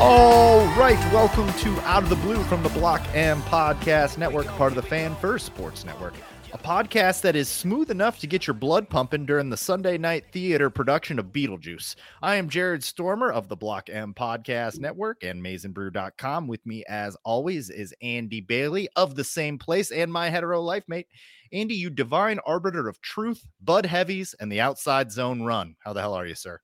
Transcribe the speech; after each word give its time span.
All 0.00 0.64
right, 0.78 0.96
welcome 1.12 1.52
to 1.54 1.80
Out 1.80 2.04
of 2.04 2.08
the 2.08 2.14
Blue 2.14 2.40
from 2.44 2.62
the 2.62 2.68
Block 2.68 3.04
M 3.14 3.42
Podcast 3.42 4.16
Network, 4.16 4.46
part 4.46 4.70
of 4.70 4.76
the 4.76 4.88
Fan 4.88 5.16
First 5.16 5.44
Sports 5.44 5.84
Network. 5.84 6.14
A 6.52 6.58
podcast 6.58 7.20
that 7.22 7.34
is 7.34 7.48
smooth 7.48 7.90
enough 7.90 8.20
to 8.20 8.28
get 8.28 8.46
your 8.46 8.54
blood 8.54 8.88
pumping 8.88 9.26
during 9.26 9.50
the 9.50 9.56
Sunday 9.56 9.98
night 9.98 10.26
theater 10.30 10.70
production 10.70 11.18
of 11.18 11.32
Beetlejuice. 11.32 11.96
I 12.22 12.36
am 12.36 12.48
Jared 12.48 12.84
Stormer 12.84 13.32
of 13.32 13.48
the 13.48 13.56
Block 13.56 13.90
M 13.90 14.14
Podcast 14.14 14.78
Network 14.78 15.24
and 15.24 15.42
MaizenBrew.com. 15.44 16.46
With 16.46 16.64
me, 16.64 16.84
as 16.88 17.16
always, 17.24 17.68
is 17.68 17.92
Andy 18.00 18.40
Bailey 18.40 18.88
of 18.94 19.16
the 19.16 19.24
same 19.24 19.58
place 19.58 19.90
and 19.90 20.12
my 20.12 20.30
hetero 20.30 20.62
life 20.62 20.84
mate. 20.86 21.08
Andy, 21.52 21.74
you 21.74 21.90
divine 21.90 22.38
arbiter 22.46 22.88
of 22.88 23.00
truth, 23.00 23.44
Bud 23.60 23.84
Heavies, 23.84 24.32
and 24.38 24.52
the 24.52 24.60
outside 24.60 25.10
zone 25.10 25.42
run. 25.42 25.74
How 25.80 25.92
the 25.92 26.00
hell 26.00 26.14
are 26.14 26.26
you, 26.26 26.36
sir? 26.36 26.60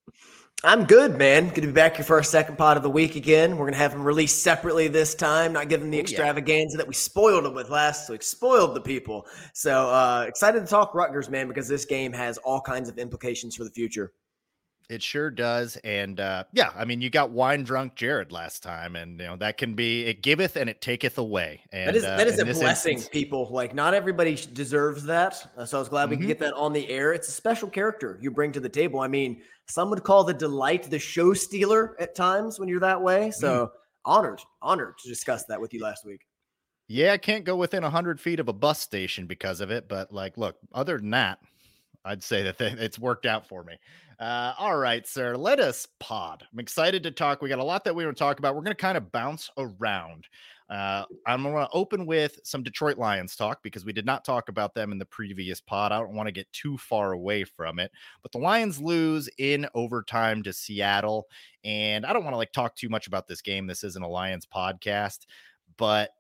I'm 0.63 0.85
good, 0.85 1.19
man. 1.19 1.49
Good 1.49 1.61
to 1.63 1.67
be 1.67 1.73
back 1.75 1.97
here 1.97 2.05
for 2.07 2.17
our 2.17 2.23
second 2.23 2.57
pod 2.57 2.79
of 2.79 2.83
the 2.83 2.89
week 2.91 3.17
again. 3.17 3.59
We're 3.59 3.67
gonna 3.67 3.77
have 3.77 3.93
them 3.93 4.03
released 4.03 4.43
separately 4.43 4.89
this 4.89 5.15
time, 5.15 5.53
not 5.53 5.69
giving 5.69 5.91
the 5.91 5.97
Oh, 5.97 5.99
yeah. 5.99 6.03
extravaganza 6.03 6.79
that 6.79 6.89
we 6.89 6.95
spoiled 6.95 7.45
them 7.45 7.53
with 7.55 7.69
last 7.69 8.09
week. 8.09 8.23
Spoiled 8.23 8.75
the 8.75 8.81
people. 8.81 9.27
So 9.53 9.91
uh, 9.91 10.25
excited 10.27 10.61
to 10.61 10.67
talk 10.67 10.95
Rutgers, 10.95 11.29
man, 11.29 11.49
because 11.49 11.69
this 11.69 11.85
game 11.85 12.15
has 12.15 12.39
all 12.39 12.63
kinds 12.63 12.89
of 12.89 12.97
implications 12.99 13.55
for 13.57 13.65
the 13.65 13.71
future. 13.71 14.13
It 14.91 15.03
sure 15.03 15.31
does. 15.31 15.77
And 15.85 16.21
uh, 16.21 16.45
yeah, 16.53 16.71
I 16.77 16.85
mean, 16.85 17.01
you 17.01 17.09
got 17.09 17.31
wine 17.31 17.65
drunk 17.65 17.95
Jared 17.95 18.33
last 18.33 18.63
time, 18.63 18.97
and 18.97 19.19
you 19.19 19.27
know 19.27 19.37
that 19.37 19.57
can 19.57 19.75
be 19.75 20.05
it 20.05 20.23
giveth 20.23 20.57
and 20.57 20.69
it 20.69 20.81
taketh 20.83 21.17
away. 21.17 21.63
And 21.73 21.89
that 21.89 21.97
is 21.97 22.05
uh, 22.05 22.17
that 22.17 22.27
is 22.27 22.39
in 22.39 22.49
a 22.49 22.53
blessing, 22.53 22.95
instance- 22.95 23.09
people. 23.09 23.49
Like 23.51 23.75
not 23.75 23.95
everybody 23.95 24.35
deserves 24.53 25.05
that. 25.05 25.51
Uh, 25.57 25.65
so 25.65 25.79
I 25.79 25.81
was 25.81 25.89
glad 25.89 26.11
we 26.11 26.17
Mhm. 26.17 26.21
could 26.21 26.27
get 26.29 26.39
that 26.41 26.55
on 26.55 26.73
the 26.73 26.89
air. 26.91 27.13
It's 27.15 27.29
a 27.29 27.33
special 27.33 27.69
character 27.71 28.19
you 28.20 28.31
bring 28.31 28.53
to 28.53 28.61
the 28.61 28.69
table. 28.69 29.01
I 29.01 29.08
mean, 29.08 29.42
some 29.69 29.89
would 29.91 30.03
call 30.05 30.23
the 30.25 30.35
delight 30.35 30.91
the 30.91 30.98
show 30.98 31.33
stealer 31.33 31.97
at 31.98 32.14
times 32.14 32.58
when 32.61 32.69
you're 32.69 32.81
that 32.81 33.01
way. 33.01 33.31
So 33.31 33.73
honored, 34.05 34.42
honored 34.61 34.98
to 34.98 35.08
discuss 35.08 35.45
that 35.47 35.58
with 35.61 35.73
you 35.73 35.81
last 35.83 36.05
week. 36.05 36.20
Yeah, 36.89 37.14
I 37.14 37.17
can't 37.17 37.47
go 37.47 37.57
within 37.57 37.83
100 37.83 38.20
feet 38.20 38.39
of 38.39 38.48
a 38.51 38.53
bus 38.53 38.79
station 38.79 39.27
because 39.27 39.63
of 39.63 39.70
it. 39.70 39.89
But, 39.89 40.13
like, 40.13 40.37
look, 40.37 40.57
other 40.75 40.98
than 40.98 41.08
that, 41.13 41.39
I'd 42.05 42.23
say 42.23 42.42
that 42.42 42.58
th- 42.58 42.75
it's 42.75 42.98
worked 42.98 43.25
out 43.25 43.48
for 43.48 43.64
me. 43.64 43.79
Uh, 44.19 44.55
all 44.58 44.77
right, 44.77 45.07
sir, 45.07 45.36
let 45.36 45.61
us 45.61 45.86
pod. 46.01 46.45
I'm 46.52 46.58
excited 46.58 47.02
to 47.02 47.11
talk. 47.11 47.42
We 47.42 47.48
got 47.48 47.58
a 47.58 47.64
lot 47.64 47.85
that 47.85 47.95
we 47.95 48.05
want 48.05 48.17
to 48.17 48.23
talk 48.23 48.39
about. 48.39 48.55
We're 48.55 48.63
going 48.63 48.77
to 48.77 48.80
kind 48.80 48.97
of 48.97 49.11
bounce 49.13 49.51
around. 49.58 50.27
Uh, 50.70 51.05
I'm 51.27 51.42
going 51.42 51.55
to 51.55 51.69
open 51.73 52.07
with 52.07 52.41
some 52.42 52.63
Detroit 52.63 52.97
Lions 52.97 53.36
talk 53.36 53.63
because 53.63 53.85
we 53.85 53.92
did 53.92 54.07
not 54.07 54.25
talk 54.25 54.48
about 54.48 54.75
them 54.75 54.92
in 54.92 54.98
the 54.98 55.05
previous 55.05 55.61
pod. 55.61 55.92
I 55.92 55.98
don't 55.98 56.14
want 56.14 56.27
to 56.27 56.33
get 56.33 56.51
too 56.52 56.79
far 56.79 57.13
away 57.13 57.45
from 57.45 57.79
it, 57.79 57.91
but 58.23 58.33
the 58.33 58.39
Lions 58.39 58.80
lose 58.80 59.29
in 59.39 59.67
overtime 59.75 60.42
to 60.45 60.52
Seattle. 60.52 61.27
And 61.64 62.07
I 62.07 62.13
don't 62.13 62.25
want 62.25 62.33
to 62.33 62.39
like 62.39 62.52
talk 62.52 62.77
too 62.77 62.89
much 62.89 63.07
about 63.07 63.29
this 63.29 63.42
game. 63.42 63.67
This 63.67 63.85
isn't 63.85 64.02
a 64.02 64.08
Lions 64.08 64.46
podcast, 64.46 65.27
but 65.77 66.11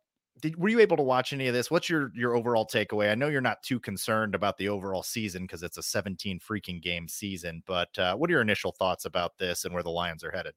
did, 0.40 0.56
were 0.56 0.68
you 0.68 0.80
able 0.80 0.96
to 0.96 1.02
watch 1.02 1.32
any 1.32 1.46
of 1.46 1.54
this? 1.54 1.70
What's 1.70 1.88
your 1.88 2.10
your 2.14 2.36
overall 2.36 2.66
takeaway? 2.66 3.10
I 3.10 3.14
know 3.14 3.28
you're 3.28 3.40
not 3.40 3.62
too 3.62 3.78
concerned 3.78 4.34
about 4.34 4.58
the 4.58 4.68
overall 4.68 5.02
season 5.02 5.42
because 5.42 5.62
it's 5.62 5.78
a 5.78 5.82
17 5.82 6.40
freaking 6.40 6.82
game 6.82 7.08
season, 7.08 7.62
but 7.66 7.96
uh, 7.98 8.16
what 8.16 8.30
are 8.30 8.32
your 8.32 8.42
initial 8.42 8.72
thoughts 8.72 9.04
about 9.04 9.38
this 9.38 9.64
and 9.64 9.72
where 9.72 9.82
the 9.82 9.90
Lions 9.90 10.24
are 10.24 10.30
headed? 10.30 10.54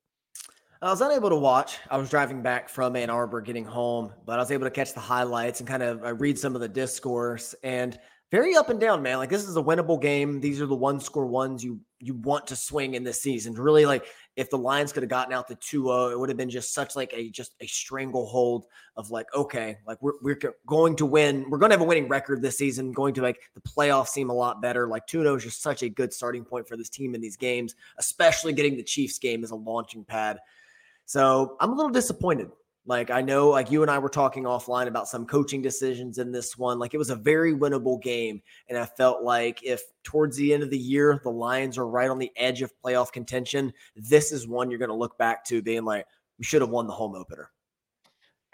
I 0.82 0.92
was 0.92 1.02
unable 1.02 1.30
to 1.30 1.36
watch. 1.36 1.78
I 1.90 1.98
was 1.98 2.10
driving 2.10 2.44
back 2.44 2.70
from 2.70 2.96
Ann 2.96 3.10
Arbor 3.10 3.42
getting 3.42 3.66
home, 3.66 4.14
but 4.26 4.38
I 4.38 4.42
was 4.42 4.52
able 4.52 4.66
to 4.66 4.72
catch 4.72 4.94
the 4.94 5.00
highlights 5.00 5.60
and 5.60 5.68
kind 5.68 5.82
of 5.82 6.04
uh, 6.04 6.14
read 6.14 6.38
some 6.38 6.54
of 6.54 6.62
the 6.62 6.68
discourse 6.68 7.56
and 7.64 7.98
very 8.30 8.56
up 8.56 8.70
and 8.70 8.80
down, 8.80 9.02
man. 9.02 9.18
Like 9.18 9.30
this 9.30 9.48
is 9.48 9.58
a 9.58 9.64
winnable 9.64 10.02
game. 10.02 10.40
These 10.40 10.62
are 10.62 10.66
the 10.66 10.76
one 10.76 11.00
score 11.00 11.26
ones 11.26 11.64
you 11.64 11.80
you 12.00 12.14
want 12.14 12.48
to 12.48 12.56
swing 12.56 12.94
in 12.94 13.04
this 13.04 13.22
season. 13.22 13.54
Really 13.54 13.86
like 13.86 14.06
if 14.38 14.52
the 14.52 14.58
Lions 14.58 14.94
could 14.94 15.02
have 15.02 15.10
gotten 15.10 15.34
out 15.34 15.48
the 15.48 15.56
2-0, 15.56 16.12
it 16.12 16.20
would 16.20 16.30
have 16.30 16.38
been 16.38 16.50
just 16.50 16.72
such 16.72 16.96
like 16.96 17.12
a 17.12 17.30
just 17.32 17.56
a 17.60 17.66
stranglehold 17.66 18.66
of 18.96 19.10
like 19.10 19.26
okay, 19.34 19.78
like 19.88 19.98
we're 20.00 20.14
we're 20.22 20.40
going 20.68 20.96
to 20.96 21.06
win. 21.08 21.50
We're 21.50 21.58
going 21.58 21.72
to 21.72 21.74
have 21.74 21.82
a 21.82 21.86
winning 21.86 22.08
record 22.08 22.42
this 22.44 22.58
season. 22.58 22.92
Going 22.92 23.16
to 23.16 23.22
make 23.22 23.40
the 23.56 23.62
playoffs 23.62 24.10
seem 24.10 24.30
a 24.30 24.34
lot 24.34 24.62
better. 24.62 24.88
Like 24.88 25.08
2-0 25.08 25.38
is 25.38 25.44
just 25.44 25.64
such 25.64 25.82
a 25.82 25.90
good 25.90 26.14
starting 26.14 26.46
point 26.46 26.68
for 26.68 26.78
this 26.78 26.88
team 26.88 27.16
in 27.16 27.20
these 27.20 27.36
games, 27.36 27.76
especially 27.98 28.54
getting 28.54 28.78
the 28.78 28.84
Chiefs 28.84 29.18
game 29.18 29.44
as 29.44 29.50
a 29.50 29.56
launching 29.56 30.06
pad. 30.06 30.38
So 31.06 31.58
I'm 31.60 31.72
a 31.72 31.76
little 31.76 31.92
disappointed. 31.92 32.52
Like 32.88 33.12
I 33.12 33.22
know, 33.22 33.50
like 33.50 33.70
you 33.70 33.82
and 33.82 33.92
I 33.92 34.00
were 34.00 34.08
talking 34.08 34.46
offline 34.46 34.88
about 34.88 35.10
some 35.10 35.26
coaching 35.26 35.62
decisions 35.62 36.20
in 36.20 36.32
this 36.32 36.58
one. 36.58 36.80
Like 36.80 36.94
it 36.94 36.98
was 36.98 37.10
a 37.10 37.16
very 37.16 37.54
winnable 37.54 38.02
game, 38.02 38.42
and 38.70 38.78
I 38.78 38.86
felt 38.86 39.24
like 39.24 39.62
if 39.62 39.82
towards 40.04 40.38
the 40.38 40.54
end 40.54 40.64
of 40.64 40.70
the 40.70 40.78
year 40.78 41.20
the 41.22 41.30
Lions 41.30 41.78
are 41.78 41.86
right 41.86 42.10
on 42.10 42.18
the 42.18 42.32
edge 42.38 42.62
of 42.62 42.72
playoff 42.84 43.12
contention, 43.12 43.74
this 43.98 44.32
is 44.32 44.48
one 44.48 44.72
you're 44.72 44.80
going 44.80 44.88
to 44.88 44.96
look 44.96 45.18
back 45.18 45.44
to 45.46 45.62
being 45.62 45.84
like, 45.84 46.06
we 46.40 46.46
should 46.46 46.62
have 46.62 46.70
won 46.70 46.88
the 46.88 46.94
home 46.94 47.14
opener. 47.14 47.52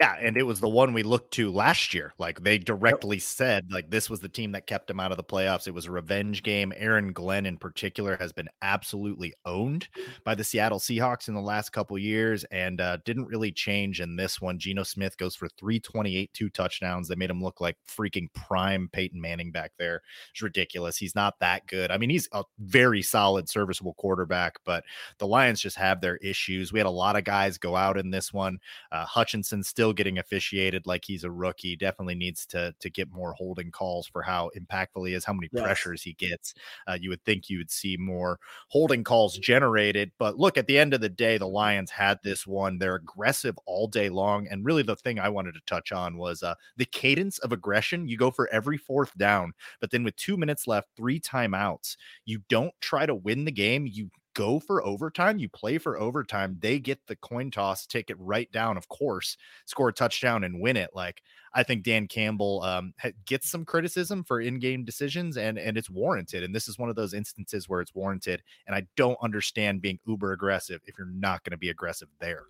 Yeah, 0.04 0.16
and 0.20 0.36
it 0.36 0.42
was 0.42 0.60
the 0.60 0.68
one 0.68 0.92
we 0.92 1.02
looked 1.02 1.32
to 1.34 1.50
last 1.50 1.94
year. 1.94 2.12
Like 2.18 2.42
they 2.42 2.58
directly 2.58 3.18
said, 3.18 3.72
like 3.72 3.88
this 3.88 4.10
was 4.10 4.20
the 4.20 4.28
team 4.28 4.52
that 4.52 4.66
kept 4.66 4.86
them 4.86 5.00
out 5.00 5.12
of 5.12 5.16
the 5.16 5.24
playoffs. 5.24 5.66
It 5.66 5.72
was 5.72 5.86
a 5.86 5.90
revenge 5.90 6.42
game. 6.42 6.74
Aaron 6.76 7.14
Glenn, 7.14 7.46
in 7.46 7.56
particular, 7.56 8.18
has 8.18 8.30
been 8.30 8.50
absolutely 8.60 9.32
owned 9.46 9.88
by 10.22 10.34
the 10.34 10.44
Seattle 10.44 10.78
Seahawks 10.78 11.28
in 11.28 11.34
the 11.34 11.40
last 11.40 11.70
couple 11.70 11.96
years, 11.96 12.44
and 12.50 12.82
uh, 12.82 12.98
didn't 13.06 13.28
really 13.28 13.50
change 13.50 14.02
in 14.02 14.14
this 14.14 14.42
one. 14.42 14.58
Geno 14.58 14.82
Smith 14.82 15.16
goes 15.16 15.34
for 15.34 15.48
328, 15.58 16.30
two 16.34 16.50
touchdowns. 16.50 17.08
They 17.08 17.14
made 17.14 17.30
him 17.30 17.42
look 17.42 17.62
like 17.62 17.78
freaking 17.88 18.28
prime 18.34 18.90
Peyton 18.92 19.18
Manning 19.18 19.52
back 19.52 19.72
there. 19.78 20.02
It's 20.32 20.42
ridiculous. 20.42 20.98
He's 20.98 21.14
not 21.14 21.38
that 21.40 21.66
good. 21.66 21.90
I 21.90 21.96
mean, 21.96 22.10
he's 22.10 22.28
a 22.32 22.44
very 22.58 23.00
solid, 23.00 23.48
serviceable 23.48 23.94
quarterback, 23.94 24.56
but 24.66 24.84
the 25.16 25.26
Lions 25.26 25.62
just 25.62 25.78
have 25.78 26.02
their 26.02 26.18
issues. 26.18 26.74
We 26.74 26.78
had 26.78 26.84
a 26.84 26.90
lot 26.90 27.16
of 27.16 27.24
guys 27.24 27.56
go 27.56 27.74
out 27.74 27.96
in 27.96 28.10
this 28.10 28.34
one. 28.34 28.58
Uh, 28.92 29.06
Hutchinson 29.06 29.62
still 29.62 29.93
getting 29.94 30.18
officiated 30.18 30.86
like 30.86 31.04
he's 31.04 31.24
a 31.24 31.30
rookie. 31.30 31.76
Definitely 31.76 32.16
needs 32.16 32.46
to 32.46 32.74
to 32.80 32.90
get 32.90 33.10
more 33.10 33.32
holding 33.34 33.70
calls 33.70 34.06
for 34.06 34.22
how 34.22 34.50
impactful 34.56 35.06
he 35.08 35.14
is, 35.14 35.24
how 35.24 35.32
many 35.32 35.48
Yes. 35.50 35.74
pressures 35.74 36.02
he 36.02 36.12
gets. 36.14 36.54
Uh, 36.88 36.96
you 37.00 37.10
would 37.10 37.24
think 37.24 37.48
you 37.48 37.58
would 37.58 37.70
see 37.70 37.96
more 37.96 38.38
holding 38.68 39.04
calls 39.04 39.38
generated, 39.38 40.12
but 40.18 40.36
look 40.36 40.56
at 40.58 40.66
the 40.66 40.78
end 40.78 40.94
of 40.94 41.00
the 41.00 41.08
day, 41.08 41.38
the 41.38 41.46
Lions 41.48 41.90
had 41.90 42.18
this 42.22 42.46
one. 42.46 42.78
They're 42.78 42.94
aggressive 42.96 43.58
all 43.66 43.86
day 43.88 44.08
long, 44.08 44.46
and 44.48 44.64
really 44.64 44.82
the 44.82 44.96
thing 44.96 45.18
I 45.18 45.28
wanted 45.28 45.54
to 45.54 45.60
touch 45.66 45.92
on 45.92 46.16
was 46.16 46.42
uh, 46.42 46.54
the 46.76 46.84
cadence 46.84 47.38
of 47.38 47.52
aggression. 47.52 48.08
You 48.08 48.16
go 48.16 48.30
for 48.30 48.48
every 48.48 48.78
fourth 48.78 49.16
down, 49.16 49.52
but 49.80 49.90
then 49.90 50.04
with 50.04 50.16
two 50.16 50.36
minutes 50.36 50.66
left, 50.66 50.88
three 50.96 51.20
timeouts, 51.20 51.96
you 52.24 52.40
don't 52.48 52.74
try 52.80 53.06
to 53.06 53.14
win 53.14 53.44
the 53.44 53.52
game. 53.52 53.86
You 53.86 54.10
go 54.34 54.60
for 54.60 54.84
overtime, 54.84 55.38
you 55.38 55.48
play 55.48 55.78
for 55.78 55.98
overtime, 55.98 56.58
they 56.60 56.78
get 56.78 56.98
the 57.06 57.16
coin 57.16 57.50
toss, 57.50 57.86
take 57.86 58.10
it 58.10 58.16
right 58.18 58.50
down, 58.52 58.76
of 58.76 58.88
course, 58.88 59.36
score 59.64 59.88
a 59.88 59.92
touchdown 59.92 60.44
and 60.44 60.60
win 60.60 60.76
it. 60.76 60.90
Like 60.94 61.22
I 61.54 61.62
think 61.62 61.84
Dan 61.84 62.06
Campbell 62.08 62.62
um, 62.62 62.92
gets 63.26 63.50
some 63.50 63.64
criticism 63.64 64.24
for 64.24 64.40
in-game 64.40 64.84
decisions, 64.84 65.36
and 65.36 65.58
and 65.58 65.78
it's 65.78 65.88
warranted. 65.88 66.42
And 66.42 66.54
this 66.54 66.68
is 66.68 66.78
one 66.78 66.90
of 66.90 66.96
those 66.96 67.14
instances 67.14 67.68
where 67.68 67.80
it's 67.80 67.94
warranted. 67.94 68.42
And 68.66 68.74
I 68.74 68.86
don't 68.96 69.18
understand 69.22 69.80
being 69.80 69.98
uber 70.06 70.32
aggressive 70.32 70.80
if 70.86 70.98
you're 70.98 71.06
not 71.06 71.44
going 71.44 71.52
to 71.52 71.56
be 71.56 71.70
aggressive 71.70 72.08
there. 72.18 72.44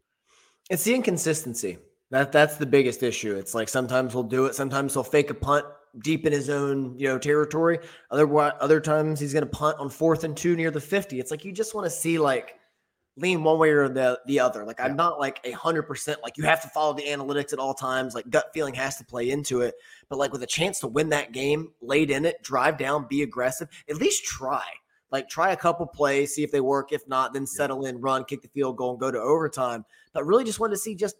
It's 0.70 0.84
the 0.84 0.94
inconsistency. 0.94 1.78
That 2.10 2.32
that's 2.32 2.56
the 2.56 2.66
biggest 2.66 3.02
issue. 3.02 3.36
It's 3.36 3.54
like 3.54 3.68
sometimes 3.68 4.12
he'll 4.12 4.22
do 4.22 4.46
it, 4.46 4.54
sometimes 4.54 4.94
he'll 4.94 5.04
fake 5.04 5.30
a 5.30 5.34
punt 5.34 5.66
deep 6.02 6.26
in 6.26 6.32
his 6.32 6.50
own, 6.50 6.98
you 6.98 7.08
know, 7.08 7.18
territory. 7.18 7.78
Other 8.10 8.32
other 8.60 8.80
times 8.80 9.20
he's 9.20 9.32
going 9.32 9.44
to 9.44 9.50
punt 9.50 9.78
on 9.78 9.88
fourth 9.90 10.24
and 10.24 10.36
two 10.36 10.56
near 10.56 10.70
the 10.70 10.80
50. 10.80 11.20
It's 11.20 11.30
like 11.30 11.44
you 11.44 11.52
just 11.52 11.74
want 11.74 11.86
to 11.86 11.90
see 11.90 12.18
like 12.18 12.56
lean 13.16 13.44
one 13.44 13.58
way 13.58 13.70
or 13.70 13.88
the 13.88 14.18
the 14.26 14.40
other. 14.40 14.64
Like 14.64 14.78
yeah. 14.78 14.86
I'm 14.86 14.96
not 14.96 15.20
like 15.20 15.40
a 15.44 15.52
hundred 15.52 15.82
percent 15.82 16.20
like 16.22 16.36
you 16.36 16.44
have 16.44 16.62
to 16.62 16.68
follow 16.68 16.94
the 16.94 17.04
analytics 17.04 17.52
at 17.52 17.58
all 17.58 17.74
times. 17.74 18.14
Like 18.14 18.28
gut 18.30 18.46
feeling 18.52 18.74
has 18.74 18.96
to 18.96 19.04
play 19.04 19.30
into 19.30 19.60
it. 19.60 19.74
But 20.08 20.18
like 20.18 20.32
with 20.32 20.42
a 20.42 20.48
chance 20.48 20.80
to 20.80 20.88
win 20.88 21.10
that 21.10 21.32
game, 21.32 21.70
late 21.80 22.10
in 22.10 22.24
it, 22.24 22.42
drive 22.42 22.78
down, 22.78 23.06
be 23.08 23.22
aggressive, 23.22 23.68
at 23.88 23.96
least 23.96 24.24
try. 24.24 24.64
Like 25.10 25.28
try 25.28 25.52
a 25.52 25.56
couple 25.56 25.86
plays, 25.86 26.34
see 26.34 26.42
if 26.42 26.50
they 26.50 26.60
work. 26.60 26.92
If 26.92 27.06
not, 27.06 27.32
then 27.32 27.46
settle 27.46 27.86
in, 27.86 28.00
run, 28.00 28.24
kick 28.24 28.42
the 28.42 28.48
field 28.48 28.76
goal, 28.76 28.92
and 28.92 29.00
go 29.00 29.12
to 29.12 29.20
overtime. 29.20 29.84
But 30.12 30.26
really 30.26 30.42
just 30.42 30.58
wanted 30.58 30.74
to 30.74 30.80
see 30.80 30.96
just 30.96 31.14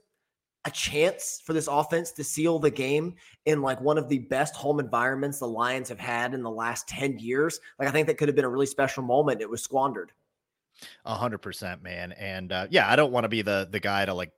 a 0.65 0.71
chance 0.71 1.43
for 1.45 1.53
this 1.53 1.69
offense 1.69 2.11
to 2.13 2.25
seal 2.25 2.59
the 2.59 2.71
game 2.71 3.15
in 3.45 3.61
like 3.61 3.81
one 3.81 3.99
of 3.99 4.09
the 4.09 4.19
best 4.19 4.55
home 4.55 4.81
environments 4.81 5.39
the 5.39 5.47
Lions 5.47 5.89
have 5.89 6.01
had 6.01 6.33
in 6.33 6.43
the 6.43 6.51
last 6.51 6.89
10 6.89 7.19
years. 7.19 7.61
Like 7.79 7.89
I 7.89 7.93
think 7.93 8.07
that 8.07 8.17
could 8.17 8.29
have 8.29 8.37
been 8.37 8.45
a 8.45 8.51
really 8.51 8.67
special 8.67 9.03
moment. 9.03 9.43
It 9.43 9.51
was 9.51 9.63
squandered. 9.63 10.13
A 11.05 11.15
hundred 11.15 11.39
percent, 11.39 11.83
man. 11.83 12.13
And 12.13 12.51
uh, 12.51 12.67
yeah, 12.71 12.91
I 12.91 12.97
don't 12.97 13.13
want 13.13 13.25
to 13.25 13.29
be 13.29 13.43
the 13.43 13.69
the 13.71 13.81
guy 13.81 14.05
to 14.05 14.15
like 14.15 14.33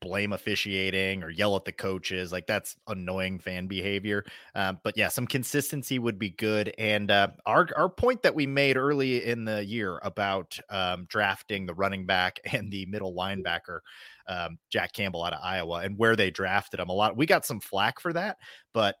blame 0.00 0.32
officiating 0.32 1.22
or 1.22 1.30
yell 1.30 1.56
at 1.56 1.64
the 1.64 1.72
coaches. 1.72 2.32
Like 2.32 2.46
that's 2.46 2.76
annoying 2.86 3.38
fan 3.38 3.66
behavior. 3.66 4.24
Um, 4.54 4.78
but 4.82 4.96
yeah, 4.96 5.08
some 5.08 5.26
consistency 5.26 5.98
would 5.98 6.18
be 6.18 6.30
good. 6.30 6.74
And 6.78 7.10
uh, 7.10 7.28
our 7.44 7.68
our 7.76 7.88
point 7.88 8.22
that 8.22 8.34
we 8.34 8.46
made 8.46 8.76
early 8.76 9.24
in 9.24 9.44
the 9.44 9.64
year 9.64 9.98
about 10.02 10.58
um, 10.70 11.06
drafting 11.08 11.66
the 11.66 11.74
running 11.74 12.06
back 12.06 12.40
and 12.52 12.70
the 12.70 12.86
middle 12.86 13.14
linebacker, 13.14 13.80
um, 14.28 14.58
Jack 14.70 14.92
Campbell 14.92 15.24
out 15.24 15.32
of 15.32 15.40
Iowa, 15.42 15.80
and 15.80 15.98
where 15.98 16.16
they 16.16 16.30
drafted 16.30 16.80
him 16.80 16.88
a 16.88 16.92
lot. 16.92 17.16
We 17.16 17.26
got 17.26 17.46
some 17.46 17.60
flack 17.60 18.00
for 18.00 18.12
that, 18.12 18.38
but 18.72 18.96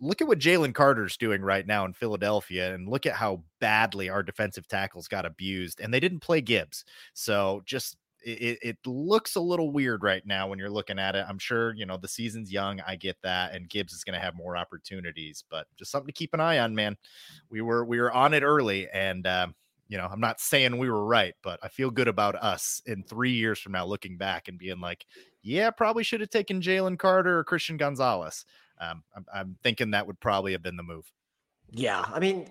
look 0.00 0.20
at 0.20 0.28
what 0.28 0.38
Jalen 0.38 0.74
Carter's 0.74 1.16
doing 1.16 1.42
right 1.42 1.66
now 1.66 1.84
in 1.84 1.92
Philadelphia, 1.92 2.74
and 2.74 2.88
look 2.88 3.06
at 3.06 3.14
how 3.14 3.42
badly 3.60 4.08
our 4.08 4.22
defensive 4.22 4.68
tackles 4.68 5.08
got 5.08 5.26
abused, 5.26 5.80
and 5.80 5.92
they 5.92 6.00
didn't 6.00 6.20
play 6.20 6.40
Gibbs. 6.40 6.84
So 7.14 7.62
just 7.64 7.96
it, 8.26 8.58
it 8.60 8.76
looks 8.84 9.36
a 9.36 9.40
little 9.40 9.70
weird 9.70 10.02
right 10.02 10.26
now 10.26 10.48
when 10.48 10.58
you're 10.58 10.68
looking 10.68 10.98
at 10.98 11.14
it. 11.14 11.24
I'm 11.28 11.38
sure 11.38 11.74
you 11.74 11.86
know 11.86 11.96
the 11.96 12.08
season's 12.08 12.50
young. 12.50 12.80
I 12.86 12.96
get 12.96 13.16
that, 13.22 13.54
and 13.54 13.68
Gibbs 13.68 13.92
is 13.92 14.04
going 14.04 14.18
to 14.18 14.24
have 14.24 14.34
more 14.34 14.56
opportunities, 14.56 15.44
but 15.48 15.66
just 15.76 15.90
something 15.92 16.08
to 16.08 16.12
keep 16.12 16.34
an 16.34 16.40
eye 16.40 16.58
on, 16.58 16.74
man. 16.74 16.96
We 17.50 17.60
were 17.60 17.84
we 17.84 18.00
were 18.00 18.12
on 18.12 18.34
it 18.34 18.42
early, 18.42 18.88
and 18.92 19.26
uh, 19.26 19.48
you 19.88 19.96
know 19.96 20.08
I'm 20.10 20.20
not 20.20 20.40
saying 20.40 20.78
we 20.78 20.90
were 20.90 21.04
right, 21.04 21.34
but 21.42 21.60
I 21.62 21.68
feel 21.68 21.90
good 21.90 22.08
about 22.08 22.34
us 22.34 22.82
in 22.86 23.02
three 23.02 23.32
years 23.32 23.58
from 23.58 23.72
now 23.72 23.86
looking 23.86 24.16
back 24.16 24.48
and 24.48 24.58
being 24.58 24.80
like, 24.80 25.06
yeah, 25.42 25.70
probably 25.70 26.02
should 26.02 26.20
have 26.20 26.30
taken 26.30 26.60
Jalen 26.60 26.98
Carter 26.98 27.38
or 27.38 27.44
Christian 27.44 27.76
Gonzalez. 27.76 28.44
Um, 28.78 29.04
I'm, 29.14 29.26
I'm 29.32 29.56
thinking 29.62 29.92
that 29.92 30.06
would 30.06 30.20
probably 30.20 30.52
have 30.52 30.62
been 30.62 30.76
the 30.76 30.82
move. 30.82 31.10
Yeah, 31.70 32.04
I 32.06 32.20
mean, 32.20 32.48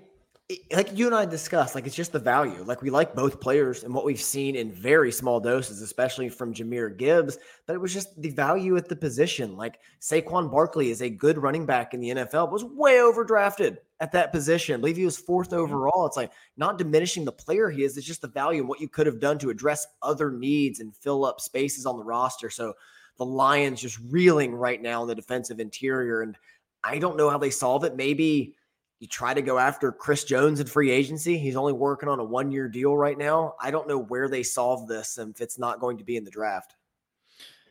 like 0.71 0.95
you 0.95 1.07
and 1.07 1.15
I 1.15 1.25
discussed, 1.25 1.73
like 1.73 1.87
it's 1.87 1.95
just 1.95 2.11
the 2.11 2.19
value. 2.19 2.63
Like 2.63 2.83
we 2.83 2.91
like 2.91 3.15
both 3.15 3.39
players 3.39 3.83
and 3.83 3.91
what 3.91 4.05
we've 4.05 4.21
seen 4.21 4.55
in 4.55 4.71
very 4.71 5.11
small 5.11 5.39
doses, 5.39 5.81
especially 5.81 6.29
from 6.29 6.53
Jahmyr 6.53 6.95
Gibbs, 6.95 7.39
but 7.65 7.73
it 7.73 7.79
was 7.79 7.91
just 7.91 8.21
the 8.21 8.29
value 8.29 8.77
at 8.77 8.87
the 8.87 8.95
position. 8.95 9.57
Like 9.57 9.79
Saquon 9.99 10.51
Barkley 10.51 10.91
is 10.91 11.01
a 11.01 11.09
good 11.09 11.39
running 11.39 11.65
back 11.65 11.95
in 11.95 11.99
the 11.99 12.09
NFL, 12.09 12.51
was 12.51 12.63
way 12.63 12.97
overdrafted 12.97 13.77
at 13.99 14.11
that 14.11 14.31
position. 14.31 14.75
I 14.75 14.77
believe 14.77 14.97
he 14.97 15.05
was 15.05 15.17
fourth 15.17 15.49
mm-hmm. 15.49 15.61
overall. 15.61 16.05
It's 16.05 16.17
like 16.17 16.31
not 16.57 16.77
diminishing 16.77 17.25
the 17.25 17.31
player 17.31 17.71
he 17.71 17.83
is, 17.83 17.97
it's 17.97 18.05
just 18.05 18.21
the 18.21 18.27
value 18.27 18.59
and 18.59 18.69
what 18.69 18.81
you 18.81 18.87
could 18.87 19.07
have 19.07 19.19
done 19.19 19.39
to 19.39 19.49
address 19.49 19.87
other 20.03 20.29
needs 20.29 20.79
and 20.79 20.95
fill 20.95 21.25
up 21.25 21.41
spaces 21.41 21.87
on 21.87 21.97
the 21.97 22.03
roster. 22.03 22.51
So 22.51 22.75
the 23.17 23.25
Lions 23.25 23.81
just 23.81 23.97
reeling 24.09 24.53
right 24.53 24.81
now 24.81 25.01
in 25.01 25.07
the 25.07 25.15
defensive 25.15 25.59
interior. 25.59 26.21
And 26.21 26.37
I 26.83 26.99
don't 26.99 27.17
know 27.17 27.31
how 27.31 27.39
they 27.39 27.49
solve 27.49 27.83
it. 27.83 27.95
Maybe 27.95 28.55
you 28.99 29.07
try 29.07 29.33
to 29.33 29.41
go 29.41 29.57
after 29.57 29.91
Chris 29.91 30.23
Jones 30.23 30.59
in 30.59 30.67
free 30.67 30.91
agency. 30.91 31.37
He's 31.37 31.55
only 31.55 31.73
working 31.73 32.09
on 32.09 32.19
a 32.19 32.23
one 32.23 32.51
year 32.51 32.67
deal 32.67 32.95
right 32.95 33.17
now. 33.17 33.55
I 33.61 33.71
don't 33.71 33.87
know 33.87 33.99
where 33.99 34.29
they 34.29 34.43
solve 34.43 34.87
this 34.87 35.17
and 35.17 35.35
if 35.35 35.41
it's 35.41 35.59
not 35.59 35.79
going 35.79 35.97
to 35.97 36.03
be 36.03 36.15
in 36.15 36.23
the 36.23 36.31
draft. 36.31 36.75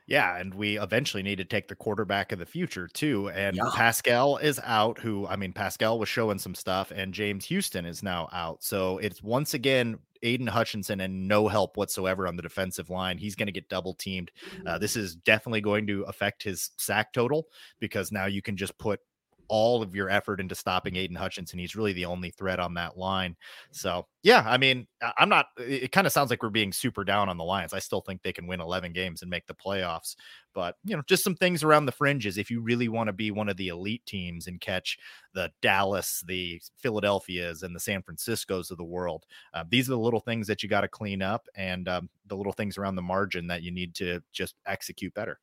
Yeah, 0.06 0.36
and 0.36 0.54
we 0.54 0.78
eventually 0.78 1.22
need 1.22 1.36
to 1.36 1.44
take 1.44 1.68
the 1.68 1.74
quarterback 1.74 2.30
of 2.30 2.38
the 2.38 2.44
future 2.44 2.88
too. 2.88 3.30
And 3.30 3.56
yeah. 3.56 3.70
Paschal 3.72 4.36
is 4.36 4.60
out, 4.62 4.98
who 4.98 5.26
I 5.26 5.36
mean, 5.36 5.54
Paschal 5.54 5.98
was 5.98 6.10
showing 6.10 6.38
some 6.38 6.54
stuff, 6.54 6.92
and 6.94 7.14
James 7.14 7.46
Houston 7.46 7.86
is 7.86 8.02
now 8.02 8.28
out. 8.30 8.62
So 8.62 8.98
it's 8.98 9.22
once 9.22 9.54
again 9.54 9.98
Aidan 10.22 10.46
Hutchinson 10.46 11.00
and 11.00 11.26
no 11.26 11.48
help 11.48 11.78
whatsoever 11.78 12.26
on 12.26 12.36
the 12.36 12.42
defensive 12.42 12.90
line. 12.90 13.16
He's 13.16 13.34
going 13.34 13.46
to 13.46 13.52
get 13.52 13.70
double 13.70 13.94
teamed. 13.94 14.30
Uh, 14.66 14.78
this 14.78 14.94
is 14.96 15.16
definitely 15.16 15.62
going 15.62 15.86
to 15.86 16.02
affect 16.02 16.42
his 16.42 16.70
sack 16.76 17.12
total 17.14 17.46
because 17.80 18.12
now 18.12 18.26
you 18.26 18.42
can 18.42 18.56
just 18.56 18.76
put 18.78 19.00
all 19.48 19.82
of 19.82 19.94
your 19.94 20.10
effort 20.10 20.40
into 20.40 20.54
stopping 20.54 20.96
Aidan 20.96 21.16
Hutchinson. 21.16 21.58
He's 21.58 21.76
really 21.76 21.92
the 21.92 22.04
only 22.04 22.30
threat 22.30 22.60
on 22.60 22.74
that 22.74 22.96
line. 22.96 23.36
So, 23.70 24.06
yeah, 24.22 24.44
I 24.46 24.56
mean, 24.56 24.86
I'm 25.18 25.28
not, 25.28 25.46
it 25.58 25.92
kind 25.92 26.06
of 26.06 26.12
sounds 26.12 26.30
like 26.30 26.42
we're 26.42 26.50
being 26.50 26.72
super 26.72 27.04
down 27.04 27.28
on 27.28 27.36
the 27.36 27.44
Lions. 27.44 27.72
I 27.72 27.78
still 27.78 28.00
think 28.00 28.22
they 28.22 28.32
can 28.32 28.46
win 28.46 28.60
11 28.60 28.92
games 28.92 29.22
and 29.22 29.30
make 29.30 29.46
the 29.46 29.54
playoffs. 29.54 30.16
But, 30.54 30.76
you 30.84 30.96
know, 30.96 31.02
just 31.06 31.24
some 31.24 31.34
things 31.34 31.62
around 31.62 31.86
the 31.86 31.92
fringes. 31.92 32.38
If 32.38 32.50
you 32.50 32.60
really 32.60 32.88
want 32.88 33.08
to 33.08 33.12
be 33.12 33.30
one 33.30 33.48
of 33.48 33.56
the 33.56 33.68
elite 33.68 34.06
teams 34.06 34.46
and 34.46 34.60
catch 34.60 34.98
the 35.34 35.50
Dallas, 35.60 36.22
the 36.26 36.62
Philadelphias, 36.78 37.62
and 37.62 37.74
the 37.74 37.80
San 37.80 38.02
Franciscos 38.02 38.70
of 38.70 38.78
the 38.78 38.84
world, 38.84 39.24
uh, 39.52 39.64
these 39.68 39.88
are 39.88 39.92
the 39.92 39.98
little 39.98 40.20
things 40.20 40.46
that 40.46 40.62
you 40.62 40.68
got 40.68 40.82
to 40.82 40.88
clean 40.88 41.22
up 41.22 41.46
and 41.56 41.88
um, 41.88 42.08
the 42.26 42.36
little 42.36 42.52
things 42.52 42.78
around 42.78 42.94
the 42.94 43.02
margin 43.02 43.48
that 43.48 43.62
you 43.62 43.72
need 43.72 43.94
to 43.96 44.20
just 44.32 44.54
execute 44.66 45.12
better. 45.14 45.38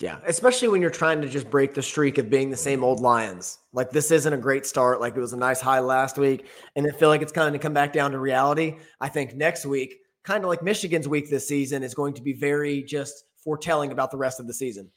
Yeah, 0.00 0.18
especially 0.26 0.68
when 0.68 0.80
you're 0.80 0.90
trying 0.90 1.22
to 1.22 1.28
just 1.28 1.48
break 1.48 1.72
the 1.72 1.82
streak 1.82 2.18
of 2.18 2.28
being 2.28 2.50
the 2.50 2.56
same 2.56 2.82
old 2.82 3.00
Lions. 3.00 3.58
Like 3.72 3.90
this 3.90 4.10
isn't 4.10 4.32
a 4.32 4.38
great 4.38 4.66
start. 4.66 5.00
Like 5.00 5.16
it 5.16 5.20
was 5.20 5.32
a 5.32 5.36
nice 5.36 5.60
high 5.60 5.80
last 5.80 6.18
week, 6.18 6.46
and 6.74 6.86
I 6.86 6.90
feel 6.96 7.08
like 7.08 7.22
it's 7.22 7.32
kind 7.32 7.54
of 7.54 7.60
come 7.60 7.74
back 7.74 7.92
down 7.92 8.10
to 8.12 8.18
reality. 8.18 8.76
I 9.00 9.08
think 9.08 9.34
next 9.34 9.66
week, 9.66 9.96
kind 10.24 10.42
of 10.42 10.48
like 10.48 10.62
Michigan's 10.62 11.06
week 11.06 11.30
this 11.30 11.46
season, 11.46 11.82
is 11.82 11.94
going 11.94 12.14
to 12.14 12.22
be 12.22 12.32
very 12.32 12.82
just 12.82 13.24
foretelling 13.42 13.92
about 13.92 14.10
the 14.10 14.16
rest 14.16 14.40
of 14.40 14.46
the 14.46 14.54
season. 14.54 14.90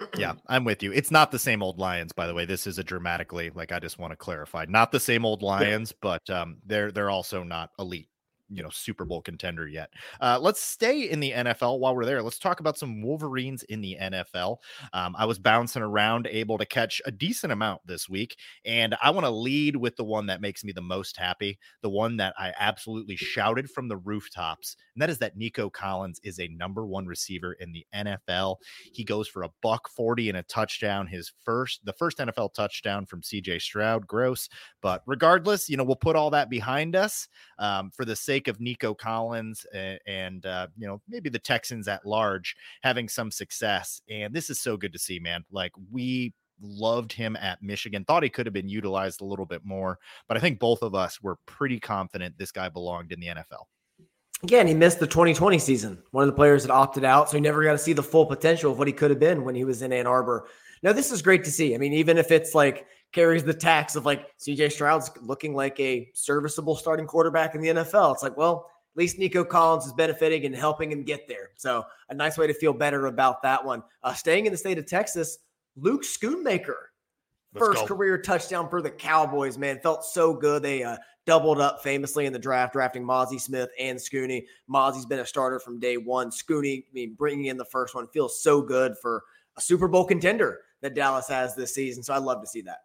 yeah, 0.16 0.34
I'm 0.46 0.64
with 0.64 0.82
you. 0.82 0.92
It's 0.92 1.10
not 1.10 1.32
the 1.32 1.38
same 1.38 1.62
old 1.62 1.78
Lions, 1.78 2.12
by 2.12 2.26
the 2.26 2.34
way. 2.34 2.44
This 2.44 2.66
is 2.66 2.78
a 2.78 2.84
dramatically, 2.84 3.50
like 3.54 3.72
I 3.72 3.80
just 3.80 3.98
want 3.98 4.12
to 4.12 4.16
clarify, 4.16 4.66
not 4.68 4.92
the 4.92 5.00
same 5.00 5.24
old 5.24 5.42
Lions, 5.42 5.92
yeah. 5.92 5.98
but 6.00 6.30
um, 6.30 6.58
they're 6.64 6.92
they're 6.92 7.10
also 7.10 7.42
not 7.42 7.70
elite 7.78 8.08
you 8.54 8.62
know 8.62 8.70
Super 8.70 9.04
Bowl 9.04 9.20
contender 9.20 9.66
yet. 9.66 9.90
Uh, 10.20 10.38
let's 10.40 10.60
stay 10.60 11.10
in 11.10 11.20
the 11.20 11.32
NFL 11.32 11.80
while 11.80 11.94
we're 11.94 12.04
there. 12.04 12.22
Let's 12.22 12.38
talk 12.38 12.60
about 12.60 12.78
some 12.78 13.02
Wolverines 13.02 13.64
in 13.64 13.80
the 13.80 13.96
NFL. 14.00 14.58
Um, 14.92 15.14
I 15.18 15.24
was 15.24 15.38
bouncing 15.38 15.82
around, 15.82 16.28
able 16.30 16.56
to 16.58 16.66
catch 16.66 17.02
a 17.04 17.10
decent 17.10 17.52
amount 17.52 17.82
this 17.86 18.08
week, 18.08 18.36
and 18.64 18.94
I 19.02 19.10
want 19.10 19.26
to 19.26 19.30
lead 19.30 19.76
with 19.76 19.96
the 19.96 20.04
one 20.04 20.26
that 20.26 20.40
makes 20.40 20.64
me 20.64 20.72
the 20.72 20.80
most 20.80 21.16
happy, 21.16 21.58
the 21.82 21.90
one 21.90 22.16
that 22.18 22.34
I 22.38 22.52
absolutely 22.58 23.16
shouted 23.16 23.70
from 23.70 23.88
the 23.88 23.96
rooftops, 23.96 24.76
and 24.94 25.02
that 25.02 25.10
is 25.10 25.18
that 25.18 25.36
Nico 25.36 25.68
Collins 25.68 26.20
is 26.22 26.38
a 26.38 26.48
number 26.48 26.86
one 26.86 27.06
receiver 27.06 27.54
in 27.54 27.72
the 27.72 27.84
NFL. 27.94 28.56
He 28.92 29.04
goes 29.04 29.26
for 29.26 29.42
a 29.42 29.50
buck 29.62 29.88
forty 29.88 30.28
and 30.28 30.38
a 30.38 30.42
touchdown. 30.44 31.06
His 31.06 31.32
first, 31.44 31.84
the 31.84 31.92
first 31.92 32.18
NFL 32.18 32.54
touchdown 32.54 33.06
from 33.06 33.22
C.J. 33.22 33.58
Stroud. 33.58 34.06
Gross, 34.06 34.48
but 34.80 35.02
regardless, 35.06 35.68
you 35.68 35.76
know 35.76 35.84
we'll 35.84 35.96
put 35.96 36.16
all 36.16 36.30
that 36.30 36.48
behind 36.48 36.94
us 36.94 37.28
um, 37.58 37.90
for 37.90 38.04
the 38.04 38.16
sake 38.16 38.43
of 38.48 38.60
Nico 38.60 38.94
Collins 38.94 39.66
and, 39.74 39.98
and 40.06 40.46
uh, 40.46 40.66
you 40.76 40.86
know 40.86 41.00
maybe 41.08 41.28
the 41.28 41.38
Texans 41.38 41.88
at 41.88 42.06
large 42.06 42.56
having 42.82 43.08
some 43.08 43.30
success. 43.30 44.00
And 44.08 44.34
this 44.34 44.50
is 44.50 44.60
so 44.60 44.76
good 44.76 44.92
to 44.92 44.98
see, 44.98 45.18
man. 45.18 45.44
Like 45.50 45.72
we 45.90 46.32
loved 46.60 47.12
him 47.12 47.36
at 47.36 47.62
Michigan. 47.62 48.04
Thought 48.04 48.22
he 48.22 48.28
could 48.28 48.46
have 48.46 48.52
been 48.52 48.68
utilized 48.68 49.20
a 49.20 49.24
little 49.24 49.46
bit 49.46 49.64
more, 49.64 49.98
but 50.28 50.36
I 50.36 50.40
think 50.40 50.58
both 50.58 50.82
of 50.82 50.94
us 50.94 51.20
were 51.20 51.36
pretty 51.46 51.80
confident 51.80 52.38
this 52.38 52.52
guy 52.52 52.68
belonged 52.68 53.12
in 53.12 53.20
the 53.20 53.28
NFL. 53.28 53.64
Again, 54.42 54.66
he 54.66 54.74
missed 54.74 55.00
the 55.00 55.06
2020 55.06 55.58
season. 55.58 56.02
One 56.10 56.24
of 56.24 56.28
the 56.28 56.36
players 56.36 56.64
that 56.64 56.72
opted 56.72 57.04
out, 57.04 57.30
so 57.30 57.36
he 57.36 57.40
never 57.40 57.64
got 57.64 57.72
to 57.72 57.78
see 57.78 57.94
the 57.94 58.02
full 58.02 58.26
potential 58.26 58.72
of 58.72 58.78
what 58.78 58.86
he 58.86 58.92
could 58.92 59.10
have 59.10 59.20
been 59.20 59.42
when 59.42 59.54
he 59.54 59.64
was 59.64 59.80
in 59.80 59.92
Ann 59.92 60.06
Arbor. 60.06 60.48
Now, 60.84 60.92
this 60.92 61.10
is 61.10 61.22
great 61.22 61.42
to 61.44 61.50
see. 61.50 61.74
I 61.74 61.78
mean, 61.78 61.94
even 61.94 62.18
if 62.18 62.30
it's 62.30 62.54
like 62.54 62.86
carries 63.14 63.44
the 63.44 63.54
tax 63.54 63.96
of 63.96 64.04
like 64.04 64.26
CJ 64.38 64.72
Stroud's 64.72 65.10
looking 65.22 65.54
like 65.54 65.78
a 65.80 66.10
serviceable 66.14 66.76
starting 66.76 67.06
quarterback 67.06 67.54
in 67.54 67.62
the 67.62 67.68
NFL. 67.68 68.12
It's 68.12 68.22
like, 68.22 68.36
well, 68.36 68.70
at 68.94 68.98
least 68.98 69.18
Nico 69.18 69.44
Collins 69.44 69.86
is 69.86 69.92
benefiting 69.92 70.44
and 70.44 70.54
helping 70.54 70.92
him 70.92 71.04
get 71.04 71.26
there. 71.26 71.50
So 71.56 71.84
a 72.10 72.14
nice 72.14 72.36
way 72.36 72.46
to 72.48 72.54
feel 72.54 72.72
better 72.72 73.06
about 73.06 73.40
that 73.42 73.64
one. 73.64 73.82
Uh, 74.02 74.12
staying 74.12 74.46
in 74.46 74.52
the 74.52 74.58
state 74.58 74.78
of 74.78 74.86
Texas, 74.86 75.38
Luke 75.76 76.02
Schoonmaker, 76.02 76.74
Let's 77.54 77.66
first 77.66 77.80
go. 77.80 77.86
career 77.86 78.18
touchdown 78.18 78.68
for 78.68 78.82
the 78.82 78.90
Cowboys. 78.90 79.56
Man, 79.56 79.78
felt 79.80 80.04
so 80.04 80.34
good. 80.34 80.62
They 80.62 80.82
uh, 80.82 80.96
doubled 81.24 81.60
up 81.60 81.82
famously 81.82 82.26
in 82.26 82.32
the 82.32 82.38
draft, 82.38 82.72
drafting 82.72 83.04
Mazi 83.04 83.40
Smith 83.40 83.70
and 83.78 83.96
Scooney. 83.96 84.44
Mazi's 84.68 85.06
been 85.06 85.20
a 85.20 85.26
starter 85.26 85.60
from 85.60 85.78
day 85.78 85.96
one. 85.96 86.30
Scooney, 86.30 86.80
I 86.80 86.92
mean, 86.92 87.14
bringing 87.14 87.46
in 87.46 87.56
the 87.56 87.64
first 87.64 87.94
one 87.94 88.08
feels 88.08 88.42
so 88.42 88.60
good 88.60 88.96
for 89.00 89.22
a 89.56 89.60
Super 89.60 89.86
Bowl 89.86 90.04
contender 90.04 90.60
that 90.84 90.94
Dallas 90.94 91.26
has 91.28 91.54
this 91.56 91.74
season. 91.74 92.02
So 92.02 92.12
I 92.12 92.18
love 92.18 92.42
to 92.42 92.46
see 92.46 92.60
that. 92.62 92.80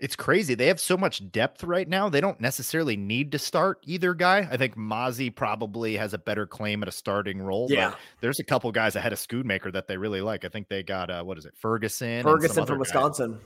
it's 0.00 0.16
crazy. 0.16 0.54
They 0.54 0.66
have 0.66 0.80
so 0.80 0.96
much 0.96 1.28
depth 1.32 1.62
right 1.64 1.88
now. 1.88 2.08
They 2.08 2.20
don't 2.20 2.40
necessarily 2.40 2.96
need 2.96 3.32
to 3.32 3.38
start 3.38 3.78
either 3.84 4.14
guy. 4.14 4.48
I 4.50 4.56
think 4.56 4.76
Mazi 4.76 5.34
probably 5.34 5.96
has 5.96 6.12
a 6.12 6.18
better 6.18 6.46
claim 6.46 6.82
at 6.82 6.88
a 6.88 6.92
starting 6.92 7.40
role. 7.40 7.68
Yeah. 7.70 7.94
there's 8.20 8.40
a 8.40 8.44
couple 8.44 8.70
guys 8.72 8.96
ahead 8.96 9.12
of 9.12 9.18
Schoonmaker 9.18 9.72
that 9.72 9.86
they 9.88 9.96
really 9.96 10.20
like. 10.20 10.44
I 10.44 10.48
think 10.48 10.68
they 10.68 10.82
got 10.82 11.08
uh, 11.10 11.22
what 11.22 11.38
is 11.38 11.46
it, 11.46 11.54
Ferguson? 11.56 12.22
Ferguson 12.22 12.66
from 12.66 12.78
Wisconsin. 12.80 13.32
Guy. 13.32 13.38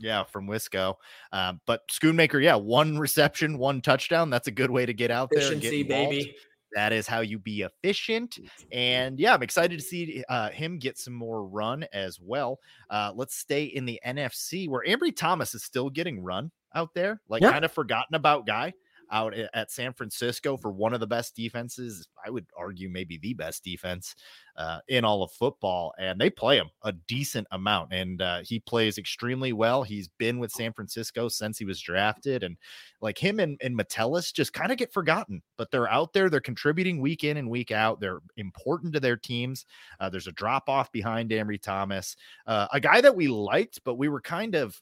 Yeah, 0.00 0.24
from 0.24 0.46
Wisco. 0.48 0.96
Um, 1.30 1.60
but 1.66 1.86
Schoonmaker, 1.88 2.42
yeah, 2.42 2.56
one 2.56 2.98
reception, 2.98 3.58
one 3.58 3.80
touchdown. 3.80 4.28
That's 4.28 4.48
a 4.48 4.50
good 4.50 4.70
way 4.70 4.86
to 4.86 4.92
get 4.92 5.10
out 5.10 5.28
there. 5.30 5.40
Efficiency, 5.40 5.82
baby. 5.84 6.34
That 6.74 6.92
is 6.92 7.06
how 7.06 7.20
you 7.20 7.38
be 7.38 7.62
efficient. 7.62 8.38
And 8.72 9.18
yeah, 9.18 9.34
I'm 9.34 9.42
excited 9.42 9.78
to 9.78 9.84
see 9.84 10.24
uh, 10.28 10.50
him 10.50 10.78
get 10.78 10.98
some 10.98 11.14
more 11.14 11.46
run 11.46 11.84
as 11.92 12.18
well. 12.20 12.58
Uh, 12.90 13.12
let's 13.14 13.36
stay 13.36 13.64
in 13.64 13.84
the 13.84 14.00
NFC 14.06 14.68
where 14.68 14.84
Ambry 14.86 15.14
Thomas 15.14 15.54
is 15.54 15.62
still 15.62 15.90
getting 15.90 16.20
run 16.22 16.50
out 16.74 16.92
there, 16.94 17.20
like 17.28 17.42
yeah. 17.42 17.52
kind 17.52 17.64
of 17.64 17.72
forgotten 17.72 18.14
about 18.14 18.46
guy 18.46 18.72
out 19.14 19.32
at 19.32 19.70
San 19.70 19.92
Francisco 19.92 20.56
for 20.56 20.72
one 20.72 20.92
of 20.92 20.98
the 20.98 21.06
best 21.06 21.36
defenses. 21.36 22.06
I 22.26 22.30
would 22.30 22.46
argue 22.58 22.90
maybe 22.90 23.16
the 23.16 23.32
best 23.32 23.62
defense 23.62 24.16
uh, 24.56 24.80
in 24.88 25.04
all 25.04 25.22
of 25.22 25.30
football, 25.30 25.94
and 25.98 26.20
they 26.20 26.30
play 26.30 26.56
him 26.56 26.68
a 26.82 26.92
decent 26.92 27.46
amount. 27.52 27.92
And 27.92 28.20
uh, 28.20 28.40
he 28.44 28.58
plays 28.58 28.98
extremely 28.98 29.52
well. 29.52 29.84
He's 29.84 30.08
been 30.18 30.40
with 30.40 30.50
San 30.50 30.72
Francisco 30.72 31.28
since 31.28 31.58
he 31.58 31.64
was 31.64 31.80
drafted, 31.80 32.42
and 32.42 32.56
like 33.00 33.16
him 33.16 33.38
and, 33.38 33.56
and 33.62 33.76
Metellus 33.76 34.32
just 34.32 34.52
kind 34.52 34.72
of 34.72 34.78
get 34.78 34.92
forgotten, 34.92 35.42
but 35.56 35.70
they're 35.70 35.90
out 35.90 36.12
there. 36.12 36.28
They're 36.28 36.40
contributing 36.40 37.00
week 37.00 37.22
in 37.22 37.36
and 37.36 37.48
week 37.48 37.70
out. 37.70 38.00
They're 38.00 38.20
important 38.36 38.92
to 38.94 39.00
their 39.00 39.16
teams. 39.16 39.64
Uh, 40.00 40.10
there's 40.10 40.26
a 40.26 40.32
drop 40.32 40.68
off 40.68 40.90
behind 40.90 41.30
Ambry 41.30 41.62
Thomas, 41.62 42.16
uh, 42.48 42.66
a 42.72 42.80
guy 42.80 43.00
that 43.00 43.14
we 43.14 43.28
liked, 43.28 43.80
but 43.84 43.94
we 43.94 44.08
were 44.08 44.20
kind 44.20 44.56
of 44.56 44.80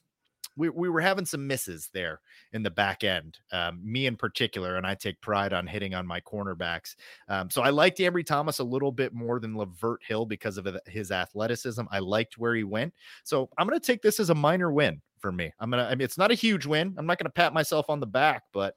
we, 0.55 0.69
we 0.69 0.89
were 0.89 1.01
having 1.01 1.25
some 1.25 1.47
misses 1.47 1.89
there 1.93 2.21
in 2.51 2.63
the 2.63 2.69
back 2.69 3.03
end. 3.03 3.39
Um, 3.51 3.79
me 3.83 4.05
in 4.05 4.15
particular, 4.15 4.75
and 4.75 4.85
I 4.85 4.95
take 4.95 5.19
pride 5.21 5.53
on 5.53 5.67
hitting 5.67 5.93
on 5.93 6.05
my 6.05 6.21
cornerbacks. 6.21 6.95
Um, 7.27 7.49
so 7.49 7.61
I 7.61 7.69
liked 7.69 7.99
Ambry 7.99 8.25
Thomas 8.25 8.59
a 8.59 8.63
little 8.63 8.91
bit 8.91 9.13
more 9.13 9.39
than 9.39 9.55
Lavert 9.55 10.03
Hill 10.07 10.25
because 10.25 10.57
of 10.57 10.67
his 10.85 11.11
athleticism. 11.11 11.83
I 11.91 11.99
liked 11.99 12.37
where 12.37 12.55
he 12.55 12.63
went. 12.63 12.93
So 13.23 13.49
I'm 13.57 13.67
going 13.67 13.79
to 13.79 13.85
take 13.85 14.01
this 14.01 14.19
as 14.19 14.29
a 14.29 14.35
minor 14.35 14.71
win 14.71 15.01
for 15.19 15.31
me. 15.31 15.51
I'm 15.59 15.69
going 15.69 15.83
to, 15.83 15.89
I 15.89 15.95
mean, 15.95 16.05
it's 16.05 16.17
not 16.17 16.31
a 16.31 16.35
huge 16.35 16.65
win. 16.65 16.93
I'm 16.97 17.05
not 17.05 17.17
going 17.17 17.25
to 17.25 17.31
pat 17.31 17.53
myself 17.53 17.89
on 17.89 17.99
the 17.99 18.07
back, 18.07 18.43
but, 18.53 18.75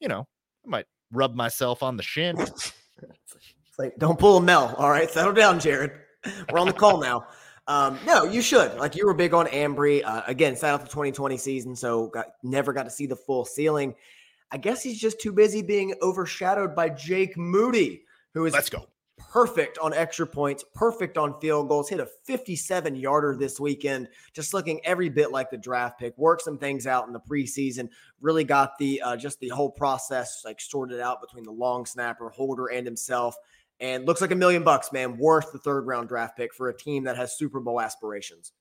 you 0.00 0.08
know, 0.08 0.26
I 0.64 0.68
might 0.68 0.86
rub 1.10 1.34
myself 1.34 1.82
on 1.82 1.96
the 1.96 2.02
shin. 2.02 2.36
like, 3.78 3.96
don't 3.98 4.18
pull 4.18 4.36
a 4.36 4.40
Mel. 4.40 4.74
All 4.78 4.90
right. 4.90 5.10
Settle 5.10 5.32
down, 5.32 5.58
Jared. 5.58 5.92
We're 6.50 6.58
on 6.58 6.66
the 6.66 6.72
call 6.72 6.98
now. 6.98 7.26
Um, 7.68 7.98
no, 8.06 8.24
you 8.24 8.42
should. 8.42 8.76
Like 8.76 8.94
you 8.94 9.06
were 9.06 9.14
big 9.14 9.34
on 9.34 9.46
Ambry. 9.46 10.02
Uh, 10.04 10.22
again, 10.26 10.56
sat 10.56 10.72
out 10.72 10.82
the 10.82 10.88
2020 10.88 11.36
season, 11.36 11.74
so 11.74 12.08
got 12.08 12.26
never 12.42 12.72
got 12.72 12.84
to 12.84 12.90
see 12.90 13.06
the 13.06 13.16
full 13.16 13.44
ceiling. 13.44 13.94
I 14.52 14.58
guess 14.58 14.82
he's 14.82 15.00
just 15.00 15.20
too 15.20 15.32
busy 15.32 15.62
being 15.62 15.94
overshadowed 16.00 16.76
by 16.76 16.90
Jake 16.90 17.36
Moody, 17.36 18.04
who 18.34 18.46
is 18.46 18.52
let's 18.52 18.70
go 18.70 18.86
perfect 19.18 19.78
on 19.78 19.92
extra 19.92 20.26
points, 20.26 20.64
perfect 20.74 21.18
on 21.18 21.38
field 21.40 21.68
goals, 21.68 21.88
hit 21.88 22.00
a 22.00 22.08
57 22.24 22.94
yarder 22.94 23.36
this 23.36 23.58
weekend, 23.58 24.08
just 24.32 24.54
looking 24.54 24.80
every 24.84 25.08
bit 25.08 25.32
like 25.32 25.50
the 25.50 25.58
draft 25.58 25.98
pick. 25.98 26.16
Worked 26.16 26.42
some 26.42 26.58
things 26.58 26.86
out 26.86 27.06
in 27.06 27.12
the 27.12 27.20
preseason, 27.20 27.88
really 28.20 28.44
got 28.44 28.78
the 28.78 29.02
uh, 29.02 29.16
just 29.16 29.40
the 29.40 29.48
whole 29.48 29.70
process 29.70 30.42
like 30.44 30.60
sorted 30.60 31.00
out 31.00 31.20
between 31.20 31.44
the 31.44 31.50
long 31.50 31.84
snapper, 31.84 32.28
holder, 32.30 32.68
and 32.68 32.86
himself 32.86 33.36
and 33.80 34.06
looks 34.06 34.20
like 34.20 34.30
a 34.30 34.36
million 34.36 34.62
bucks, 34.62 34.92
man, 34.92 35.18
worth 35.18 35.52
the 35.52 35.58
third 35.58 35.86
round 35.86 36.08
draft 36.08 36.36
pick 36.36 36.54
for 36.54 36.68
a 36.68 36.76
team 36.76 37.04
that 37.04 37.16
has 37.16 37.36
Super 37.36 37.60
Bowl 37.60 37.80
aspirations. 37.80 38.52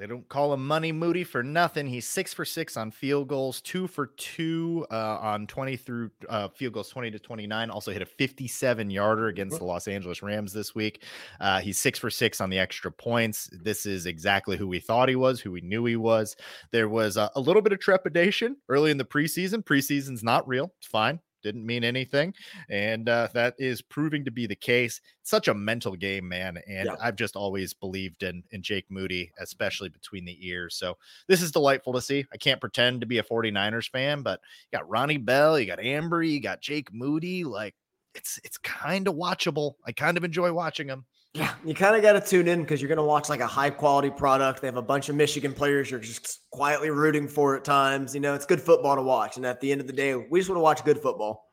They 0.00 0.06
don't 0.06 0.26
call 0.30 0.54
him 0.54 0.66
Money 0.66 0.92
Moody 0.92 1.24
for 1.24 1.42
nothing. 1.42 1.86
He's 1.86 2.08
six 2.08 2.32
for 2.32 2.46
six 2.46 2.78
on 2.78 2.90
field 2.90 3.28
goals, 3.28 3.60
two 3.60 3.86
for 3.86 4.06
two 4.16 4.86
uh, 4.90 5.18
on 5.20 5.46
20 5.46 5.76
through 5.76 6.10
uh, 6.26 6.48
field 6.48 6.72
goals 6.72 6.88
20 6.88 7.10
to 7.10 7.18
29. 7.18 7.68
Also 7.68 7.92
hit 7.92 8.00
a 8.00 8.06
57 8.06 8.88
yarder 8.88 9.28
against 9.28 9.58
the 9.58 9.64
Los 9.66 9.88
Angeles 9.88 10.22
Rams 10.22 10.54
this 10.54 10.74
week. 10.74 11.04
Uh, 11.38 11.60
he's 11.60 11.76
six 11.76 11.98
for 11.98 12.08
six 12.08 12.40
on 12.40 12.48
the 12.48 12.58
extra 12.58 12.90
points. 12.90 13.50
This 13.52 13.84
is 13.84 14.06
exactly 14.06 14.56
who 14.56 14.66
we 14.66 14.80
thought 14.80 15.10
he 15.10 15.16
was, 15.16 15.38
who 15.38 15.52
we 15.52 15.60
knew 15.60 15.84
he 15.84 15.96
was. 15.96 16.34
There 16.72 16.88
was 16.88 17.18
a, 17.18 17.30
a 17.36 17.40
little 17.40 17.60
bit 17.60 17.74
of 17.74 17.78
trepidation 17.78 18.56
early 18.70 18.90
in 18.90 18.96
the 18.96 19.04
preseason. 19.04 19.62
Preseason's 19.62 20.22
not 20.22 20.48
real. 20.48 20.72
It's 20.78 20.86
fine 20.86 21.20
didn't 21.42 21.66
mean 21.66 21.84
anything. 21.84 22.34
And 22.68 23.08
uh, 23.08 23.28
that 23.34 23.54
is 23.58 23.82
proving 23.82 24.24
to 24.24 24.30
be 24.30 24.46
the 24.46 24.56
case. 24.56 25.00
Such 25.22 25.48
a 25.48 25.54
mental 25.54 25.96
game, 25.96 26.28
man. 26.28 26.58
And 26.68 26.86
yeah. 26.86 26.96
I've 27.00 27.16
just 27.16 27.36
always 27.36 27.74
believed 27.74 28.22
in, 28.22 28.42
in 28.50 28.62
Jake 28.62 28.86
Moody, 28.90 29.30
especially 29.38 29.88
between 29.88 30.24
the 30.24 30.38
ears. 30.46 30.76
So 30.76 30.96
this 31.28 31.42
is 31.42 31.52
delightful 31.52 31.92
to 31.94 32.00
see. 32.00 32.24
I 32.32 32.36
can't 32.36 32.60
pretend 32.60 33.00
to 33.00 33.06
be 33.06 33.18
a 33.18 33.22
49ers 33.22 33.90
fan, 33.90 34.22
but 34.22 34.40
you 34.70 34.78
got 34.78 34.88
Ronnie 34.88 35.18
Bell, 35.18 35.58
you 35.58 35.66
got 35.66 35.78
Ambry, 35.78 36.30
you 36.30 36.40
got 36.40 36.60
Jake 36.60 36.92
Moody. 36.92 37.44
Like 37.44 37.74
it's 38.14 38.40
it's 38.44 38.58
kind 38.58 39.08
of 39.08 39.14
watchable. 39.14 39.74
I 39.86 39.92
kind 39.92 40.16
of 40.16 40.24
enjoy 40.24 40.52
watching 40.52 40.86
them. 40.86 41.04
Yeah, 41.32 41.54
you 41.64 41.74
kind 41.74 41.94
of 41.94 42.02
got 42.02 42.14
to 42.14 42.20
tune 42.20 42.48
in 42.48 42.62
because 42.62 42.82
you're 42.82 42.88
going 42.88 42.98
to 42.98 43.04
watch 43.04 43.28
like 43.28 43.40
a 43.40 43.46
high 43.46 43.70
quality 43.70 44.10
product. 44.10 44.60
They 44.60 44.66
have 44.66 44.76
a 44.76 44.82
bunch 44.82 45.08
of 45.08 45.14
Michigan 45.14 45.52
players 45.52 45.90
you're 45.90 46.00
just 46.00 46.40
quietly 46.50 46.90
rooting 46.90 47.28
for 47.28 47.56
at 47.56 47.62
times. 47.62 48.14
You 48.14 48.20
know, 48.20 48.34
it's 48.34 48.46
good 48.46 48.60
football 48.60 48.96
to 48.96 49.02
watch. 49.02 49.36
And 49.36 49.46
at 49.46 49.60
the 49.60 49.70
end 49.70 49.80
of 49.80 49.86
the 49.86 49.92
day, 49.92 50.16
we 50.16 50.40
just 50.40 50.50
want 50.50 50.56
to 50.56 50.62
watch 50.62 50.84
good 50.84 50.98
football. 50.98 51.52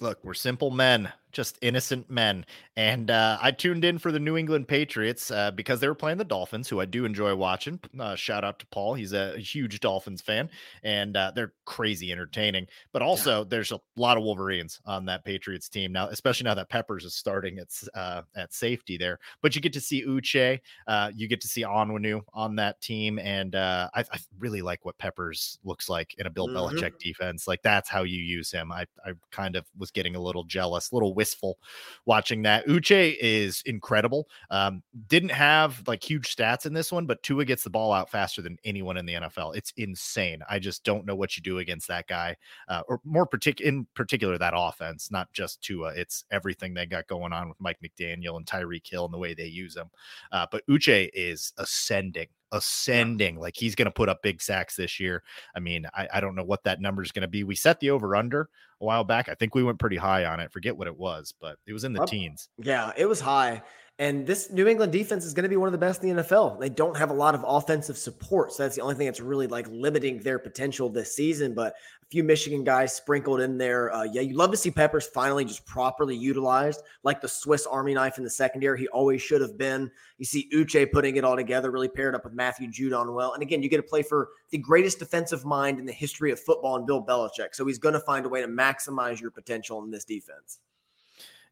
Look, 0.00 0.18
we're 0.22 0.34
simple 0.34 0.70
men 0.70 1.10
just 1.32 1.58
innocent 1.60 2.10
men. 2.10 2.44
And 2.76 3.10
uh, 3.10 3.38
I 3.40 3.50
tuned 3.50 3.84
in 3.84 3.98
for 3.98 4.12
the 4.12 4.18
New 4.18 4.36
England 4.36 4.68
Patriots 4.68 5.30
uh, 5.30 5.50
because 5.50 5.80
they 5.80 5.88
were 5.88 5.94
playing 5.94 6.18
the 6.18 6.24
Dolphins, 6.24 6.68
who 6.68 6.80
I 6.80 6.84
do 6.84 7.04
enjoy 7.04 7.34
watching. 7.34 7.80
Uh, 7.98 8.14
shout 8.14 8.44
out 8.44 8.58
to 8.58 8.66
Paul; 8.66 8.94
he's 8.94 9.12
a 9.12 9.38
huge 9.38 9.80
Dolphins 9.80 10.20
fan, 10.20 10.50
and 10.82 11.16
uh, 11.16 11.32
they're 11.34 11.52
crazy 11.64 12.12
entertaining. 12.12 12.66
But 12.92 13.02
also, 13.02 13.44
there's 13.44 13.72
a 13.72 13.80
lot 13.96 14.16
of 14.16 14.24
Wolverines 14.24 14.80
on 14.84 15.06
that 15.06 15.24
Patriots 15.24 15.68
team 15.68 15.92
now, 15.92 16.08
especially 16.08 16.44
now 16.44 16.54
that 16.54 16.68
Peppers 16.68 17.04
is 17.04 17.14
starting 17.14 17.58
at 17.58 17.68
uh, 17.94 18.22
at 18.36 18.52
safety 18.52 18.96
there. 18.96 19.18
But 19.42 19.54
you 19.54 19.62
get 19.62 19.72
to 19.74 19.80
see 19.80 20.04
Uche, 20.04 20.60
uh, 20.86 21.10
you 21.14 21.28
get 21.28 21.40
to 21.42 21.48
see 21.48 21.62
Onwenu 21.62 22.22
on 22.34 22.56
that 22.56 22.80
team, 22.80 23.18
and 23.18 23.54
I, 23.54 23.88
I, 23.94 24.18
really 24.38 24.60
like 24.60 24.84
what 24.84 24.98
Peppers 24.98 25.58
looks 25.64 25.88
like 25.88 26.14
in 26.18 26.26
a 26.26 26.30
Bill 26.30 26.48
mm-hmm. 26.48 26.76
Belichick 26.76 26.98
defense. 26.98 27.48
Like 27.48 27.62
that's 27.62 27.88
how 27.88 28.02
you 28.02 28.22
use 28.22 28.50
him. 28.50 28.70
I 28.70 28.86
I 29.04 29.12
kind 29.30 29.56
of 29.56 29.64
was 29.78 29.90
getting 29.90 30.14
a 30.14 30.20
little 30.20 30.44
jealous, 30.44 30.90
a 30.90 30.94
little 30.94 31.14
wistful 31.26 31.58
watching 32.04 32.42
that. 32.42 32.64
Uche 32.68 33.16
is 33.20 33.60
incredible. 33.66 34.28
Um, 34.50 34.82
didn't 35.08 35.30
have 35.30 35.82
like 35.88 36.08
huge 36.08 36.34
stats 36.36 36.66
in 36.66 36.72
this 36.72 36.92
one, 36.92 37.04
but 37.04 37.20
Tua 37.24 37.44
gets 37.44 37.64
the 37.64 37.70
ball 37.70 37.92
out 37.92 38.10
faster 38.10 38.42
than 38.42 38.58
anyone 38.64 38.96
in 38.96 39.06
the 39.06 39.14
NFL. 39.14 39.56
It's 39.56 39.72
insane. 39.76 40.40
I 40.48 40.60
just 40.60 40.84
don't 40.84 41.04
know 41.04 41.16
what 41.16 41.36
you 41.36 41.42
do 41.42 41.58
against 41.58 41.88
that 41.88 42.06
guy, 42.06 42.36
uh, 42.68 42.82
or 42.88 43.00
more 43.04 43.26
particular 43.26 43.68
in 43.68 43.86
particular 43.94 44.38
that 44.38 44.54
offense, 44.56 45.10
not 45.10 45.32
just 45.32 45.62
Tua. 45.62 45.92
It's 45.96 46.24
everything 46.30 46.74
they 46.74 46.86
got 46.86 47.08
going 47.08 47.32
on 47.32 47.48
with 47.48 47.60
Mike 47.60 47.78
McDaniel 47.84 48.36
and 48.36 48.46
Tyreek 48.46 48.88
Hill 48.88 49.06
and 49.06 49.14
the 49.14 49.18
way 49.18 49.34
they 49.34 49.46
use 49.46 49.74
them. 49.74 49.90
Uh, 50.30 50.46
but 50.52 50.64
Uche 50.68 51.10
is 51.12 51.52
ascending 51.58 52.28
ascending. 52.56 53.38
Like 53.38 53.54
he's 53.56 53.74
going 53.74 53.86
to 53.86 53.92
put 53.92 54.08
up 54.08 54.22
big 54.22 54.42
sacks 54.42 54.76
this 54.76 54.98
year. 54.98 55.22
I 55.54 55.60
mean, 55.60 55.86
I, 55.94 56.08
I 56.14 56.20
don't 56.20 56.34
know 56.34 56.44
what 56.44 56.64
that 56.64 56.80
number 56.80 57.02
is 57.02 57.12
going 57.12 57.22
to 57.22 57.28
be. 57.28 57.44
We 57.44 57.54
set 57.54 57.80
the 57.80 57.90
over 57.90 58.16
under 58.16 58.48
a 58.80 58.84
while 58.84 59.04
back. 59.04 59.28
I 59.28 59.34
think 59.34 59.54
we 59.54 59.62
went 59.62 59.78
pretty 59.78 59.96
high 59.96 60.24
on 60.24 60.40
it. 60.40 60.52
Forget 60.52 60.76
what 60.76 60.86
it 60.86 60.96
was, 60.96 61.32
but 61.40 61.56
it 61.66 61.72
was 61.72 61.84
in 61.84 61.92
the 61.92 62.04
teens. 62.06 62.48
Yeah, 62.58 62.92
it 62.96 63.06
was 63.06 63.20
high. 63.20 63.62
And 63.98 64.26
this 64.26 64.50
New 64.50 64.68
England 64.68 64.92
defense 64.92 65.24
is 65.24 65.32
going 65.32 65.44
to 65.44 65.48
be 65.48 65.56
one 65.56 65.68
of 65.68 65.72
the 65.72 65.78
best 65.78 66.04
in 66.04 66.14
the 66.14 66.22
NFL. 66.22 66.60
They 66.60 66.68
don't 66.68 66.96
have 66.98 67.08
a 67.08 67.14
lot 67.14 67.34
of 67.34 67.42
offensive 67.48 67.96
support. 67.96 68.52
So 68.52 68.62
that's 68.62 68.76
the 68.76 68.82
only 68.82 68.94
thing 68.94 69.06
that's 69.06 69.20
really 69.20 69.46
like 69.46 69.66
limiting 69.70 70.18
their 70.18 70.38
potential 70.38 70.90
this 70.90 71.16
season. 71.16 71.54
But 71.54 71.72
a 72.02 72.06
few 72.10 72.22
Michigan 72.22 72.62
guys 72.62 72.94
sprinkled 72.94 73.40
in 73.40 73.56
there. 73.56 73.90
Uh, 73.94 74.02
yeah, 74.02 74.20
you 74.20 74.36
love 74.36 74.50
to 74.50 74.56
see 74.58 74.70
Peppers 74.70 75.06
finally 75.06 75.46
just 75.46 75.64
properly 75.64 76.14
utilized, 76.14 76.82
like 77.04 77.22
the 77.22 77.28
Swiss 77.28 77.64
Army 77.64 77.94
knife 77.94 78.18
in 78.18 78.24
the 78.24 78.28
secondary. 78.28 78.80
He 78.80 78.88
always 78.88 79.22
should 79.22 79.40
have 79.40 79.56
been. 79.56 79.90
You 80.18 80.26
see 80.26 80.50
Uche 80.52 80.92
putting 80.92 81.16
it 81.16 81.24
all 81.24 81.36
together, 81.36 81.70
really 81.70 81.88
paired 81.88 82.14
up 82.14 82.24
with 82.24 82.34
Matthew 82.34 82.68
Judon 82.68 83.14
well. 83.14 83.32
And 83.32 83.42
again, 83.42 83.62
you 83.62 83.70
get 83.70 83.78
to 83.78 83.82
play 83.82 84.02
for 84.02 84.28
the 84.50 84.58
greatest 84.58 84.98
defensive 84.98 85.46
mind 85.46 85.78
in 85.78 85.86
the 85.86 85.92
history 85.92 86.30
of 86.30 86.38
football 86.38 86.76
and 86.76 86.86
Bill 86.86 87.02
Belichick. 87.02 87.54
So 87.54 87.64
he's 87.64 87.78
going 87.78 87.94
to 87.94 88.00
find 88.00 88.26
a 88.26 88.28
way 88.28 88.42
to 88.42 88.48
maximize 88.48 89.22
your 89.22 89.30
potential 89.30 89.82
in 89.82 89.90
this 89.90 90.04
defense. 90.04 90.58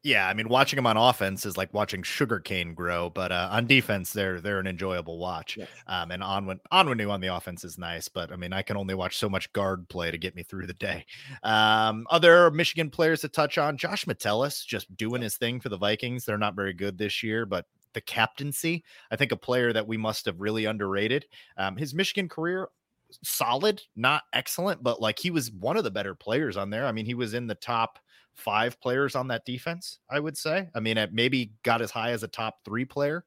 Yeah, 0.04 0.28
I 0.28 0.34
mean, 0.34 0.50
watching 0.50 0.76
them 0.76 0.86
on 0.86 0.98
offense 0.98 1.46
is 1.46 1.56
like 1.56 1.72
watching 1.72 2.02
sugarcane 2.02 2.74
grow, 2.74 3.08
but 3.08 3.32
uh, 3.32 3.48
on 3.50 3.66
defense, 3.66 4.12
they're 4.12 4.38
they're 4.38 4.60
an 4.60 4.66
enjoyable 4.66 5.16
watch. 5.18 5.56
Yes. 5.56 5.68
Um, 5.86 6.10
and 6.10 6.22
Onwin 6.22 6.60
Onwenu 6.70 7.08
on 7.10 7.22
the 7.22 7.34
offense 7.34 7.64
is 7.64 7.78
nice, 7.78 8.06
but 8.06 8.30
I 8.30 8.36
mean, 8.36 8.52
I 8.52 8.60
can 8.60 8.76
only 8.76 8.94
watch 8.94 9.16
so 9.16 9.30
much 9.30 9.50
guard 9.54 9.88
play 9.88 10.10
to 10.10 10.18
get 10.18 10.36
me 10.36 10.42
through 10.42 10.66
the 10.66 10.74
day. 10.74 11.06
Um, 11.42 12.06
other 12.10 12.50
Michigan 12.50 12.90
players 12.90 13.22
to 13.22 13.28
touch 13.30 13.56
on: 13.56 13.78
Josh 13.78 14.06
Metellus 14.06 14.62
just 14.62 14.94
doing 14.94 15.22
his 15.22 15.38
thing 15.38 15.58
for 15.58 15.70
the 15.70 15.78
Vikings. 15.78 16.26
They're 16.26 16.36
not 16.36 16.54
very 16.54 16.74
good 16.74 16.98
this 16.98 17.22
year, 17.22 17.46
but 17.46 17.64
the 17.94 18.02
captaincy, 18.02 18.84
I 19.10 19.16
think, 19.16 19.32
a 19.32 19.36
player 19.38 19.72
that 19.72 19.88
we 19.88 19.96
must 19.96 20.26
have 20.26 20.38
really 20.38 20.66
underrated. 20.66 21.24
Um, 21.56 21.78
his 21.78 21.94
Michigan 21.94 22.28
career 22.28 22.68
solid, 23.22 23.80
not 23.96 24.24
excellent, 24.34 24.82
but 24.82 25.00
like 25.00 25.18
he 25.18 25.30
was 25.30 25.50
one 25.50 25.78
of 25.78 25.84
the 25.84 25.90
better 25.90 26.14
players 26.14 26.58
on 26.58 26.68
there. 26.68 26.86
I 26.86 26.92
mean, 26.92 27.06
he 27.06 27.14
was 27.14 27.32
in 27.32 27.46
the 27.46 27.54
top 27.54 27.98
five 28.34 28.80
players 28.80 29.14
on 29.14 29.28
that 29.28 29.44
defense, 29.44 29.98
I 30.10 30.20
would 30.20 30.36
say. 30.36 30.68
I 30.74 30.80
mean, 30.80 30.98
it 30.98 31.12
maybe 31.12 31.52
got 31.62 31.82
as 31.82 31.90
high 31.90 32.10
as 32.10 32.22
a 32.22 32.28
top 32.28 32.64
three 32.64 32.84
player 32.84 33.24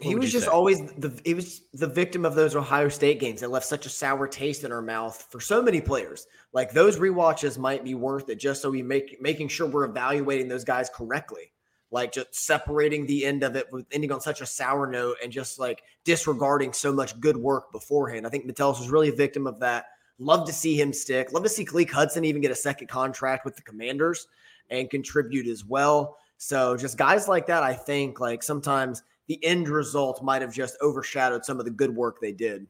he 0.00 0.14
was 0.14 0.32
just 0.32 0.46
say? 0.46 0.50
always 0.50 0.80
the 0.92 1.18
he 1.24 1.34
was 1.34 1.62
the 1.74 1.86
victim 1.86 2.24
of 2.24 2.34
those 2.34 2.56
Ohio 2.56 2.88
State 2.88 3.20
games 3.20 3.40
that 3.40 3.50
left 3.50 3.66
such 3.66 3.86
a 3.86 3.90
sour 3.90 4.26
taste 4.26 4.64
in 4.64 4.72
our 4.72 4.82
mouth 4.82 5.26
for 5.30 5.40
so 5.40 5.62
many 5.62 5.80
players. 5.80 6.26
Like 6.52 6.72
those 6.72 6.98
re-watches 6.98 7.58
might 7.58 7.84
be 7.84 7.94
worth 7.94 8.28
it 8.30 8.38
just 8.38 8.62
so 8.62 8.70
we 8.70 8.82
make 8.82 9.20
making 9.20 9.48
sure 9.48 9.66
we're 9.66 9.84
evaluating 9.84 10.48
those 10.48 10.64
guys 10.64 10.90
correctly. 10.94 11.52
Like 11.90 12.12
just 12.12 12.34
separating 12.34 13.04
the 13.06 13.26
end 13.26 13.42
of 13.42 13.56
it 13.56 13.66
with 13.70 13.86
ending 13.92 14.12
on 14.12 14.20
such 14.20 14.40
a 14.40 14.46
sour 14.46 14.86
note 14.86 15.16
and 15.22 15.30
just 15.30 15.58
like 15.58 15.82
disregarding 16.04 16.72
so 16.72 16.92
much 16.92 17.18
good 17.20 17.36
work 17.36 17.70
beforehand. 17.72 18.26
I 18.26 18.30
think 18.30 18.46
Metellus 18.46 18.78
was 18.78 18.90
really 18.90 19.08
a 19.08 19.14
victim 19.14 19.46
of 19.46 19.60
that. 19.60 19.86
Love 20.20 20.46
to 20.46 20.52
see 20.52 20.78
him 20.78 20.92
stick. 20.92 21.32
Love 21.32 21.42
to 21.42 21.48
see 21.48 21.64
Khaleke 21.64 21.90
Hudson 21.90 22.24
even 22.26 22.42
get 22.42 22.50
a 22.50 22.56
second 22.56 22.88
contract 22.88 23.44
with 23.46 23.56
the 23.56 23.62
Commanders 23.62 24.28
and 24.68 24.88
contribute 24.90 25.46
as 25.46 25.64
well. 25.64 26.18
So 26.36 26.76
just 26.76 26.98
guys 26.98 27.26
like 27.26 27.46
that, 27.46 27.62
I 27.62 27.72
think 27.72 28.20
like 28.20 28.42
sometimes 28.42 29.02
the 29.28 29.42
end 29.44 29.68
result 29.68 30.22
might 30.22 30.42
have 30.42 30.52
just 30.52 30.76
overshadowed 30.82 31.44
some 31.44 31.58
of 31.58 31.64
the 31.64 31.70
good 31.70 31.94
work 31.94 32.20
they 32.20 32.32
did. 32.32 32.66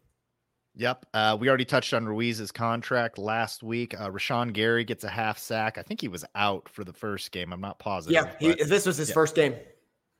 Yep. 0.76 1.06
Uh, 1.12 1.36
we 1.38 1.48
already 1.48 1.64
touched 1.64 1.92
on 1.92 2.06
Ruiz's 2.06 2.52
contract 2.52 3.18
last 3.18 3.64
week. 3.64 3.98
Uh, 3.98 4.08
Rashan 4.08 4.52
Gary 4.52 4.84
gets 4.84 5.02
a 5.02 5.08
half 5.08 5.36
sack. 5.36 5.76
I 5.76 5.82
think 5.82 6.00
he 6.00 6.08
was 6.08 6.24
out 6.36 6.68
for 6.68 6.84
the 6.84 6.92
first 6.92 7.32
game. 7.32 7.52
I'm 7.52 7.60
not 7.60 7.80
positive. 7.80 8.14
Yeah, 8.14 8.30
he, 8.38 8.62
this 8.62 8.86
was 8.86 8.96
his 8.96 9.08
yeah. 9.08 9.14
first 9.14 9.34
game. 9.34 9.54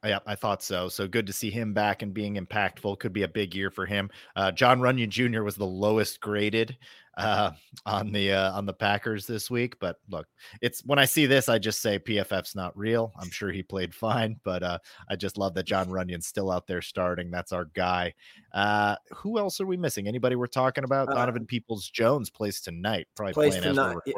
Yeah, 0.04 0.20
I 0.26 0.34
thought 0.34 0.62
so. 0.62 0.88
So 0.88 1.06
good 1.06 1.26
to 1.26 1.32
see 1.32 1.50
him 1.50 1.74
back 1.74 2.02
and 2.02 2.14
being 2.14 2.36
impactful. 2.36 2.98
Could 2.98 3.12
be 3.12 3.22
a 3.22 3.28
big 3.28 3.54
year 3.54 3.70
for 3.70 3.84
him. 3.84 4.10
Uh, 4.34 4.50
Jon 4.50 4.80
Runyan 4.80 5.10
Jr. 5.10 5.42
was 5.42 5.56
the 5.56 5.66
lowest 5.66 6.20
graded 6.20 6.76
uh, 7.20 7.52
on 7.86 8.12
the 8.12 8.32
uh, 8.32 8.52
on 8.52 8.66
the 8.66 8.72
Packers 8.72 9.26
this 9.26 9.50
week. 9.50 9.78
But 9.80 9.96
look, 10.08 10.26
it's 10.60 10.84
when 10.84 10.98
I 10.98 11.04
see 11.04 11.26
this, 11.26 11.48
I 11.48 11.58
just 11.58 11.80
say 11.80 11.98
PFF's 11.98 12.54
not 12.54 12.76
real. 12.76 13.12
I'm 13.18 13.30
sure 13.30 13.50
he 13.50 13.62
played 13.62 13.94
fine, 13.94 14.40
but 14.44 14.62
uh, 14.62 14.78
I 15.08 15.16
just 15.16 15.38
love 15.38 15.54
that 15.54 15.66
Jon 15.66 15.88
Runyan's 15.88 16.26
still 16.26 16.50
out 16.50 16.66
there 16.66 16.82
starting. 16.82 17.30
That's 17.30 17.52
our 17.52 17.66
guy. 17.66 18.14
Uh, 18.52 18.96
who 19.10 19.38
else 19.38 19.60
are 19.60 19.66
we 19.66 19.76
missing? 19.76 20.08
Anybody 20.08 20.36
we're 20.36 20.46
talking 20.46 20.84
about? 20.84 21.08
Uh, 21.08 21.14
Donovan 21.14 21.46
Peoples 21.46 21.88
Jones 21.88 22.30
plays 22.30 22.60
tonight. 22.60 23.06
Probably 23.16 23.34
plays 23.34 23.56
playing 23.56 23.74
tonight. 23.74 23.96
yeah. 24.06 24.14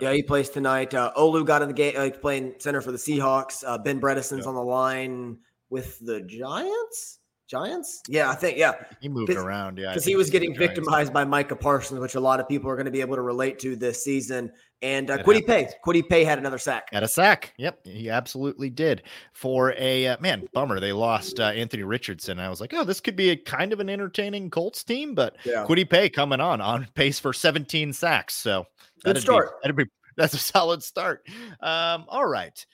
yeah, 0.00 0.12
he 0.12 0.22
plays 0.22 0.50
tonight. 0.50 0.94
Uh, 0.94 1.12
Olu 1.16 1.44
got 1.44 1.62
in 1.62 1.68
the 1.68 1.74
game. 1.74 1.94
Uh, 1.96 2.10
playing 2.10 2.54
center 2.58 2.80
for 2.80 2.92
the 2.92 2.98
Seahawks. 2.98 3.64
Uh, 3.66 3.78
ben 3.78 4.00
Bredeson's 4.00 4.46
on 4.46 4.54
the 4.54 4.62
line 4.62 5.38
with 5.70 5.98
the 6.00 6.20
Giants. 6.22 7.18
Giants? 7.52 8.02
Yeah, 8.08 8.30
I 8.30 8.34
think 8.34 8.56
yeah. 8.56 8.72
He 9.02 9.10
moved 9.10 9.30
around, 9.30 9.76
yeah. 9.76 9.90
Because 9.90 10.06
he 10.06 10.16
was 10.16 10.30
getting 10.30 10.56
victimized 10.56 11.12
by 11.12 11.22
Micah 11.22 11.54
Parsons, 11.54 12.00
which 12.00 12.14
a 12.14 12.20
lot 12.20 12.40
of 12.40 12.48
people 12.48 12.70
are 12.70 12.76
going 12.76 12.86
to 12.86 12.90
be 12.90 13.02
able 13.02 13.14
to 13.14 13.20
relate 13.20 13.58
to 13.58 13.76
this 13.76 14.02
season. 14.02 14.50
And 14.80 15.10
uh, 15.10 15.22
Kwity 15.22 15.46
Paye, 15.46 15.68
Kwity 15.84 16.08
Paye 16.08 16.24
had 16.24 16.38
another 16.38 16.56
sack. 16.56 16.88
Had 16.92 17.02
a 17.02 17.08
sack. 17.08 17.52
Yep, 17.58 17.86
he 17.86 18.08
absolutely 18.08 18.70
did. 18.70 19.02
For 19.34 19.74
a 19.76 20.06
uh, 20.06 20.16
man, 20.18 20.48
bummer 20.54 20.80
they 20.80 20.92
lost 20.92 21.40
uh, 21.40 21.44
Anthony 21.48 21.82
Richardson. 21.82 22.40
I 22.40 22.48
was 22.48 22.58
like, 22.58 22.72
oh, 22.72 22.84
this 22.84 23.00
could 23.00 23.16
be 23.16 23.28
a 23.28 23.36
kind 23.36 23.74
of 23.74 23.80
an 23.80 23.90
entertaining 23.90 24.48
Colts 24.48 24.82
team, 24.82 25.14
but 25.14 25.36
yeah. 25.44 25.66
Kwity 25.68 25.88
Paye 25.88 26.08
coming 26.08 26.40
on 26.40 26.62
on 26.62 26.88
pace 26.94 27.20
for 27.20 27.34
17 27.34 27.92
sacks. 27.92 28.34
So 28.34 28.66
Good 29.04 29.18
start. 29.18 29.50
Be, 29.50 29.56
that'd 29.62 29.76
be 29.76 29.84
that's 30.16 30.32
a 30.32 30.38
solid 30.38 30.82
start. 30.82 31.28
Um, 31.60 32.06
all 32.08 32.26
right. 32.26 32.64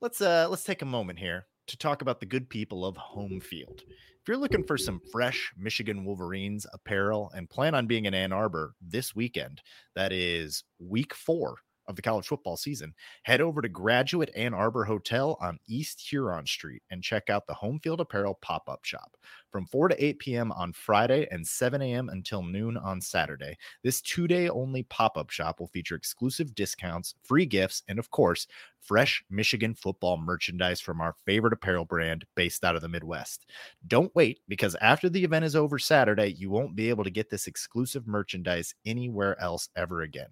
Let's 0.00 0.20
uh 0.20 0.48
let's 0.50 0.64
take 0.64 0.82
a 0.82 0.86
moment 0.86 1.20
here 1.20 1.46
to 1.68 1.76
talk 1.76 2.02
about 2.02 2.20
the 2.20 2.26
good 2.26 2.48
people 2.48 2.84
of 2.84 2.96
Home 2.96 3.40
Field. 3.40 3.82
If 3.86 4.26
you're 4.26 4.36
looking 4.36 4.64
for 4.64 4.76
some 4.76 5.00
fresh 5.12 5.52
Michigan 5.56 6.04
Wolverines 6.04 6.66
apparel 6.72 7.30
and 7.34 7.48
plan 7.48 7.74
on 7.74 7.86
being 7.86 8.06
in 8.06 8.14
Ann 8.14 8.32
Arbor 8.32 8.74
this 8.80 9.14
weekend, 9.14 9.62
that 9.94 10.12
is 10.12 10.64
week 10.78 11.14
four 11.14 11.56
of 11.88 11.96
the 11.96 12.02
college 12.02 12.26
football 12.28 12.56
season, 12.56 12.94
head 13.22 13.40
over 13.40 13.60
to 13.60 13.68
Graduate 13.68 14.30
Ann 14.36 14.54
Arbor 14.54 14.84
Hotel 14.84 15.36
on 15.40 15.58
East 15.66 16.00
Huron 16.00 16.46
Street 16.46 16.82
and 16.90 17.02
check 17.02 17.30
out 17.30 17.46
the 17.46 17.54
Home 17.54 17.80
Field 17.80 18.00
Apparel 18.00 18.38
pop 18.40 18.68
up 18.68 18.84
shop 18.84 19.16
from 19.50 19.66
4 19.66 19.88
to 19.88 20.04
8 20.04 20.18
p.m. 20.18 20.52
on 20.52 20.72
Friday 20.72 21.26
and 21.30 21.46
7 21.46 21.80
a.m. 21.80 22.10
until 22.10 22.42
noon 22.42 22.76
on 22.76 23.00
Saturday. 23.00 23.56
This 23.82 24.00
two 24.02 24.28
day 24.28 24.48
only 24.48 24.82
pop 24.84 25.16
up 25.16 25.30
shop 25.30 25.58
will 25.58 25.68
feature 25.68 25.96
exclusive 25.96 26.54
discounts, 26.54 27.14
free 27.22 27.46
gifts, 27.46 27.82
and 27.88 27.98
of 27.98 28.10
course, 28.10 28.46
fresh 28.80 29.24
Michigan 29.30 29.74
football 29.74 30.16
merchandise 30.16 30.80
from 30.80 31.00
our 31.00 31.14
favorite 31.24 31.52
apparel 31.52 31.84
brand 31.84 32.24
based 32.34 32.64
out 32.64 32.76
of 32.76 32.82
the 32.82 32.88
Midwest. 32.88 33.46
Don't 33.86 34.14
wait 34.14 34.40
because 34.48 34.76
after 34.80 35.08
the 35.08 35.24
event 35.24 35.44
is 35.44 35.56
over 35.56 35.78
Saturday, 35.78 36.28
you 36.32 36.50
won't 36.50 36.76
be 36.76 36.88
able 36.88 37.04
to 37.04 37.10
get 37.10 37.30
this 37.30 37.46
exclusive 37.46 38.06
merchandise 38.06 38.74
anywhere 38.84 39.40
else 39.40 39.68
ever 39.76 40.02
again. 40.02 40.28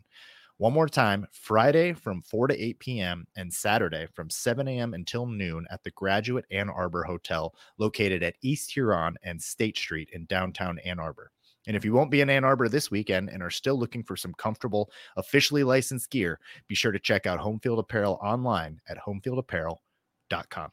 One 0.59 0.73
more 0.73 0.89
time 0.89 1.27
Friday 1.33 1.93
from 1.93 2.23
4 2.23 2.47
to 2.47 2.59
8 2.59 2.79
p.m. 2.79 3.27
and 3.37 3.53
Saturday 3.53 4.07
from 4.15 4.31
7 4.31 4.67
a.m. 4.67 4.95
until 4.95 5.27
noon 5.27 5.67
at 5.71 5.85
the 5.85 5.91
Graduate 5.91 6.47
Ann 6.51 6.71
Arbor 6.71 7.05
Hotel, 7.05 7.55
located 7.77 8.23
at 8.23 8.37
East 8.41 8.73
Huron 8.73 9.17
and 9.23 9.43
State 9.43 9.77
Street 9.77 10.09
in 10.15 10.25
downtown 10.25 10.79
Ann 10.79 10.99
Arbor. 10.99 11.31
And 11.67 11.77
if 11.77 11.85
you 11.85 11.93
won't 11.93 12.11
be 12.11 12.23
in 12.23 12.31
Ann 12.31 12.45
Arbor 12.45 12.71
this 12.71 12.91
weekend 12.91 13.29
and 13.29 13.43
are 13.43 13.51
still 13.51 13.79
looking 13.79 14.03
for 14.03 14.17
some 14.17 14.33
comfortable, 14.33 14.91
officially 15.19 15.63
licensed 15.63 16.09
gear, 16.09 16.41
be 16.69 16.75
sure 16.75 16.93
to 16.93 16.99
check 16.99 17.27
out 17.27 17.39
Homefield 17.39 17.79
Apparel 17.79 18.19
online 18.23 18.81
at 18.89 18.97
homefieldapparel.com. 18.97 20.71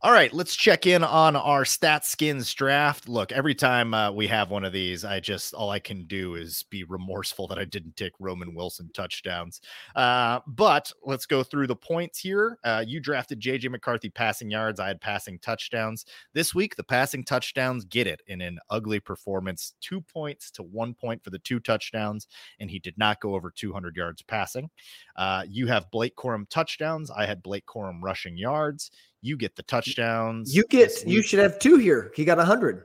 All 0.00 0.12
right, 0.12 0.32
let's 0.32 0.54
check 0.54 0.86
in 0.86 1.02
on 1.02 1.34
our 1.34 1.64
stat 1.64 2.04
skins 2.04 2.54
draft. 2.54 3.08
Look, 3.08 3.32
every 3.32 3.54
time 3.56 3.92
uh, 3.92 4.12
we 4.12 4.28
have 4.28 4.48
one 4.48 4.64
of 4.64 4.72
these, 4.72 5.04
I 5.04 5.18
just 5.18 5.54
all 5.54 5.70
I 5.70 5.80
can 5.80 6.04
do 6.04 6.36
is 6.36 6.64
be 6.70 6.84
remorseful 6.84 7.48
that 7.48 7.58
I 7.58 7.64
didn't 7.64 7.96
take 7.96 8.12
Roman 8.20 8.54
Wilson 8.54 8.90
touchdowns. 8.94 9.60
Uh, 9.96 10.38
but 10.46 10.92
let's 11.04 11.26
go 11.26 11.42
through 11.42 11.66
the 11.66 11.74
points 11.74 12.20
here. 12.20 12.58
Uh, 12.62 12.84
you 12.86 13.00
drafted 13.00 13.40
JJ 13.40 13.70
McCarthy 13.72 14.08
passing 14.08 14.48
yards. 14.52 14.78
I 14.78 14.86
had 14.86 15.00
passing 15.00 15.40
touchdowns. 15.40 16.04
This 16.32 16.54
week, 16.54 16.76
the 16.76 16.84
passing 16.84 17.24
touchdowns 17.24 17.84
get 17.84 18.06
it 18.06 18.22
in 18.28 18.40
an 18.40 18.60
ugly 18.70 19.00
performance 19.00 19.74
two 19.80 20.00
points 20.00 20.52
to 20.52 20.62
one 20.62 20.94
point 20.94 21.24
for 21.24 21.30
the 21.30 21.40
two 21.40 21.58
touchdowns, 21.58 22.28
and 22.60 22.70
he 22.70 22.78
did 22.78 22.96
not 22.98 23.20
go 23.20 23.34
over 23.34 23.50
200 23.50 23.96
yards 23.96 24.22
passing. 24.22 24.70
Uh, 25.16 25.42
you 25.48 25.66
have 25.66 25.90
Blake 25.90 26.14
Corum 26.14 26.48
touchdowns. 26.48 27.10
I 27.10 27.26
had 27.26 27.42
Blake 27.42 27.66
Corum 27.66 27.98
rushing 28.00 28.36
yards. 28.36 28.92
You 29.20 29.36
get 29.36 29.56
the 29.56 29.62
touchdowns. 29.64 30.54
You 30.54 30.64
get 30.68 31.06
you 31.06 31.22
should 31.22 31.40
have 31.40 31.58
two 31.58 31.76
here. 31.76 32.12
He 32.14 32.24
got 32.24 32.38
a 32.38 32.44
hundred. 32.44 32.84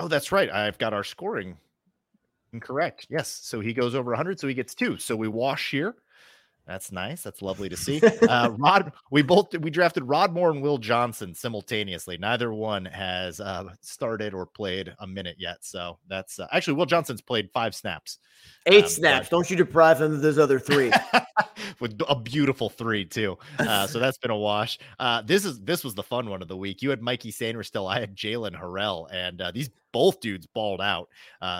Oh, 0.00 0.08
that's 0.08 0.30
right. 0.30 0.50
I've 0.50 0.78
got 0.78 0.94
our 0.94 1.02
scoring 1.02 1.56
incorrect. 2.52 3.06
Yes. 3.10 3.28
So 3.42 3.60
he 3.60 3.72
goes 3.72 3.94
over 3.94 4.10
100. 4.10 4.38
So 4.38 4.46
he 4.46 4.54
gets 4.54 4.74
two. 4.74 4.96
So 4.96 5.16
we 5.16 5.28
wash 5.28 5.70
here. 5.70 5.96
That's 6.68 6.92
nice. 6.92 7.22
That's 7.22 7.40
lovely 7.40 7.70
to 7.70 7.76
see. 7.76 8.00
Uh, 8.28 8.50
Rod, 8.58 8.92
we 9.10 9.22
both 9.22 9.56
we 9.56 9.70
drafted 9.70 10.04
Rod 10.04 10.34
Moore 10.34 10.50
and 10.50 10.60
Will 10.60 10.76
Johnson 10.76 11.34
simultaneously. 11.34 12.18
Neither 12.18 12.52
one 12.52 12.84
has 12.84 13.40
uh, 13.40 13.64
started 13.80 14.34
or 14.34 14.44
played 14.44 14.92
a 14.98 15.06
minute 15.06 15.36
yet. 15.38 15.58
So 15.62 15.98
that's 16.08 16.38
uh, 16.38 16.46
actually 16.52 16.74
Will 16.74 16.84
Johnson's 16.84 17.22
played 17.22 17.48
five 17.54 17.74
snaps, 17.74 18.18
eight 18.66 18.84
um, 18.84 18.90
snaps. 18.90 19.28
But... 19.28 19.36
Don't 19.36 19.50
you 19.50 19.56
deprive 19.56 20.02
him 20.02 20.12
of 20.12 20.20
those 20.20 20.38
other 20.38 20.58
three 20.58 20.92
with 21.80 21.98
a 22.06 22.16
beautiful 22.16 22.68
three 22.68 23.06
too. 23.06 23.38
Uh, 23.58 23.86
so 23.86 23.98
that's 23.98 24.18
been 24.18 24.30
a 24.30 24.36
wash. 24.36 24.78
Uh, 24.98 25.22
this 25.22 25.46
is 25.46 25.60
this 25.60 25.84
was 25.84 25.94
the 25.94 26.02
fun 26.02 26.28
one 26.28 26.42
of 26.42 26.48
the 26.48 26.56
week. 26.56 26.82
You 26.82 26.90
had 26.90 27.00
Mikey 27.00 27.30
still. 27.30 27.86
I 27.86 28.00
had 28.00 28.14
Jaylen 28.14 28.60
Harrell, 28.60 29.06
and 29.10 29.40
uh, 29.40 29.52
these 29.52 29.70
both 29.92 30.20
dudes 30.20 30.46
balled 30.46 30.82
out. 30.82 31.08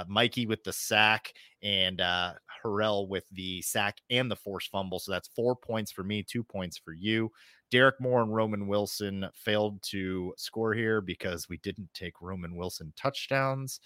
Mikey 0.07 0.45
with 0.47 0.65
the 0.65 0.73
sack 0.73 1.33
and 1.63 2.01
uh, 2.01 2.33
Harrell 2.63 3.09
with 3.09 3.25
the 3.33 3.63
sack 3.63 3.99
and 4.11 4.31
the 4.31 4.37
forced 4.37 4.71
fumble. 4.71 4.99
So 4.99 5.13
that's 5.13 5.29
four 5.29 5.57
points 5.57 5.93
for 5.93 6.05
me, 6.05 6.23
two 6.23 6.43
points 6.43 6.77
for 6.77 6.93
you. 6.93 7.31
Derrick 7.71 8.01
Moore 8.01 8.23
and 8.23 8.35
Roman 8.35 8.67
Wilson 8.67 9.29
failed 9.35 9.83
to 9.83 10.33
score 10.37 10.73
here 10.73 11.01
because 11.01 11.49
we 11.49 11.59
didn't 11.59 11.93
take 11.93 12.21
Roman 12.21 12.57
Wilson 12.57 12.93
touchdowns 12.97 13.81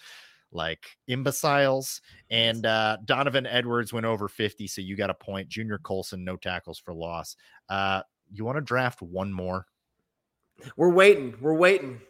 like 0.52 0.86
imbeciles. 1.08 2.00
And 2.30 2.66
uh, 2.66 2.98
Donovan 3.04 3.46
Edwards 3.46 3.92
went 3.92 4.06
over 4.06 4.28
50. 4.28 4.66
So 4.66 4.80
you 4.80 4.96
got 4.96 5.10
a 5.10 5.14
point. 5.14 5.48
Junior 5.48 5.78
Colson, 5.78 6.24
no 6.24 6.36
tackles 6.36 6.78
for 6.78 6.94
loss. 6.94 7.36
Uh, 7.68 8.02
you 8.32 8.44
want 8.44 8.56
to 8.56 8.62
draft 8.62 9.02
one 9.02 9.32
more? 9.32 9.66
We're 10.76 10.90
waiting. 10.90 11.34
We're 11.40 11.54
waiting. 11.54 12.00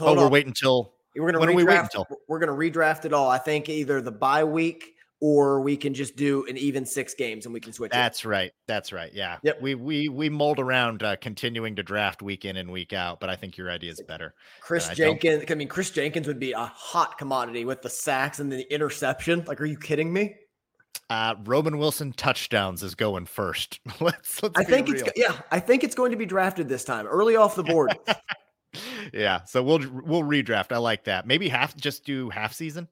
Oh, 0.00 0.14
we're 0.14 0.28
waiting 0.28 0.50
until. 0.50 0.92
We're 1.16 1.30
gonna 1.30 1.46
redraft. 1.46 1.66
We 1.66 1.76
until? 1.76 2.06
We're 2.28 2.38
gonna 2.38 2.52
redraft 2.52 3.04
it 3.04 3.12
all. 3.12 3.30
I 3.30 3.38
think 3.38 3.68
either 3.68 4.00
the 4.00 4.10
bye 4.10 4.44
week 4.44 4.93
or 5.26 5.62
we 5.62 5.74
can 5.74 5.94
just 5.94 6.16
do 6.16 6.44
an 6.50 6.58
even 6.58 6.84
six 6.84 7.14
games 7.14 7.46
and 7.46 7.54
we 7.54 7.58
can 7.58 7.72
switch. 7.72 7.90
That's 7.90 8.26
it. 8.26 8.28
right. 8.28 8.52
That's 8.66 8.92
right. 8.92 9.10
Yeah. 9.14 9.38
Yep. 9.42 9.62
We 9.62 9.74
we 9.74 10.10
we 10.10 10.28
mold 10.28 10.58
around 10.58 11.02
uh, 11.02 11.16
continuing 11.16 11.76
to 11.76 11.82
draft 11.82 12.20
week 12.20 12.44
in 12.44 12.58
and 12.58 12.70
week 12.70 12.92
out, 12.92 13.20
but 13.20 13.30
I 13.30 13.36
think 13.36 13.56
your 13.56 13.70
idea 13.70 13.90
is 13.90 14.02
better. 14.06 14.34
Chris 14.60 14.86
Jenkins. 14.90 15.44
I 15.48 15.54
mean, 15.54 15.68
Chris 15.68 15.90
Jenkins 15.90 16.26
would 16.26 16.38
be 16.38 16.52
a 16.52 16.66
hot 16.66 17.16
commodity 17.16 17.64
with 17.64 17.80
the 17.80 17.88
sacks 17.88 18.38
and 18.38 18.52
the 18.52 18.70
interception. 18.70 19.42
Like, 19.46 19.62
are 19.62 19.64
you 19.64 19.78
kidding 19.78 20.12
me? 20.12 20.34
Uh, 21.08 21.36
Roman 21.44 21.78
Wilson 21.78 22.12
touchdowns 22.12 22.82
is 22.82 22.94
going 22.94 23.24
first. 23.24 23.80
let's. 24.00 24.42
let's 24.42 24.58
I 24.58 24.64
think 24.64 24.88
real. 24.88 25.06
it's 25.06 25.12
yeah. 25.16 25.40
I 25.50 25.58
think 25.58 25.84
it's 25.84 25.94
going 25.94 26.10
to 26.10 26.18
be 26.18 26.26
drafted 26.26 26.68
this 26.68 26.84
time, 26.84 27.06
early 27.06 27.34
off 27.34 27.54
the 27.56 27.64
board. 27.64 27.96
yeah. 29.14 29.42
So 29.44 29.62
we'll 29.62 29.80
we'll 30.04 30.22
redraft. 30.22 30.70
I 30.70 30.78
like 30.78 31.04
that. 31.04 31.26
Maybe 31.26 31.48
half. 31.48 31.74
Just 31.78 32.04
do 32.04 32.28
half 32.28 32.52
season. 32.52 32.88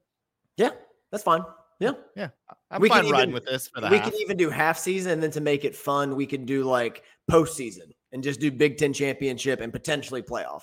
Yeah, 0.57 0.71
that's 1.11 1.23
fine. 1.23 1.43
Yeah, 1.83 1.91
yeah. 2.15 2.29
I'm 2.71 2.81
we 2.81 2.89
fine 2.89 3.09
riding 3.09 3.33
with 3.33 3.45
this 3.45 3.67
for 3.67 3.81
the 3.81 3.89
We 3.89 3.97
half. 3.97 4.09
can 4.11 4.19
even 4.21 4.37
do 4.37 4.49
half 4.49 4.77
season, 4.77 5.11
and 5.11 5.23
then 5.23 5.31
to 5.31 5.41
make 5.41 5.65
it 5.65 5.75
fun, 5.75 6.15
we 6.15 6.25
can 6.25 6.45
do 6.45 6.63
like 6.63 7.03
postseason 7.29 7.91
and 8.11 8.23
just 8.23 8.39
do 8.39 8.51
Big 8.51 8.77
Ten 8.77 8.93
championship 8.93 9.59
and 9.59 9.71
potentially 9.71 10.21
playoff. 10.21 10.61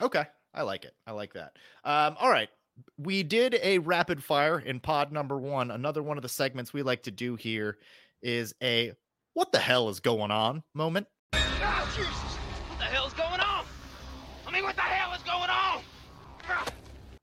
Okay. 0.00 0.24
I 0.54 0.62
like 0.62 0.84
it. 0.84 0.94
I 1.06 1.12
like 1.12 1.32
that. 1.34 1.52
Um, 1.84 2.16
all 2.20 2.28
right. 2.30 2.48
We 2.98 3.22
did 3.22 3.58
a 3.62 3.78
rapid 3.78 4.22
fire 4.22 4.58
in 4.58 4.80
pod 4.80 5.12
number 5.12 5.38
one. 5.38 5.70
Another 5.70 6.02
one 6.02 6.18
of 6.18 6.22
the 6.22 6.28
segments 6.28 6.72
we 6.72 6.82
like 6.82 7.02
to 7.04 7.10
do 7.10 7.36
here 7.36 7.78
is 8.22 8.54
a 8.62 8.92
what 9.34 9.52
the 9.52 9.58
hell 9.58 9.88
is 9.88 10.00
going 10.00 10.30
on 10.30 10.62
moment. 10.74 11.06
Oh, 11.34 11.92
Jesus! 11.96 12.12
What 12.12 12.78
the 12.78 12.84
hell's 12.84 13.12
going 13.14 13.40
on? 13.40 13.64
I 14.46 14.50
mean, 14.50 14.64
what 14.64 14.76
the 14.76 14.82
hell 14.82 15.14
is 15.14 15.22
going 15.22 15.50
on? 15.50 15.82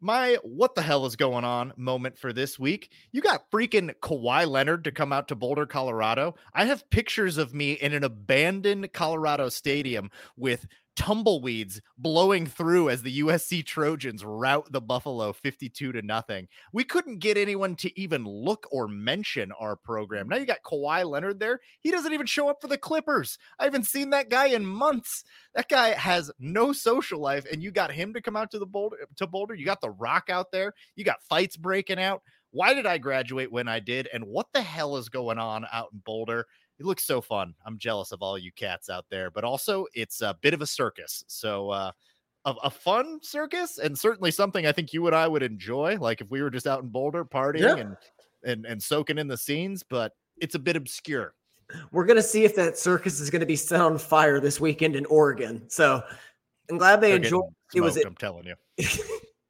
My 0.02 0.38
what 0.44 0.76
the 0.76 0.82
hell 0.82 1.06
is 1.06 1.18
going 1.18 1.44
on 1.44 1.74
moment 1.76 2.18
for 2.18 2.32
this 2.32 2.58
week. 2.58 2.92
You 3.12 3.22
got 3.22 3.52
freaking 3.52 3.94
Kawhi 4.02 4.48
Leonard 4.48 4.86
to 4.86 4.92
come 4.92 5.12
out 5.12 5.28
to 5.28 5.36
Boulder, 5.36 5.66
Colorado. 5.66 6.36
I 6.54 6.66
have 6.66 6.90
pictures 6.90 7.38
of 7.38 7.54
me 7.54 7.74
in 7.74 7.94
an 7.94 8.06
abandoned 8.06 8.94
Colorado 8.94 9.50
stadium 9.50 10.10
with 10.38 10.66
tumbleweeds 11.00 11.82
blowing 11.98 12.46
through 12.46 12.90
as 12.90 13.02
the 13.02 13.22
USC 13.22 13.66
Trojans 13.66 14.26
rout 14.26 14.70
the 14.70 14.82
Buffalo 14.82 15.32
52 15.32 15.94
to 15.94 16.02
nothing. 16.02 16.50
We 16.74 16.84
couldn't 16.84 17.20
get 17.20 17.38
anyone 17.38 17.78
to 17.78 18.00
even 18.00 18.26
look 18.26 18.68
or 18.70 18.90
mention 18.90 19.54
our 19.54 19.78
program. 19.78 20.28
Now 20.28 20.36
you 20.36 20.46
got 20.46 20.62
Kawhi 20.62 21.10
Leonard 21.10 21.40
there. 21.40 21.62
He 21.80 21.90
doesn't 21.90 22.12
even 22.12 22.26
show 22.26 22.50
up 22.50 22.58
for 22.62 22.68
the 22.68 22.78
Clippers. 22.78 23.38
I 23.58 23.64
haven't 23.64 23.88
seen 23.88 24.10
that 24.10 24.30
guy 24.30 24.48
in 24.48 24.66
months. 24.66 25.24
That 25.56 25.70
guy 25.70 25.92
has 25.92 26.32
no 26.38 26.74
social 26.74 27.22
life 27.22 27.46
and 27.50 27.64
you 27.64 27.72
got 27.72 27.94
him 27.94 28.14
to 28.14 28.22
come 28.22 28.36
out 28.36 28.52
to 28.52 28.60
the 28.60 28.66
Boulder 28.66 28.98
to 29.16 29.26
Boulder. 29.26 29.56
You 29.56 29.66
got 29.66 29.80
the 29.80 29.92
Rock 29.92 30.30
out 30.30 30.52
there. 30.52 30.74
You 30.98 31.06
got 31.06 31.24
fights 31.30 31.56
breaking 31.56 32.00
out. 32.00 32.24
Why 32.52 32.74
did 32.74 32.86
I 32.86 32.98
graduate 32.98 33.52
when 33.52 33.70
I 33.70 33.80
did 33.80 34.10
and 34.14 34.26
what 34.26 34.48
the 34.54 34.62
hell 34.62 34.98
is 34.98 35.08
going 35.08 35.38
on 35.38 35.66
out 35.72 35.90
in 35.94 36.02
Boulder? 36.06 36.46
It 36.80 36.86
looks 36.86 37.04
so 37.04 37.22
fun. 37.22 37.54
I'm 37.66 37.78
jealous 37.78 38.12
of 38.12 38.22
all 38.22 38.38
you 38.38 38.52
cats 38.52 38.90
out 38.90 39.06
there, 39.10 39.30
but 39.30 39.44
also 39.44 39.86
it's 39.94 40.22
a 40.22 40.36
bit 40.42 40.54
of 40.54 40.62
a 40.62 40.68
circus. 40.68 41.24
So, 41.28 41.70
uh, 41.70 41.92
a, 42.46 42.56
a 42.64 42.70
fun 42.70 43.20
circus 43.22 43.80
and 43.80 43.98
certainly 43.98 44.32
something 44.32 44.66
I 44.66 44.72
think 44.72 44.94
you 44.94 45.06
and 45.08 45.16
I 45.16 45.28
would 45.28 45.44
enjoy. 45.44 45.98
Like 46.00 46.22
if 46.22 46.32
we 46.32 46.42
were 46.42 46.50
just 46.50 46.68
out 46.68 46.82
in 46.82 46.90
Boulder 46.90 47.26
partying 47.26 47.60
yeah. 47.60 47.76
and, 47.76 47.98
and, 48.46 48.66
and 48.66 48.82
soaking 48.82 49.18
in 49.18 49.28
the 49.28 49.38
scenes, 49.38 49.84
but 49.84 50.14
it's 50.38 50.56
a 50.56 50.60
bit 50.60 50.76
obscure. 50.76 51.34
We're 51.92 52.06
going 52.06 52.18
to 52.18 52.24
see 52.24 52.46
if 52.46 52.56
that 52.56 52.78
circus 52.78 53.20
is 53.20 53.30
going 53.30 53.42
to 53.42 53.46
be 53.46 53.56
set 53.56 53.82
on 53.82 53.98
fire 53.98 54.40
this 54.40 54.60
weekend 54.60 54.96
in 54.96 55.06
Oregon. 55.06 55.70
So 55.70 56.02
I'm 56.70 56.78
glad 56.78 57.02
they 57.02 57.14
enjoyed 57.14 57.52
it. 57.74 57.82
Was, 57.82 57.98
I'm 57.98 58.16
telling 58.16 58.46
you. 58.46 58.56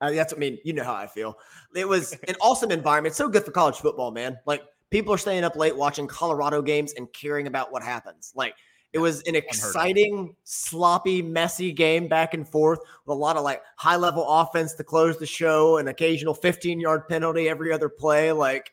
that's, 0.02 0.34
what 0.34 0.34
I 0.36 0.38
mean, 0.38 0.58
you 0.65 0.74
know 0.74 0.84
how 0.84 0.96
I 0.96 1.08
feel. 1.08 1.38
It 1.76 1.88
was 1.88 2.13
an 2.28 2.36
awesome 2.42 2.72
environment. 2.72 3.15
So 3.15 3.30
good 3.30 3.46
for 3.46 3.52
college 3.52 3.78
football, 3.78 4.12
man. 4.12 4.38
Like 4.46 4.63
people 4.89 5.13
are 5.13 5.17
staying 5.17 5.43
up 5.43 5.56
late 5.56 5.75
watching 5.75 6.08
Colorado 6.08 6.62
games 6.62 6.93
and 6.93 7.12
caring 7.13 7.47
about 7.47 7.71
what 7.71 7.84
happens. 7.84 8.32
Like 8.36 8.56
it 8.91 8.99
was 8.99 9.21
an 9.23 9.36
exciting, 9.36 10.36
sloppy, 10.43 11.21
messy 11.21 11.71
game 11.71 12.08
back 12.08 12.34
and 12.34 12.47
forth 12.47 12.80
with 13.06 13.15
a 13.15 13.19
lot 13.19 13.38
of 13.38 13.43
like 13.43 13.62
high 13.78 13.97
level 13.97 14.28
offense 14.28 14.73
to 14.73 14.84
close 14.84 15.17
the 15.17 15.25
show, 15.25 15.78
an 15.78 15.88
occasional 15.88 16.34
15 16.34 16.80
yard 16.80 17.08
penalty 17.08 17.49
every 17.49 17.71
other 17.71 17.89
play. 17.89 18.32
Like 18.32 18.71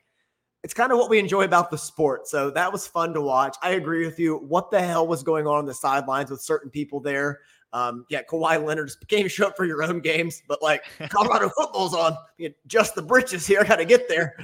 it's 0.63 0.75
kind 0.75 0.91
of 0.91 0.99
what 0.99 1.11
we 1.11 1.19
enjoy 1.19 1.45
about 1.45 1.71
the 1.71 1.79
sport. 1.79 2.27
So 2.27 2.51
that 2.51 2.73
was 2.73 2.87
fun 2.87 3.13
to 3.15 3.21
watch. 3.21 3.57
I 3.63 3.73
agree 3.73 4.07
with 4.07 4.19
you. 4.19 4.39
What 4.39 4.71
the 4.71 4.81
hell 4.81 5.07
was 5.07 5.23
going 5.23 5.47
on 5.47 5.59
on 5.59 5.67
the 5.67 5.75
sidelines 5.75 6.31
with 6.31 6.41
certain 6.41 6.71
people 6.71 6.99
there? 6.99 7.41
Um, 7.77 8.07
yeah, 8.09 8.23
Kawhi 8.23 8.65
Leonard's 8.65 8.97
game 9.09 9.29
show 9.29 9.49
up 9.49 9.57
for 9.57 9.67
your 9.67 9.83
own 9.83 10.01
games, 10.01 10.43
but 10.49 10.63
like 10.63 10.85
Colorado 11.11 11.51
football's 11.51 11.95
on. 11.95 12.17
You 12.39 12.55
just 12.67 12.95
the 12.95 13.03
britches 13.03 13.47
here. 13.47 13.61
I 13.61 13.65
got 13.65 13.77
to 13.77 13.85
get 13.85 14.09
there. 14.09 14.35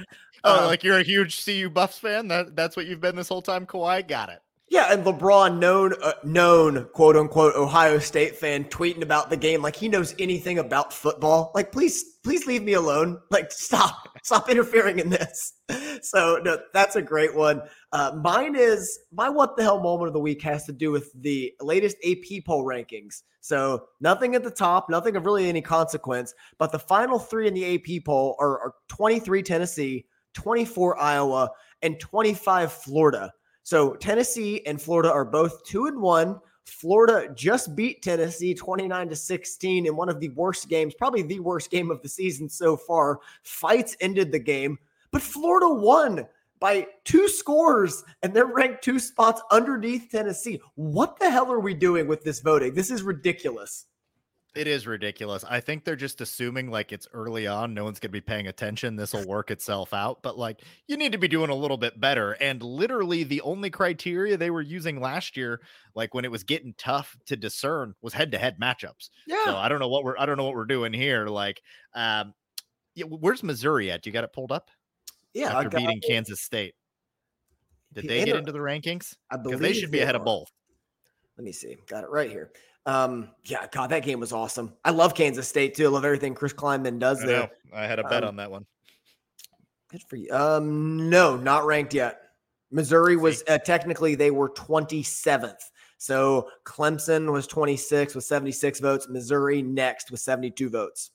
Oh, 0.43 0.59
um, 0.59 0.65
like 0.65 0.83
you're 0.83 0.99
a 0.99 1.03
huge 1.03 1.43
CU 1.43 1.69
Buffs 1.69 1.97
fan. 1.97 2.27
That 2.27 2.55
that's 2.55 2.77
what 2.77 2.85
you've 2.85 3.01
been 3.01 3.15
this 3.15 3.29
whole 3.29 3.41
time, 3.41 3.65
Kawhi. 3.65 4.07
Got 4.07 4.29
it. 4.29 4.41
Yeah, 4.69 4.91
and 4.91 5.03
LeBron, 5.05 5.59
known 5.59 5.93
uh, 6.01 6.13
known 6.23 6.85
quote 6.93 7.15
unquote 7.15 7.55
Ohio 7.55 7.99
State 7.99 8.37
fan, 8.37 8.65
tweeting 8.65 9.03
about 9.03 9.29
the 9.29 9.37
game 9.37 9.61
like 9.61 9.75
he 9.75 9.87
knows 9.87 10.15
anything 10.17 10.57
about 10.57 10.93
football. 10.93 11.51
Like, 11.53 11.71
please, 11.71 12.03
please 12.23 12.47
leave 12.47 12.63
me 12.63 12.73
alone. 12.73 13.19
Like, 13.29 13.51
stop, 13.51 14.07
stop 14.23 14.49
interfering 14.49 14.99
in 14.99 15.09
this. 15.09 15.53
So, 16.01 16.37
no, 16.43 16.57
that's 16.73 16.97
a 16.97 17.01
great 17.01 17.33
one. 17.33 17.61
Uh, 17.93 18.19
mine 18.21 18.55
is 18.57 18.99
my 19.13 19.29
what 19.29 19.55
the 19.55 19.63
hell 19.63 19.79
moment 19.79 20.07
of 20.07 20.13
the 20.13 20.19
week 20.19 20.41
has 20.41 20.65
to 20.65 20.73
do 20.73 20.91
with 20.91 21.09
the 21.13 21.53
latest 21.61 21.95
AP 22.05 22.43
poll 22.45 22.65
rankings. 22.65 23.21
So, 23.39 23.85
nothing 24.01 24.35
at 24.35 24.43
the 24.43 24.51
top, 24.51 24.89
nothing 24.89 25.15
of 25.15 25.25
really 25.25 25.47
any 25.47 25.61
consequence, 25.61 26.33
but 26.57 26.73
the 26.73 26.79
final 26.79 27.19
three 27.19 27.47
in 27.47 27.53
the 27.53 27.75
AP 27.75 28.03
poll 28.03 28.35
are, 28.37 28.59
are 28.59 28.73
23 28.89 29.43
Tennessee, 29.43 30.05
24 30.33 30.99
Iowa, 30.99 31.51
and 31.81 31.99
25 32.01 32.73
Florida. 32.73 33.31
So 33.63 33.93
Tennessee 33.95 34.65
and 34.65 34.81
Florida 34.81 35.11
are 35.11 35.25
both 35.25 35.63
two 35.63 35.85
and 35.85 36.01
one. 36.01 36.39
Florida 36.65 37.33
just 37.33 37.75
beat 37.75 38.01
Tennessee 38.01 38.53
29 38.53 39.09
to 39.09 39.15
16 39.15 39.85
in 39.85 39.95
one 39.95 40.09
of 40.09 40.19
the 40.19 40.29
worst 40.29 40.69
games, 40.69 40.93
probably 40.93 41.21
the 41.21 41.39
worst 41.39 41.71
game 41.71 41.91
of 41.91 42.01
the 42.01 42.09
season 42.09 42.47
so 42.47 42.77
far. 42.77 43.19
Fights 43.43 43.97
ended 43.99 44.31
the 44.31 44.39
game, 44.39 44.77
but 45.11 45.21
Florida 45.21 45.67
won 45.67 46.25
by 46.59 46.87
two 47.03 47.27
scores 47.27 48.03
and 48.21 48.33
they're 48.33 48.45
ranked 48.45 48.83
two 48.83 48.99
spots 48.99 49.41
underneath 49.51 50.09
Tennessee. 50.09 50.61
What 50.75 51.19
the 51.19 51.29
hell 51.29 51.51
are 51.51 51.59
we 51.59 51.73
doing 51.73 52.07
with 52.07 52.23
this 52.23 52.39
voting? 52.39 52.73
This 52.73 52.91
is 52.91 53.03
ridiculous. 53.03 53.85
It 54.55 54.67
is 54.67 54.85
ridiculous. 54.85 55.43
I 55.43 55.59
think 55.59 55.83
they're 55.83 55.95
just 55.95 56.21
assuming 56.21 56.69
like 56.69 56.91
it's 56.91 57.07
early 57.11 57.47
on, 57.47 57.73
no 57.73 57.83
one's 57.83 57.99
going 57.99 58.09
to 58.09 58.13
be 58.13 58.21
paying 58.21 58.47
attention. 58.47 58.95
This 58.95 59.13
will 59.13 59.25
work 59.25 59.49
itself 59.49 59.95
out. 59.95 60.21
But 60.21 60.37
like 60.37 60.61
you 60.87 60.95
need 60.95 61.11
to 61.13 61.17
be 61.17 61.27
doing 61.27 61.49
a 61.49 61.55
little 61.55 61.77
bit 61.77 61.99
better. 61.99 62.33
And 62.33 62.61
literally 62.61 63.23
the 63.23 63.41
only 63.41 63.71
criteria 63.71 64.37
they 64.37 64.51
were 64.51 64.61
using 64.61 65.01
last 65.01 65.35
year, 65.35 65.61
like 65.95 66.13
when 66.13 66.23
it 66.23 66.29
was 66.29 66.43
getting 66.43 66.75
tough 66.77 67.17
to 67.25 67.35
discern, 67.35 67.95
was 68.03 68.13
head 68.13 68.31
to 68.33 68.37
head 68.37 68.59
matchups. 68.59 69.09
Yeah. 69.25 69.43
So 69.45 69.55
I 69.55 69.69
don't 69.69 69.79
know 69.79 69.89
what 69.89 70.03
we're 70.03 70.17
I 70.19 70.27
don't 70.27 70.37
know 70.37 70.45
what 70.45 70.55
we're 70.55 70.65
doing 70.65 70.93
here. 70.93 71.25
Like, 71.25 71.59
um, 71.95 72.35
yeah, 72.93 73.05
where's 73.05 73.41
Missouri 73.41 73.89
at? 73.89 74.05
You 74.05 74.11
got 74.11 74.23
it 74.23 74.33
pulled 74.33 74.51
up? 74.51 74.69
Yeah, 75.33 75.57
after 75.57 75.69
beating 75.69 75.97
it. 75.97 76.07
Kansas 76.07 76.41
State. 76.41 76.75
Did 77.91 78.07
they 78.07 78.23
get 78.23 78.35
into 78.35 78.51
the 78.51 78.59
rankings? 78.59 79.15
I 79.31 79.37
believe 79.37 79.59
they 79.59 79.73
should 79.73 79.91
be 79.91 80.01
ahead 80.01 80.13
are. 80.15 80.19
of 80.19 80.25
both. 80.25 80.51
Let 81.37 81.43
me 81.43 81.51
see. 81.51 81.77
Got 81.87 82.03
it 82.03 82.11
right 82.11 82.29
here. 82.29 82.51
Um, 82.85 83.29
yeah, 83.45 83.67
God, 83.71 83.91
that 83.91 84.03
game 84.03 84.19
was 84.19 84.33
awesome. 84.33 84.73
I 84.83 84.91
love 84.91 85.15
Kansas 85.15 85.47
State 85.47 85.75
too. 85.75 85.85
I 85.85 85.89
love 85.89 86.05
everything 86.05 86.35
Chris 86.35 86.53
Klieman 86.53 86.99
does 86.99 87.23
I 87.23 87.25
there. 87.25 87.39
Know. 87.39 87.49
I 87.73 87.87
had 87.87 87.99
a 87.99 88.03
bet 88.03 88.23
um, 88.23 88.29
on 88.29 88.35
that 88.37 88.51
one. 88.51 88.65
Good 89.89 90.03
for 90.03 90.15
you. 90.15 90.31
Um, 90.31 91.09
no, 91.09 91.37
not 91.37 91.65
ranked 91.65 91.93
yet. 91.93 92.19
Missouri 92.71 93.15
was 93.15 93.43
uh, 93.47 93.59
technically 93.59 94.15
they 94.15 94.31
were 94.31 94.49
27th. 94.49 95.69
So 95.97 96.49
Clemson 96.65 97.31
was 97.31 97.47
26 97.47 98.15
with 98.15 98.25
76 98.25 98.79
votes. 98.79 99.07
Missouri 99.07 99.61
next 99.61 100.11
with 100.11 100.19
72 100.19 100.69
votes. 100.69 101.11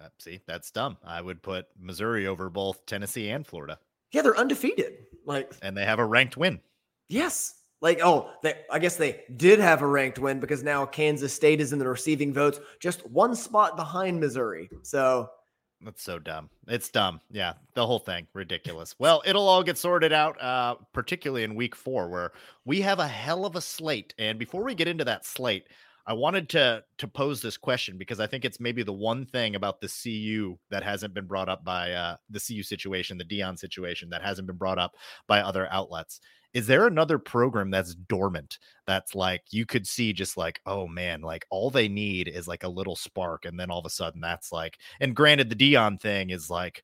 Uh, 0.00 0.08
see, 0.18 0.40
that's 0.46 0.70
dumb. 0.70 0.96
I 1.04 1.20
would 1.20 1.42
put 1.42 1.66
Missouri 1.78 2.26
over 2.26 2.48
both 2.48 2.86
Tennessee 2.86 3.28
and 3.28 3.46
Florida. 3.46 3.78
Yeah, 4.12 4.22
they're 4.22 4.36
undefeated. 4.36 4.94
Like, 5.26 5.52
and 5.60 5.76
they 5.76 5.84
have 5.84 5.98
a 5.98 6.06
ranked 6.06 6.36
win. 6.36 6.60
Yes, 7.08 7.54
like, 7.82 8.00
oh, 8.02 8.30
they, 8.42 8.54
I 8.70 8.78
guess 8.78 8.96
they 8.96 9.24
did 9.36 9.58
have 9.58 9.82
a 9.82 9.86
ranked 9.86 10.18
win 10.18 10.40
because 10.40 10.62
now 10.62 10.86
Kansas 10.86 11.34
State 11.34 11.60
is 11.60 11.72
in 11.72 11.78
the 11.78 11.88
receiving 11.88 12.32
votes, 12.32 12.60
just 12.80 13.04
one 13.10 13.34
spot 13.34 13.76
behind 13.76 14.20
Missouri. 14.20 14.70
So 14.82 15.28
that's 15.84 16.02
so 16.02 16.20
dumb. 16.20 16.48
It's 16.68 16.88
dumb. 16.88 17.20
Yeah, 17.30 17.54
the 17.74 17.84
whole 17.84 17.98
thing 17.98 18.28
ridiculous. 18.34 18.94
Well, 19.00 19.20
it'll 19.26 19.48
all 19.48 19.64
get 19.64 19.76
sorted 19.76 20.12
out, 20.12 20.40
uh, 20.40 20.76
particularly 20.92 21.42
in 21.42 21.56
week 21.56 21.74
four, 21.74 22.08
where 22.08 22.30
we 22.64 22.80
have 22.82 23.00
a 23.00 23.08
hell 23.08 23.44
of 23.44 23.56
a 23.56 23.60
slate. 23.60 24.14
And 24.16 24.38
before 24.38 24.62
we 24.62 24.76
get 24.76 24.86
into 24.86 25.04
that 25.04 25.26
slate, 25.26 25.66
I 26.06 26.12
wanted 26.12 26.48
to 26.50 26.84
to 26.98 27.08
pose 27.08 27.42
this 27.42 27.56
question 27.56 27.98
because 27.98 28.20
I 28.20 28.28
think 28.28 28.44
it's 28.44 28.60
maybe 28.60 28.84
the 28.84 28.92
one 28.92 29.26
thing 29.26 29.56
about 29.56 29.80
the 29.80 29.88
CU 29.88 30.56
that 30.70 30.84
hasn't 30.84 31.14
been 31.14 31.26
brought 31.26 31.48
up 31.48 31.64
by 31.64 31.92
uh, 31.92 32.16
the 32.30 32.40
CU 32.40 32.62
situation, 32.62 33.18
the 33.18 33.24
Deion 33.24 33.58
situation 33.58 34.10
that 34.10 34.22
hasn't 34.22 34.46
been 34.46 34.56
brought 34.56 34.78
up 34.78 34.94
by 35.26 35.40
other 35.40 35.68
outlets 35.70 36.20
is 36.54 36.66
there 36.66 36.86
another 36.86 37.18
program 37.18 37.70
that's 37.70 37.94
dormant 37.94 38.58
that's 38.86 39.14
like 39.14 39.42
you 39.50 39.64
could 39.64 39.86
see 39.86 40.12
just 40.12 40.36
like 40.36 40.60
oh 40.66 40.86
man 40.86 41.20
like 41.20 41.46
all 41.50 41.70
they 41.70 41.88
need 41.88 42.28
is 42.28 42.48
like 42.48 42.64
a 42.64 42.68
little 42.68 42.96
spark 42.96 43.44
and 43.44 43.58
then 43.58 43.70
all 43.70 43.78
of 43.78 43.86
a 43.86 43.90
sudden 43.90 44.20
that's 44.20 44.52
like 44.52 44.78
and 45.00 45.16
granted 45.16 45.48
the 45.48 45.56
Deion 45.56 46.00
thing 46.00 46.30
is 46.30 46.50
like 46.50 46.82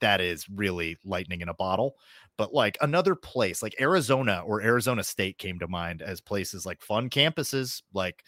that 0.00 0.20
is 0.20 0.48
really 0.48 0.96
lightning 1.04 1.40
in 1.40 1.48
a 1.48 1.54
bottle 1.54 1.96
but 2.36 2.52
like 2.52 2.76
another 2.80 3.14
place 3.14 3.62
like 3.62 3.74
Arizona 3.80 4.42
or 4.44 4.62
Arizona 4.62 5.02
State 5.02 5.38
came 5.38 5.58
to 5.58 5.68
mind 5.68 6.02
as 6.02 6.20
places 6.20 6.66
like 6.66 6.82
fun 6.82 7.08
campuses 7.08 7.82
like 7.94 8.22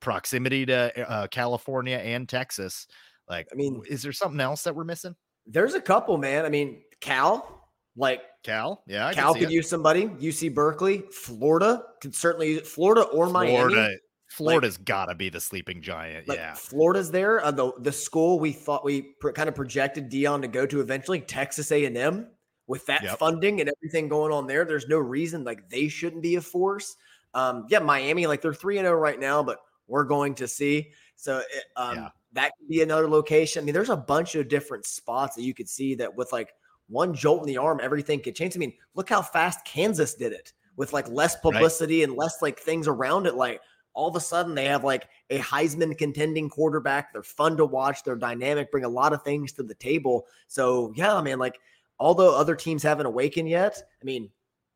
proximity 0.00 0.66
to 0.66 1.10
uh, 1.10 1.26
California 1.28 1.96
and 1.98 2.28
Texas 2.28 2.86
like 3.28 3.46
I 3.52 3.54
mean 3.54 3.82
is 3.88 4.02
there 4.02 4.12
something 4.12 4.40
else 4.40 4.62
that 4.64 4.74
we're 4.74 4.84
missing? 4.84 5.14
There's 5.46 5.74
a 5.74 5.80
couple 5.80 6.16
man 6.18 6.44
I 6.44 6.48
mean 6.48 6.82
Cal 7.00 7.63
like 7.96 8.22
Cal, 8.42 8.82
yeah, 8.86 9.06
I 9.06 9.14
Cal 9.14 9.34
could 9.34 9.50
use 9.50 9.68
somebody. 9.68 10.06
UC 10.06 10.52
Berkeley, 10.54 11.04
Florida 11.12 11.82
could 12.00 12.14
certainly 12.14 12.58
Florida 12.58 13.02
or 13.02 13.28
Florida, 13.28 13.32
Miami. 13.76 13.98
Florida's 14.28 14.78
like, 14.78 14.84
got 14.84 15.06
to 15.06 15.14
be 15.14 15.28
the 15.28 15.40
sleeping 15.40 15.80
giant. 15.80 16.26
Like 16.26 16.38
yeah, 16.38 16.54
Florida's 16.54 17.10
there. 17.10 17.44
Uh, 17.44 17.52
the 17.52 17.72
the 17.78 17.92
school 17.92 18.40
we 18.40 18.52
thought 18.52 18.84
we 18.84 19.02
pr- 19.20 19.30
kind 19.30 19.48
of 19.48 19.54
projected 19.54 20.10
Deion 20.10 20.42
to 20.42 20.48
go 20.48 20.66
to 20.66 20.80
eventually, 20.80 21.20
Texas 21.20 21.70
A 21.70 21.84
and 21.84 21.96
M. 21.96 22.28
With 22.66 22.86
that 22.86 23.02
yep. 23.02 23.18
funding 23.18 23.60
and 23.60 23.70
everything 23.76 24.08
going 24.08 24.32
on 24.32 24.46
there, 24.46 24.64
there's 24.64 24.88
no 24.88 24.96
reason 24.98 25.44
like 25.44 25.68
they 25.68 25.86
shouldn't 25.86 26.22
be 26.22 26.36
a 26.36 26.40
force. 26.40 26.96
Um, 27.34 27.66
yeah, 27.68 27.80
Miami, 27.80 28.26
like 28.26 28.40
they're 28.40 28.54
three 28.54 28.78
and 28.78 28.86
zero 28.86 28.96
oh 28.96 29.00
right 29.00 29.20
now, 29.20 29.42
but 29.42 29.58
we're 29.86 30.04
going 30.04 30.34
to 30.36 30.48
see. 30.48 30.92
So 31.16 31.38
it, 31.38 31.64
um, 31.76 31.96
yeah. 31.96 32.08
that 32.32 32.52
could 32.58 32.68
be 32.68 32.82
another 32.82 33.08
location. 33.08 33.62
I 33.62 33.64
mean, 33.64 33.74
there's 33.74 33.90
a 33.90 33.96
bunch 33.96 34.34
of 34.34 34.48
different 34.48 34.86
spots 34.86 35.36
that 35.36 35.42
you 35.42 35.52
could 35.52 35.68
see 35.68 35.94
that 35.96 36.16
with 36.16 36.32
like 36.32 36.54
one 36.88 37.14
jolt 37.14 37.42
in 37.42 37.46
the 37.46 37.56
arm, 37.56 37.80
everything 37.82 38.20
could 38.20 38.34
change. 38.34 38.56
I 38.56 38.58
mean, 38.58 38.74
look 38.94 39.08
how 39.08 39.22
fast 39.22 39.64
Kansas 39.64 40.14
did 40.14 40.32
it 40.32 40.52
with 40.76 40.92
like 40.92 41.08
less 41.08 41.36
publicity 41.36 42.00
right. 42.00 42.08
and 42.08 42.18
less 42.18 42.42
like 42.42 42.58
things 42.58 42.88
around 42.88 43.26
it. 43.26 43.34
Like 43.34 43.60
all 43.94 44.08
of 44.08 44.16
a 44.16 44.20
sudden 44.20 44.54
they 44.54 44.66
have 44.66 44.84
like 44.84 45.08
a 45.30 45.38
Heisman 45.38 45.96
contending 45.96 46.48
quarterback. 46.48 47.12
They're 47.12 47.22
fun 47.22 47.56
to 47.56 47.64
watch. 47.64 48.02
They're 48.02 48.16
dynamic, 48.16 48.70
bring 48.70 48.84
a 48.84 48.88
lot 48.88 49.12
of 49.12 49.22
things 49.22 49.52
to 49.52 49.62
the 49.62 49.74
table. 49.74 50.26
So 50.48 50.92
yeah, 50.96 51.14
I 51.14 51.22
mean, 51.22 51.38
like 51.38 51.58
although 51.98 52.36
other 52.36 52.56
teams 52.56 52.82
haven't 52.82 53.06
awakened 53.06 53.48
yet, 53.48 53.80
I 54.00 54.04
mean, 54.04 54.30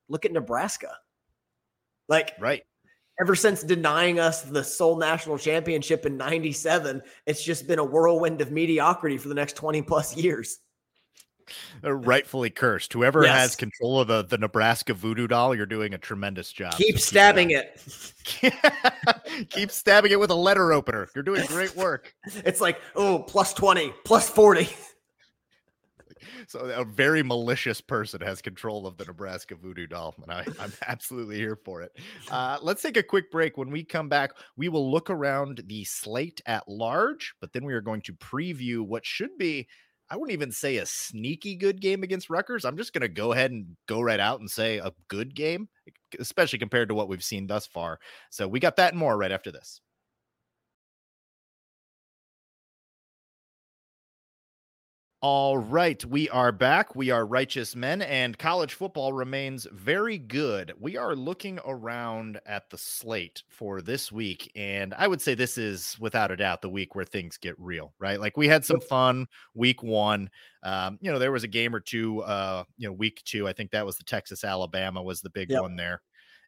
look 0.09 0.25
at 0.25 0.33
Nebraska. 0.33 0.93
Like 2.09 2.33
right. 2.39 2.63
Ever 3.21 3.35
since 3.35 3.65
denying 3.65 4.21
us 4.21 4.43
the 4.43 4.63
sole 4.63 4.97
national 4.97 5.39
championship 5.39 6.07
in 6.07 6.17
97, 6.17 7.03
it's 7.27 7.43
just 7.43 7.67
been 7.67 7.81
a 7.81 7.85
whirlwind 7.85 8.41
of 8.41 8.53
mediocrity 8.53 9.19
for 9.19 9.29
the 9.29 9.35
next 9.35 9.57
20 9.57 9.83
plus 9.83 10.17
years. 10.17 10.61
They're 11.83 11.97
rightfully 11.97 12.51
cursed. 12.51 12.93
Whoever 12.93 13.25
yes. 13.25 13.39
has 13.39 13.57
control 13.57 14.01
of 14.01 14.09
the, 14.09 14.25
the 14.25 14.39
Nebraska 14.39 14.95
voodoo 14.95 15.27
doll, 15.27 15.55
you're 15.55 15.67
doing 15.67 15.95
a 15.95 15.99
tremendous 15.99 16.53
job. 16.53 16.75
Keep 16.75 16.99
so 16.99 17.07
stabbing 17.07 17.51
it. 17.51 17.83
keep 19.51 19.71
stabbing 19.71 20.13
it 20.13 20.21
with 20.21 20.31
a 20.31 20.35
letter 20.35 20.73
opener. 20.73 21.09
You're 21.15 21.25
doing 21.25 21.45
great 21.47 21.75
work. 21.77 22.15
It's 22.45 22.61
like, 22.61 22.81
oh, 22.95 23.21
plus 23.21 23.55
20, 23.55 23.93
plus 24.05 24.29
40. 24.29 24.69
So 26.47 26.61
a 26.61 26.85
very 26.85 27.23
malicious 27.23 27.81
person 27.81 28.23
has 28.23 28.41
control 28.41 28.87
of 28.87 28.97
the 28.97 29.05
Nebraska 29.05 29.55
voodoo 29.55 29.87
doll, 29.87 30.15
and 30.23 30.33
I, 30.33 30.45
am 30.65 30.73
absolutely 30.87 31.37
here 31.37 31.57
for 31.57 31.83
it. 31.83 31.93
Uh, 32.31 32.59
let's 32.63 32.81
take 32.81 32.97
a 32.97 33.03
quick 33.03 33.31
break. 33.31 33.59
When 33.59 33.71
we 33.71 33.85
come 33.85 34.09
back, 34.09 34.33
we 34.57 34.71
will 34.71 34.91
look 34.91 35.11
around 35.11 35.63
the 35.67 35.85
slate 35.85 36.41
at 36.47 36.67
large, 36.67 37.35
but 37.41 37.53
then 37.53 37.65
we 37.65 37.75
are 37.75 37.83
going 37.83 38.01
to 38.03 38.15
preview 38.15 38.81
what 38.81 39.05
should 39.05 39.37
be 39.37 39.69
I 40.11 40.17
wouldn't 40.17 40.33
even 40.33 40.53
say 40.53 40.79
a 40.79 40.87
sneaky 40.87 41.55
good 41.55 41.81
game 41.81 42.03
against 42.03 42.31
Rutgers. 42.31 42.65
I'm 42.65 42.77
just 42.77 42.93
going 42.93 43.03
to 43.03 43.09
go 43.09 43.33
ahead 43.33 43.51
and 43.51 43.77
go 43.87 44.01
right 44.01 44.21
out 44.21 44.41
and 44.41 44.51
say 44.51 44.79
a 44.79 44.93
good 45.09 45.35
game, 45.35 45.69
especially 46.19 46.59
compared 46.59 46.89
to 46.89 46.95
what 46.95 47.09
we've 47.09 47.23
seen 47.23 47.47
thus 47.47 47.67
far. 47.67 47.99
So 48.31 48.49
we 48.49 48.59
got 48.59 48.77
that 48.77 48.93
and 48.93 48.99
more 48.99 49.17
right 49.19 49.33
after 49.33 49.53
this. 49.53 49.81
All 55.21 55.59
right, 55.59 56.05
we 56.05 56.29
are 56.29 56.53
back. 56.53 56.95
We 56.95 57.11
are 57.11 57.27
righteous 57.27 57.75
men, 57.75 58.03
and 58.03 58.39
college 58.39 58.75
football 58.75 59.13
remains 59.13 59.67
very 59.73 60.17
good. 60.17 60.73
We 60.79 60.97
are 60.97 61.17
looking 61.17 61.59
around 61.67 62.39
at 62.47 62.71
the 62.71 62.79
slate 62.79 63.43
for 63.49 63.83
this 63.83 64.13
week, 64.13 64.49
and 64.55 64.95
I 64.95 65.09
would 65.09 65.21
say 65.21 65.35
this 65.35 65.59
is 65.59 65.97
without 65.99 66.31
a 66.31 66.37
doubt 66.37 66.63
the 66.63 66.69
week 66.69 66.95
where 66.95 67.05
things 67.05 67.37
get 67.37 67.57
real, 67.59 67.95
right? 67.99 68.21
Like 68.21 68.37
we 68.37 68.47
had 68.47 68.65
some 68.65 68.79
fun 68.81 69.27
week 69.55 69.83
one. 69.83 70.31
Um, 70.63 71.01
you 71.01 71.11
know, 71.11 71.19
there 71.19 71.33
was 71.33 71.43
a 71.43 71.49
game 71.49 71.75
or 71.75 71.81
two, 71.81 72.23
uh, 72.23 72.63
you 72.77 72.87
know, 72.87 72.93
week 72.93 73.21
two. 73.25 73.49
I 73.49 73.53
think 73.53 73.73
that 73.73 73.85
was 73.85 73.99
the 73.99 74.05
Texas 74.05 74.45
Alabama 74.45 75.03
was 75.03 75.21
the 75.21 75.31
big 75.31 75.51
yep. 75.51 75.63
one 75.63 75.75
there. 75.75 76.01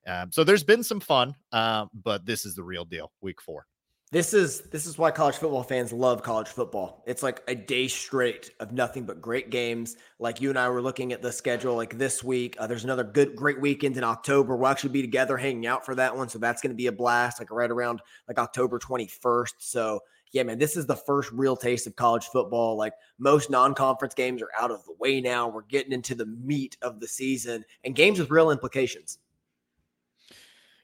Um, 0.06 0.30
so 0.30 0.44
there's 0.44 0.62
been 0.62 0.84
some 0.84 1.00
fun, 1.00 1.34
uh, 1.50 1.86
but 1.92 2.24
this 2.24 2.46
is 2.46 2.54
the 2.54 2.62
real 2.62 2.84
deal, 2.84 3.10
week 3.20 3.42
four. 3.42 3.66
This 4.12 4.34
is 4.34 4.62
this 4.62 4.86
is 4.86 4.98
why 4.98 5.12
college 5.12 5.36
football 5.36 5.62
fans 5.62 5.92
love 5.92 6.24
college 6.24 6.48
football. 6.48 7.04
It's 7.06 7.22
like 7.22 7.44
a 7.46 7.54
day 7.54 7.86
straight 7.86 8.50
of 8.58 8.72
nothing 8.72 9.04
but 9.04 9.22
great 9.22 9.50
games. 9.50 9.94
Like 10.18 10.40
you 10.40 10.50
and 10.50 10.58
I 10.58 10.68
were 10.68 10.82
looking 10.82 11.12
at 11.12 11.22
the 11.22 11.30
schedule 11.30 11.76
like 11.76 11.96
this 11.96 12.24
week. 12.24 12.56
Uh, 12.58 12.66
there's 12.66 12.82
another 12.82 13.04
good 13.04 13.36
great 13.36 13.60
weekend 13.60 13.96
in 13.96 14.02
October. 14.02 14.56
We'll 14.56 14.66
actually 14.66 14.90
be 14.90 15.02
together 15.02 15.36
hanging 15.36 15.64
out 15.68 15.86
for 15.86 15.94
that 15.94 16.16
one, 16.16 16.28
so 16.28 16.40
that's 16.40 16.60
going 16.60 16.72
to 16.72 16.76
be 16.76 16.88
a 16.88 16.92
blast. 16.92 17.38
Like 17.38 17.52
right 17.52 17.70
around 17.70 18.02
like 18.26 18.40
October 18.40 18.80
21st. 18.80 19.52
So 19.58 20.00
yeah, 20.32 20.42
man, 20.42 20.58
this 20.58 20.76
is 20.76 20.86
the 20.86 20.96
first 20.96 21.30
real 21.30 21.54
taste 21.54 21.86
of 21.86 21.94
college 21.94 22.24
football. 22.24 22.76
Like 22.76 22.94
most 23.20 23.48
non-conference 23.48 24.14
games 24.14 24.42
are 24.42 24.50
out 24.60 24.72
of 24.72 24.84
the 24.86 24.94
way 24.98 25.20
now. 25.20 25.46
We're 25.46 25.62
getting 25.62 25.92
into 25.92 26.16
the 26.16 26.26
meat 26.26 26.76
of 26.82 26.98
the 26.98 27.06
season 27.06 27.64
and 27.84 27.94
games 27.94 28.18
with 28.18 28.32
real 28.32 28.50
implications. 28.50 29.18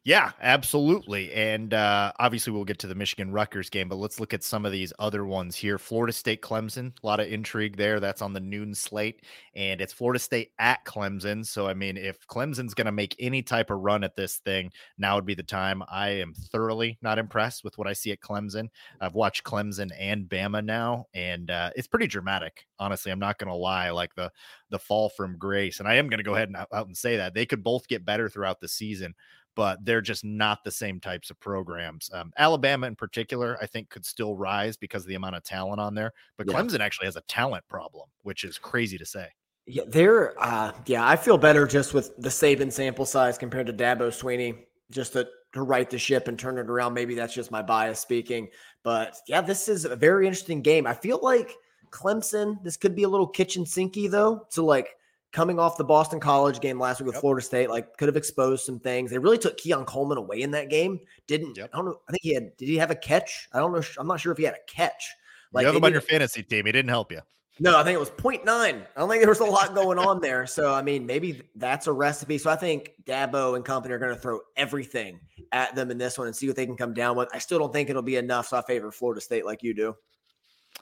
Yeah, 0.07 0.31
absolutely. 0.40 1.33
And 1.33 1.75
uh, 1.75 2.12
obviously, 2.21 2.53
we'll 2.53 2.64
get 2.64 2.79
to 2.79 2.87
the 2.87 2.95
Michigan 2.95 3.33
Rutgers 3.33 3.69
game, 3.69 3.88
but 3.88 3.97
let's 3.97 4.21
look 4.21 4.33
at 4.33 4.45
some 4.45 4.64
of 4.64 4.71
these 4.71 4.92
other 5.01 5.25
ones 5.27 5.57
here. 5.57 5.79
Florida 5.79 6.12
State 6.12 6.42
Clemson, 6.42 6.92
a 7.03 7.05
lot 7.05 7.19
of 7.19 7.27
intrigue 7.27 7.77
there. 7.77 7.99
That's 7.99 8.23
on 8.23 8.33
the 8.33 8.38
noon 8.38 8.73
slate, 8.73 9.25
and 9.57 9.81
it's 9.81 9.92
Florida 9.92 10.21
State 10.21 10.53
at 10.61 10.85
Clemson. 10.85 11.45
So, 11.45 11.66
I 11.66 11.75
mean, 11.75 11.97
if 11.97 12.25
Clemson's 12.29 12.73
going 12.73 12.85
to 12.87 12.92
make 12.92 13.16
any 13.19 13.42
type 13.42 13.69
of 13.69 13.81
run 13.81 14.05
at 14.05 14.14
this 14.14 14.37
thing, 14.37 14.71
now 14.97 15.16
would 15.16 15.27
be 15.27 15.35
the 15.35 15.42
time. 15.42 15.83
I 15.90 16.11
am 16.11 16.35
thoroughly 16.35 16.99
not 17.03 17.19
impressed 17.19 17.64
with 17.64 17.77
what 17.77 17.88
I 17.88 17.92
see 17.92 18.12
at 18.12 18.21
Clemson. 18.21 18.69
I've 19.01 19.14
watched 19.14 19.42
Clemson 19.42 19.90
and 19.99 20.29
Bama 20.29 20.64
now, 20.64 21.07
and 21.14 21.51
uh, 21.51 21.71
it's 21.75 21.88
pretty 21.88 22.07
dramatic. 22.07 22.64
Honestly, 22.79 23.11
I'm 23.11 23.19
not 23.19 23.38
going 23.40 23.51
to 23.51 23.57
lie. 23.57 23.90
Like 23.90 24.14
the 24.14 24.31
the 24.71 24.79
fall 24.79 25.09
from 25.09 25.37
grace, 25.37 25.81
and 25.81 25.88
I 25.88 25.95
am 25.95 26.09
going 26.09 26.19
to 26.19 26.25
go 26.25 26.37
ahead 26.37 26.49
and 26.49 26.57
out 26.57 26.87
and 26.87 26.97
say 26.97 27.16
that 27.16 27.35
they 27.35 27.45
could 27.45 27.64
both 27.64 27.88
get 27.88 28.05
better 28.05 28.29
throughout 28.29 28.61
the 28.61 28.69
season 28.69 29.16
but 29.57 29.85
they're 29.85 30.03
just 30.03 30.25
not 30.25 30.62
the 30.62 30.71
same 30.71 31.01
types 31.01 31.31
of 31.31 31.40
programs. 31.40 32.11
Um, 32.12 32.33
Alabama, 32.38 32.87
in 32.87 32.95
particular, 32.95 33.59
I 33.61 33.66
think 33.66 33.88
could 33.88 34.05
still 34.05 34.37
rise 34.37 34.77
because 34.77 35.03
of 35.03 35.09
the 35.09 35.14
amount 35.14 35.35
of 35.35 35.42
talent 35.42 35.81
on 35.81 35.95
there. 35.95 36.12
But 36.37 36.47
yeah. 36.47 36.55
Clemson 36.55 36.81
actually 36.81 37.07
has 37.07 37.16
a 37.16 37.23
talent 37.23 37.64
problem, 37.69 38.09
which 38.23 38.45
is 38.45 38.59
crazy 38.59 38.99
to 38.99 39.07
say. 39.07 39.27
Yeah, 39.66 39.83
they're 39.88 40.40
uh, 40.40 40.73
yeah. 40.85 41.09
I 41.09 41.16
feel 41.16 41.38
better 41.38 41.66
just 41.66 41.92
with 41.92 42.16
the 42.19 42.29
Saban 42.29 42.71
sample 42.71 43.07
size 43.07 43.37
compared 43.37 43.66
to 43.66 43.73
Dabo 43.73 44.09
Swinney, 44.09 44.59
just 44.92 45.14
to 45.14 45.27
to 45.55 45.62
right 45.62 45.90
the 45.90 45.99
ship 45.99 46.29
and 46.29 46.38
turn 46.38 46.59
it 46.59 46.71
around. 46.71 46.95
Maybe 46.95 47.16
that's 47.16 47.35
just 47.35 47.51
my 47.51 47.62
bias 47.62 47.99
speaking, 47.99 48.49
but 48.85 49.16
yeah, 49.27 49.40
this 49.40 49.69
is 49.69 49.85
a 49.85 49.97
very 49.97 50.27
interesting 50.27 50.61
game. 50.62 50.87
I 50.87 50.95
feel 50.95 51.19
like 51.21 51.53
Clemson. 51.90 52.62
This 52.62 52.77
could 52.77 52.95
be 52.95 53.03
a 53.03 53.09
little 53.09 53.27
kitchen 53.27 53.64
sinky 53.64 54.09
though. 54.09 54.47
To 54.53 54.62
like 54.62 54.90
coming 55.37 55.59
off 55.59 55.77
the 55.77 55.85
Boston 55.85 56.18
College 56.18 56.61
game 56.61 56.81
last 56.81 56.99
week 56.99 57.07
with 57.07 57.16
yep. 57.16 57.20
Florida 57.20 57.44
State, 57.44 57.68
like 57.68 57.94
could 57.99 58.09
have 58.09 58.16
exposed 58.16 58.64
some 58.64 58.81
things. 58.81 59.11
They 59.11 59.18
really 59.18 59.37
took 59.37 59.59
Keon 59.59 59.85
Coleman 59.85 60.16
away 60.16 60.40
in 60.40 60.51
that 60.53 60.70
game. 60.70 60.99
Didn't 61.27 61.59
yep. 61.59 61.68
I 61.75 61.77
don't 61.77 61.85
know. 61.85 62.01
I 62.09 62.12
think 62.12 62.22
he 62.22 62.33
had. 62.33 62.57
Did 62.57 62.68
he 62.68 62.77
have 62.79 62.90
a 62.90 62.96
catch? 62.96 63.46
I 63.53 63.59
don't 63.59 63.72
know. 63.72 63.83
I'm 63.99 64.07
not 64.07 64.18
sure 64.18 64.33
if 64.33 64.38
he 64.38 64.44
had 64.44 64.55
a 64.55 64.72
catch. 64.72 65.14
Like 65.53 65.62
you 65.62 65.66
have 65.66 65.77
him 65.77 65.85
on 65.85 65.92
your 65.92 66.01
fantasy 66.01 66.42
team. 66.42 66.64
He 66.64 66.72
didn't 66.72 66.88
help 66.88 67.12
you. 67.12 67.20
No, 67.59 67.79
I 67.79 67.85
think 67.85 67.96
it 67.96 68.01
was 68.01 68.11
0.9. 68.11 68.46
I 68.49 68.72
don't 68.96 69.09
think 69.09 69.20
there 69.20 69.31
was 69.31 69.40
a 69.40 69.44
lot 69.44 69.75
going 69.75 69.99
on 69.99 70.20
there. 70.20 70.46
So 70.46 70.72
I 70.72 70.81
mean, 70.81 71.05
maybe 71.05 71.42
that's 71.55 71.87
a 71.87 71.92
recipe. 71.92 72.38
So 72.38 72.51
I 72.51 72.57
think 72.57 72.92
Dabo 73.05 73.57
and 73.57 73.64
company 73.64 73.94
are 73.94 73.99
going 73.99 74.14
to 74.14 74.20
throw 74.20 74.40
everything 74.57 75.20
at 75.53 75.75
them 75.75 75.90
in 75.90 75.99
this 75.99 76.16
one 76.16 76.29
and 76.29 76.35
see 76.35 76.46
what 76.46 76.57
they 76.57 76.66
can 76.66 76.77
come 76.77 76.94
down 76.94 77.14
with. 77.14 77.29
I 77.35 77.38
still 77.40 77.59
don't 77.59 77.72
think 77.75 77.90
it'll 77.90 78.01
be 78.01 78.16
enough. 78.16 78.49
So 78.49 78.57
I 78.57 78.62
favor 78.62 78.90
Florida 78.90 79.20
State 79.20 79.44
like 79.44 79.62
you 79.62 79.75
do. 79.75 79.94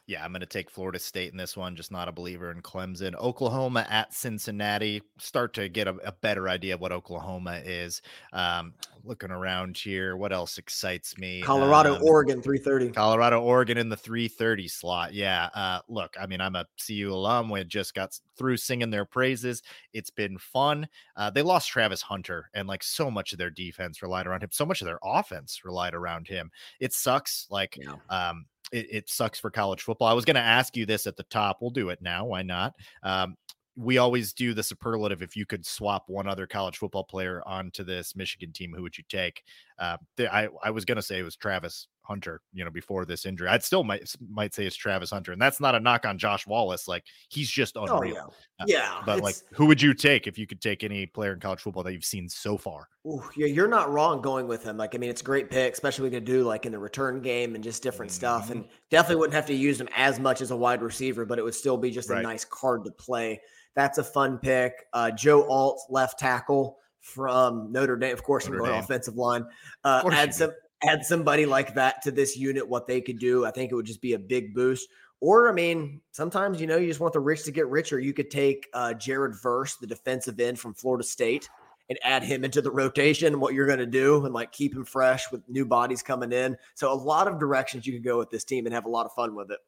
Yeah, 0.06 0.22
I'm 0.22 0.32
going 0.32 0.40
to 0.40 0.46
take 0.46 0.70
Florida 0.70 0.98
State 0.98 1.32
in 1.32 1.38
this 1.38 1.56
one. 1.56 1.74
Just 1.74 1.90
not 1.90 2.08
a 2.08 2.12
believer 2.12 2.50
in 2.50 2.60
Clemson. 2.60 3.14
Oklahoma 3.14 3.86
at 3.88 4.12
Cincinnati. 4.12 5.02
Start 5.18 5.54
to 5.54 5.70
get 5.70 5.88
a, 5.88 5.96
a 6.04 6.12
better 6.12 6.50
idea 6.50 6.74
of 6.74 6.80
what 6.80 6.92
Oklahoma 6.92 7.62
is. 7.64 8.02
Um, 8.34 8.74
looking 9.02 9.30
around 9.30 9.78
here, 9.78 10.18
what 10.18 10.30
else 10.30 10.58
excites 10.58 11.16
me? 11.16 11.40
Colorado, 11.40 11.96
um, 11.96 12.02
Oregon, 12.02 12.42
330. 12.42 12.92
Colorado, 12.92 13.40
Oregon 13.40 13.78
in 13.78 13.88
the 13.88 13.96
330 13.96 14.68
slot. 14.68 15.14
Yeah. 15.14 15.48
Uh, 15.54 15.80
look, 15.88 16.14
I 16.20 16.26
mean, 16.26 16.40
I'm 16.42 16.56
a 16.56 16.66
CU 16.86 17.10
alum. 17.10 17.48
We 17.48 17.64
just 17.64 17.94
got 17.94 18.18
through 18.36 18.58
singing 18.58 18.90
their 18.90 19.06
praises. 19.06 19.62
It's 19.94 20.10
been 20.10 20.36
fun. 20.36 20.86
Uh, 21.16 21.30
they 21.30 21.40
lost 21.42 21.70
Travis 21.70 22.02
Hunter, 22.02 22.50
and 22.52 22.68
like 22.68 22.82
so 22.82 23.10
much 23.10 23.32
of 23.32 23.38
their 23.38 23.50
defense 23.50 24.02
relied 24.02 24.26
around 24.26 24.42
him. 24.42 24.50
So 24.52 24.66
much 24.66 24.82
of 24.82 24.86
their 24.86 25.00
offense 25.02 25.64
relied 25.64 25.94
around 25.94 26.28
him. 26.28 26.50
It 26.78 26.92
sucks. 26.92 27.46
Like, 27.48 27.78
yeah. 27.80 27.94
um, 28.10 28.44
it, 28.74 28.86
it 28.90 29.08
sucks 29.08 29.38
for 29.38 29.50
college 29.50 29.82
football. 29.82 30.08
I 30.08 30.12
was 30.12 30.24
going 30.24 30.34
to 30.34 30.40
ask 30.40 30.76
you 30.76 30.84
this 30.84 31.06
at 31.06 31.16
the 31.16 31.22
top. 31.24 31.58
We'll 31.60 31.70
do 31.70 31.90
it 31.90 32.02
now. 32.02 32.26
Why 32.26 32.42
not? 32.42 32.74
Um, 33.02 33.36
we 33.76 33.98
always 33.98 34.32
do 34.32 34.54
the 34.54 34.62
superlative. 34.62 35.22
If 35.22 35.36
you 35.36 35.46
could 35.46 35.64
swap 35.64 36.04
one 36.08 36.28
other 36.28 36.46
college 36.46 36.78
football 36.78 37.04
player 37.04 37.42
onto 37.46 37.84
this 37.84 38.14
Michigan 38.14 38.52
team, 38.52 38.72
who 38.74 38.82
would 38.82 38.98
you 38.98 39.04
take? 39.08 39.42
Uh, 39.78 39.96
I 40.18 40.48
I 40.62 40.70
was 40.70 40.84
gonna 40.84 41.02
say 41.02 41.18
it 41.18 41.24
was 41.24 41.34
Travis 41.34 41.88
Hunter, 42.04 42.40
you 42.52 42.64
know, 42.64 42.70
before 42.70 43.04
this 43.04 43.26
injury. 43.26 43.48
I'd 43.48 43.62
still 43.62 43.82
might 43.82 44.14
might 44.30 44.54
say 44.54 44.66
it's 44.66 44.76
Travis 44.76 45.10
Hunter, 45.10 45.32
and 45.32 45.40
that's 45.40 45.60
not 45.60 45.74
a 45.74 45.80
knock 45.80 46.06
on 46.06 46.18
Josh 46.18 46.46
Wallace. 46.46 46.86
Like 46.86 47.04
he's 47.28 47.50
just 47.50 47.76
oh, 47.76 47.84
unreal. 47.84 48.16
Oh, 48.18 48.32
yeah. 48.60 48.64
Uh, 48.64 48.64
yeah, 48.68 49.02
but 49.04 49.20
like, 49.20 49.34
who 49.52 49.66
would 49.66 49.82
you 49.82 49.94
take 49.94 50.26
if 50.26 50.38
you 50.38 50.46
could 50.46 50.60
take 50.60 50.84
any 50.84 51.06
player 51.06 51.32
in 51.32 51.40
college 51.40 51.60
football 51.60 51.82
that 51.82 51.92
you've 51.92 52.04
seen 52.04 52.28
so 52.28 52.56
far? 52.56 52.88
Ooh, 53.06 53.22
yeah, 53.36 53.46
you're 53.46 53.68
not 53.68 53.92
wrong 53.92 54.20
going 54.20 54.46
with 54.46 54.62
him. 54.62 54.76
Like, 54.76 54.94
I 54.94 54.98
mean, 54.98 55.10
it's 55.10 55.22
a 55.22 55.24
great 55.24 55.50
pick, 55.50 55.72
especially 55.72 56.04
we 56.04 56.14
could 56.14 56.24
do 56.24 56.44
like 56.44 56.64
in 56.64 56.72
the 56.72 56.78
return 56.78 57.20
game 57.20 57.54
and 57.54 57.64
just 57.64 57.82
different 57.82 58.12
mm-hmm. 58.12 58.16
stuff. 58.16 58.50
And 58.50 58.64
definitely 58.90 59.16
wouldn't 59.16 59.34
have 59.34 59.46
to 59.46 59.54
use 59.54 59.80
him 59.80 59.88
as 59.96 60.20
much 60.20 60.40
as 60.40 60.52
a 60.52 60.56
wide 60.56 60.82
receiver, 60.82 61.24
but 61.24 61.38
it 61.38 61.42
would 61.42 61.54
still 61.54 61.76
be 61.76 61.90
just 61.90 62.10
right. 62.10 62.20
a 62.20 62.22
nice 62.22 62.44
card 62.44 62.84
to 62.84 62.92
play. 62.92 63.40
That's 63.74 63.98
a 63.98 64.04
fun 64.04 64.38
pick. 64.38 64.86
Uh, 64.92 65.10
Joe 65.10 65.48
Alt, 65.48 65.80
left 65.90 66.18
tackle 66.18 66.78
from 67.00 67.70
Notre 67.70 67.96
Dame, 67.96 68.14
of 68.14 68.22
course, 68.22 68.48
Notre 68.48 68.64
Dame. 68.64 68.74
offensive 68.76 69.16
line. 69.16 69.44
Uh, 69.82 70.08
add 70.12 70.32
some 70.32 70.52
add 70.82 71.04
somebody 71.04 71.46
like 71.46 71.74
that 71.74 72.02
to 72.02 72.10
this 72.10 72.36
unit, 72.36 72.68
what 72.68 72.86
they 72.86 73.00
could 73.00 73.18
do, 73.18 73.44
I 73.46 73.50
think 73.50 73.70
it 73.70 73.74
would 73.74 73.86
just 73.86 74.02
be 74.02 74.14
a 74.14 74.18
big 74.18 74.54
boost. 74.54 74.88
Or, 75.20 75.48
I 75.48 75.52
mean, 75.52 76.00
sometimes, 76.10 76.60
you 76.60 76.66
know, 76.66 76.76
you 76.76 76.86
just 76.86 77.00
want 77.00 77.14
the 77.14 77.20
rich 77.20 77.44
to 77.44 77.52
get 77.52 77.68
richer. 77.68 77.98
You 77.98 78.12
could 78.12 78.30
take 78.30 78.68
uh, 78.74 78.92
Jared 78.94 79.34
Verse, 79.42 79.76
the 79.76 79.86
defensive 79.86 80.38
end 80.38 80.58
from 80.58 80.74
Florida 80.74 81.04
State, 81.04 81.48
and 81.88 81.98
add 82.02 82.22
him 82.22 82.44
into 82.44 82.60
the 82.60 82.70
rotation, 82.70 83.40
what 83.40 83.54
you're 83.54 83.66
going 83.66 83.78
to 83.78 83.86
do, 83.86 84.24
and 84.24 84.34
like 84.34 84.52
keep 84.52 84.74
him 84.74 84.84
fresh 84.84 85.30
with 85.30 85.42
new 85.48 85.64
bodies 85.64 86.02
coming 86.02 86.32
in. 86.32 86.56
So 86.74 86.92
a 86.92 86.94
lot 86.94 87.28
of 87.28 87.38
directions 87.38 87.86
you 87.86 87.92
could 87.94 88.04
go 88.04 88.18
with 88.18 88.30
this 88.30 88.44
team 88.44 88.66
and 88.66 88.74
have 88.74 88.86
a 88.86 88.90
lot 88.90 89.06
of 89.06 89.12
fun 89.12 89.34
with 89.34 89.50
it. 89.50 89.60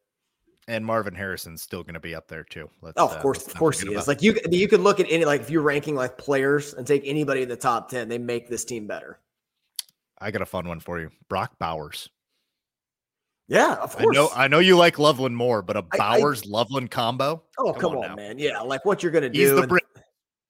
And 0.69 0.85
Marvin 0.85 1.14
Harrison's 1.14 1.62
still 1.62 1.85
going 1.85 1.95
to 1.95 2.01
be 2.01 2.14
up 2.14 2.27
there 2.27 2.42
too. 2.42 2.69
Let's, 2.83 2.95
oh, 2.97 3.07
of 3.07 3.12
uh, 3.12 3.21
course, 3.23 3.47
of 3.47 3.55
course 3.55 3.81
he 3.81 3.95
is. 3.95 4.09
Like 4.09 4.21
you, 4.21 4.37
you 4.51 4.66
could 4.66 4.81
look 4.81 4.99
at 4.99 5.07
any 5.09 5.25
like 5.25 5.42
if 5.42 5.49
you're 5.49 5.62
ranking 5.62 5.95
like 5.95 6.19
players 6.19 6.75
and 6.75 6.87
take 6.87 7.03
anybody 7.05 7.42
in 7.42 7.49
the 7.49 7.57
top 7.57 7.88
ten, 7.88 8.09
they 8.09 8.19
make 8.19 8.49
this 8.49 8.64
team 8.64 8.87
better. 8.87 9.21
I 10.19 10.31
got 10.31 10.43
a 10.43 10.47
fun 10.47 10.69
one 10.69 10.81
for 10.81 10.99
you, 10.99 11.11
Brock 11.29 11.59
Bowers. 11.59 12.09
Yeah, 13.49 13.75
of 13.75 13.97
course. 13.97 14.17
I 14.17 14.21
know, 14.21 14.29
I 14.35 14.49
know 14.49 14.59
you 14.59 14.77
like 14.77 14.99
Loveland 14.99 15.37
more, 15.37 15.63
but 15.63 15.77
a 15.77 15.83
Bowers 15.83 16.43
I, 16.45 16.49
Loveland 16.49 16.91
combo. 16.91 17.43
Oh, 17.59 17.73
come, 17.73 17.93
come 17.93 17.97
on, 17.99 18.11
on 18.11 18.17
man. 18.17 18.39
Yeah, 18.39 18.61
like 18.61 18.85
what 18.85 19.03
you're 19.03 19.13
gonna 19.13 19.29
do. 19.29 19.41
He's 19.41 19.61
the, 19.61 19.67
bri- 19.67 19.81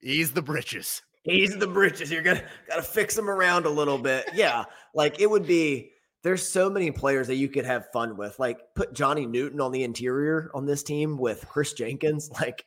he's 0.00 0.32
the 0.32 0.42
britches. 0.42 1.02
He's 1.22 1.56
the 1.56 1.66
britches. 1.66 2.10
You're 2.10 2.22
gonna 2.22 2.42
gotta 2.68 2.82
fix 2.82 3.18
him 3.18 3.28
around 3.28 3.66
a 3.66 3.70
little 3.70 3.98
bit. 3.98 4.30
Yeah, 4.34 4.64
like 4.94 5.20
it 5.20 5.28
would 5.28 5.46
be. 5.46 5.90
There's 6.22 6.48
so 6.48 6.70
many 6.70 6.90
players 6.90 7.28
that 7.28 7.36
you 7.36 7.48
could 7.48 7.66
have 7.66 7.90
fun 7.92 8.16
with. 8.16 8.38
Like 8.38 8.58
put 8.74 8.94
Johnny 8.94 9.26
Newton 9.26 9.60
on 9.60 9.72
the 9.72 9.84
interior 9.84 10.50
on 10.54 10.66
this 10.66 10.82
team 10.82 11.18
with 11.18 11.46
Chris 11.48 11.72
Jenkins, 11.72 12.30
like 12.40 12.64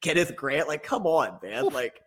Kenneth 0.00 0.34
Grant. 0.34 0.68
Like, 0.68 0.82
come 0.82 1.06
on, 1.06 1.38
man. 1.42 1.66
Like 1.66 2.02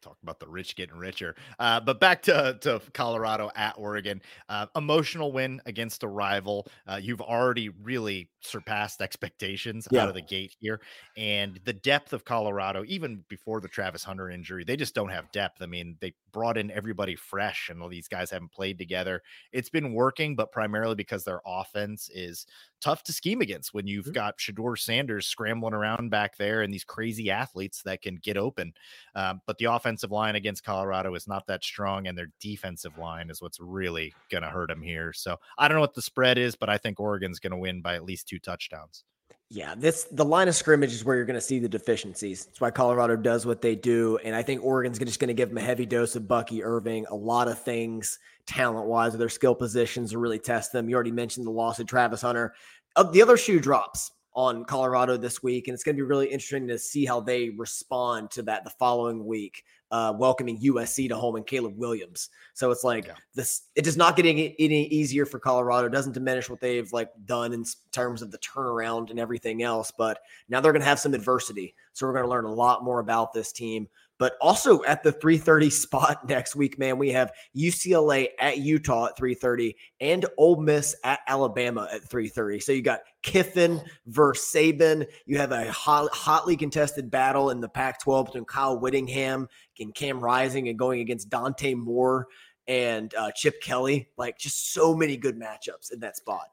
talk 0.00 0.16
about 0.22 0.40
the 0.40 0.48
rich 0.48 0.76
getting 0.76 0.96
richer. 0.96 1.34
Uh, 1.58 1.80
but 1.80 2.00
back 2.00 2.22
to, 2.22 2.58
to 2.60 2.80
Colorado 2.92 3.50
at 3.54 3.74
Oregon. 3.76 4.20
Uh, 4.48 4.66
emotional 4.76 5.32
win 5.32 5.60
against 5.66 6.02
a 6.02 6.08
rival. 6.08 6.66
Uh, 6.86 6.98
you've 7.00 7.20
already 7.20 7.68
really 7.68 8.28
surpassed 8.42 9.00
expectations 9.00 9.88
yeah. 9.90 10.02
out 10.02 10.08
of 10.08 10.14
the 10.14 10.22
gate 10.22 10.54
here. 10.60 10.80
And 11.16 11.60
the 11.64 11.72
depth 11.72 12.12
of 12.12 12.24
Colorado, 12.24 12.84
even 12.86 13.24
before 13.28 13.60
the 13.60 13.68
Travis 13.68 14.04
Hunter 14.04 14.30
injury, 14.30 14.64
they 14.64 14.76
just 14.76 14.94
don't 14.94 15.08
have 15.08 15.30
depth. 15.32 15.62
I 15.62 15.66
mean, 15.66 15.96
they 16.00 16.14
brought 16.32 16.56
in 16.56 16.70
everybody 16.70 17.14
fresh, 17.14 17.68
and 17.68 17.82
all 17.82 17.88
these 17.88 18.08
guys 18.08 18.30
haven't 18.30 18.52
played 18.52 18.78
together. 18.78 19.22
It's 19.52 19.68
been 19.68 19.92
working, 19.92 20.34
but 20.34 20.52
primarily 20.52 20.94
because 20.94 21.24
their 21.24 21.40
offense 21.46 22.10
is 22.12 22.46
tough 22.80 23.04
to 23.04 23.12
scheme 23.12 23.40
against 23.40 23.72
when 23.72 23.86
you've 23.86 24.06
mm-hmm. 24.06 24.14
got 24.14 24.38
Shedeur 24.38 24.78
Sanders 24.78 25.26
scrambling 25.26 25.74
around 25.74 26.10
back 26.10 26.36
there 26.36 26.62
and 26.62 26.74
these 26.74 26.84
crazy 26.84 27.30
athletes 27.30 27.82
that 27.84 28.02
can 28.02 28.16
get 28.16 28.36
open. 28.36 28.72
Um, 29.14 29.40
but 29.46 29.58
the 29.58 29.66
offensive 29.66 30.10
line 30.10 30.34
against 30.34 30.64
Colorado 30.64 31.14
is 31.14 31.28
not 31.28 31.46
that 31.46 31.62
strong, 31.62 32.06
and 32.06 32.16
their 32.16 32.30
defensive 32.40 32.98
line 32.98 33.30
is 33.30 33.40
what's 33.40 33.60
really 33.60 34.14
going 34.30 34.42
to 34.42 34.48
hurt 34.48 34.68
them 34.68 34.82
here. 34.82 35.12
So 35.12 35.36
I 35.58 35.68
don't 35.68 35.76
know 35.76 35.82
what 35.82 35.94
the 35.94 36.02
spread 36.02 36.38
is, 36.38 36.56
but 36.56 36.68
I 36.68 36.78
think 36.78 36.98
Oregon's 36.98 37.38
going 37.38 37.52
to 37.52 37.56
win 37.56 37.82
by 37.82 37.94
at 37.94 38.04
least 38.04 38.26
two 38.32 38.38
touchdowns. 38.38 39.04
Yeah, 39.50 39.74
this 39.76 40.04
the 40.04 40.24
line 40.24 40.48
of 40.48 40.54
scrimmage 40.54 40.94
is 40.94 41.04
where 41.04 41.14
you're 41.14 41.26
going 41.26 41.34
to 41.34 41.40
see 41.40 41.58
the 41.58 41.68
deficiencies. 41.68 42.46
That's 42.46 42.60
why 42.60 42.70
Colorado 42.70 43.16
does 43.16 43.44
what 43.44 43.60
they 43.60 43.76
do, 43.76 44.18
and 44.24 44.34
I 44.34 44.42
think 44.42 44.64
Oregon's 44.64 44.98
just 44.98 45.20
going 45.20 45.28
to 45.28 45.34
give 45.34 45.50
them 45.50 45.58
a 45.58 45.62
heavy 45.62 45.84
dose 45.84 46.16
of 46.16 46.26
Bucky 46.26 46.64
Irving. 46.64 47.04
A 47.10 47.14
lot 47.14 47.48
of 47.48 47.62
things 47.62 48.18
talent 48.46 48.86
wise, 48.88 49.16
their 49.16 49.28
skill 49.28 49.54
positions 49.54 50.12
to 50.12 50.18
really 50.18 50.38
test 50.38 50.72
them. 50.72 50.88
You 50.88 50.94
already 50.94 51.12
mentioned 51.12 51.46
the 51.46 51.50
loss 51.50 51.78
of 51.78 51.86
Travis 51.86 52.22
Hunter. 52.22 52.54
Uh, 52.96 53.02
the 53.04 53.20
other 53.20 53.36
shoe 53.36 53.60
drops 53.60 54.10
on 54.34 54.64
Colorado 54.64 55.16
this 55.16 55.42
week, 55.42 55.68
and 55.68 55.74
it's 55.74 55.84
going 55.84 55.96
to 55.96 56.02
be 56.02 56.06
really 56.06 56.26
interesting 56.26 56.66
to 56.68 56.78
see 56.78 57.04
how 57.04 57.20
they 57.20 57.50
respond 57.50 58.30
to 58.32 58.42
that 58.42 58.64
the 58.64 58.70
following 58.70 59.26
week 59.26 59.64
uh, 59.92 60.10
welcoming 60.16 60.58
USC 60.58 61.06
to 61.10 61.16
home 61.16 61.36
and 61.36 61.46
Caleb 61.46 61.76
Williams. 61.76 62.30
So 62.54 62.70
it's 62.70 62.82
like 62.82 63.06
yeah. 63.06 63.12
this. 63.34 63.64
It 63.76 63.84
does 63.84 63.98
not 63.98 64.16
get 64.16 64.24
any, 64.24 64.56
any 64.58 64.86
easier 64.86 65.26
for 65.26 65.38
Colorado. 65.38 65.86
It 65.86 65.92
doesn't 65.92 66.14
diminish 66.14 66.48
what 66.48 66.60
they've 66.60 66.90
like 66.94 67.10
done 67.26 67.52
in 67.52 67.64
terms 67.92 68.22
of 68.22 68.30
the 68.30 68.38
turnaround 68.38 69.10
and 69.10 69.20
everything 69.20 69.62
else. 69.62 69.90
But 69.90 70.20
now 70.48 70.60
they're 70.60 70.72
going 70.72 70.80
to 70.80 70.88
have 70.88 70.98
some 70.98 71.12
adversity. 71.12 71.74
So 71.92 72.06
we're 72.06 72.14
going 72.14 72.24
to 72.24 72.30
learn 72.30 72.46
a 72.46 72.52
lot 72.52 72.82
more 72.82 73.00
about 73.00 73.34
this 73.34 73.52
team. 73.52 73.86
But 74.22 74.36
also 74.40 74.84
at 74.84 75.02
the 75.02 75.12
3:30 75.12 75.72
spot 75.72 76.28
next 76.28 76.54
week, 76.54 76.78
man, 76.78 76.96
we 76.96 77.10
have 77.10 77.32
UCLA 77.56 78.28
at 78.38 78.58
Utah 78.58 79.06
at 79.06 79.18
3:30 79.18 79.74
and 80.00 80.24
Ole 80.38 80.60
Miss 80.60 80.94
at 81.02 81.18
Alabama 81.26 81.88
at 81.92 82.08
3:30. 82.08 82.62
So 82.62 82.70
you 82.70 82.82
got 82.82 83.00
Kiffin 83.24 83.82
versus 84.06 84.48
Saban. 84.54 85.08
You 85.26 85.38
have 85.38 85.50
a 85.50 85.72
hot, 85.72 86.14
hotly 86.14 86.56
contested 86.56 87.10
battle 87.10 87.50
in 87.50 87.58
the 87.58 87.68
Pac-12 87.68 88.26
between 88.26 88.44
Kyle 88.44 88.78
Whittingham 88.78 89.48
and 89.80 89.92
Cam 89.92 90.20
Rising, 90.20 90.68
and 90.68 90.78
going 90.78 91.00
against 91.00 91.28
Dante 91.28 91.74
Moore 91.74 92.28
and 92.68 93.12
uh, 93.16 93.32
Chip 93.32 93.60
Kelly. 93.60 94.08
Like 94.16 94.38
just 94.38 94.72
so 94.72 94.94
many 94.94 95.16
good 95.16 95.36
matchups 95.36 95.92
in 95.92 95.98
that 95.98 96.16
spot. 96.16 96.46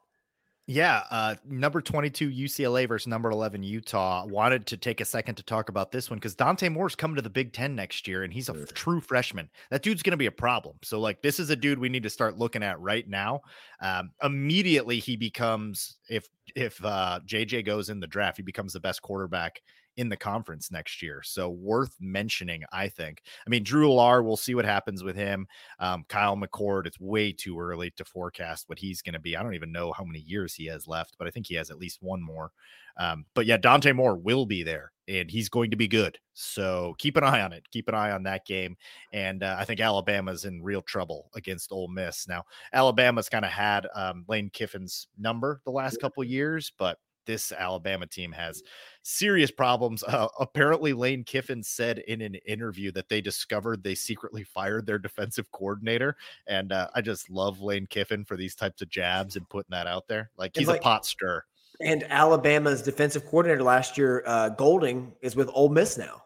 Yeah, 0.66 1.02
uh, 1.10 1.34
number 1.44 1.80
22 1.80 2.30
UCLA 2.30 2.86
versus 2.86 3.08
number 3.08 3.30
11 3.30 3.62
Utah. 3.64 4.24
Wanted 4.26 4.66
to 4.68 4.76
take 4.76 5.00
a 5.00 5.04
second 5.04 5.34
to 5.36 5.42
talk 5.42 5.68
about 5.68 5.90
this 5.90 6.10
one 6.10 6.18
because 6.18 6.36
Dante 6.36 6.68
Moore's 6.68 6.94
coming 6.94 7.16
to 7.16 7.22
the 7.22 7.30
Big 7.30 7.52
Ten 7.52 7.74
next 7.74 8.06
year, 8.06 8.22
and 8.22 8.32
he's 8.32 8.48
a 8.48 8.66
true 8.66 9.00
freshman. 9.00 9.50
That 9.70 9.82
dude's 9.82 10.02
going 10.02 10.12
to 10.12 10.16
be 10.16 10.26
a 10.26 10.32
problem. 10.32 10.76
So, 10.84 11.00
like, 11.00 11.22
this 11.22 11.40
is 11.40 11.50
a 11.50 11.56
dude 11.56 11.80
we 11.80 11.88
need 11.88 12.04
to 12.04 12.10
start 12.10 12.38
looking 12.38 12.62
at 12.62 12.78
right 12.78 13.08
now. 13.08 13.40
Um, 13.80 14.12
immediately, 14.22 15.00
he 15.00 15.16
becomes 15.16 15.96
if 16.08 16.28
if 16.54 16.84
uh, 16.84 17.18
JJ 17.26 17.66
goes 17.66 17.90
in 17.90 17.98
the 17.98 18.06
draft, 18.06 18.36
he 18.36 18.44
becomes 18.44 18.72
the 18.72 18.80
best 18.80 19.02
quarterback 19.02 19.60
in 19.96 20.08
the 20.08 20.16
conference 20.16 20.70
next 20.70 21.02
year. 21.02 21.22
So 21.22 21.50
worth 21.50 21.96
mentioning, 22.00 22.62
I 22.72 22.88
think. 22.88 23.22
I 23.46 23.50
mean, 23.50 23.62
Drew 23.62 23.88
Allar, 23.88 24.24
we'll 24.24 24.36
see 24.36 24.54
what 24.54 24.64
happens 24.64 25.02
with 25.02 25.16
him. 25.16 25.46
Um, 25.78 26.04
Kyle 26.08 26.36
McCord, 26.36 26.86
it's 26.86 27.00
way 27.00 27.32
too 27.32 27.58
early 27.58 27.90
to 27.92 28.04
forecast 28.04 28.68
what 28.68 28.78
he's 28.78 29.02
going 29.02 29.14
to 29.14 29.20
be. 29.20 29.36
I 29.36 29.42
don't 29.42 29.54
even 29.54 29.72
know 29.72 29.92
how 29.92 30.04
many 30.04 30.20
years 30.20 30.54
he 30.54 30.66
has 30.66 30.86
left, 30.86 31.16
but 31.18 31.26
I 31.26 31.30
think 31.30 31.46
he 31.46 31.54
has 31.54 31.70
at 31.70 31.78
least 31.78 31.98
one 32.00 32.22
more. 32.22 32.52
Um, 32.98 33.24
but 33.34 33.46
yeah, 33.46 33.56
Dante 33.56 33.92
Moore 33.92 34.16
will 34.16 34.46
be 34.46 34.62
there 34.62 34.92
and 35.08 35.30
he's 35.30 35.48
going 35.48 35.70
to 35.70 35.76
be 35.76 35.88
good. 35.88 36.18
So 36.34 36.94
keep 36.98 37.16
an 37.16 37.24
eye 37.24 37.40
on 37.40 37.52
it. 37.52 37.64
Keep 37.72 37.88
an 37.88 37.94
eye 37.94 38.10
on 38.10 38.22
that 38.24 38.46
game. 38.46 38.76
And 39.12 39.42
uh, 39.42 39.56
I 39.58 39.64
think 39.64 39.80
Alabama's 39.80 40.44
in 40.44 40.62
real 40.62 40.82
trouble 40.82 41.30
against 41.34 41.72
Ole 41.72 41.88
Miss. 41.88 42.28
Now, 42.28 42.44
Alabama's 42.72 43.28
kind 43.28 43.44
of 43.44 43.50
had 43.50 43.86
um, 43.94 44.24
Lane 44.28 44.50
Kiffin's 44.52 45.08
number 45.18 45.60
the 45.64 45.72
last 45.72 46.00
couple 46.00 46.22
years, 46.24 46.72
but 46.78 46.98
this 47.26 47.52
Alabama 47.52 48.06
team 48.06 48.32
has 48.32 48.62
serious 49.02 49.50
problems. 49.50 50.02
Uh, 50.02 50.28
apparently, 50.38 50.92
Lane 50.92 51.24
Kiffin 51.24 51.62
said 51.62 51.98
in 52.00 52.20
an 52.20 52.34
interview 52.46 52.92
that 52.92 53.08
they 53.08 53.20
discovered 53.20 53.82
they 53.82 53.94
secretly 53.94 54.44
fired 54.44 54.86
their 54.86 54.98
defensive 54.98 55.50
coordinator. 55.52 56.16
And 56.46 56.72
uh, 56.72 56.88
I 56.94 57.00
just 57.00 57.30
love 57.30 57.60
Lane 57.60 57.86
Kiffin 57.86 58.24
for 58.24 58.36
these 58.36 58.54
types 58.54 58.82
of 58.82 58.88
jabs 58.88 59.36
and 59.36 59.48
putting 59.48 59.70
that 59.70 59.86
out 59.86 60.08
there. 60.08 60.30
Like 60.36 60.52
he's 60.56 60.68
like, 60.68 60.80
a 60.80 60.82
pot 60.82 61.06
stir. 61.06 61.42
And 61.80 62.04
Alabama's 62.10 62.82
defensive 62.82 63.24
coordinator 63.24 63.62
last 63.62 63.96
year, 63.96 64.22
uh, 64.26 64.50
Golding, 64.50 65.12
is 65.22 65.34
with 65.36 65.48
Ole 65.52 65.70
Miss 65.70 65.96
now. 65.96 66.22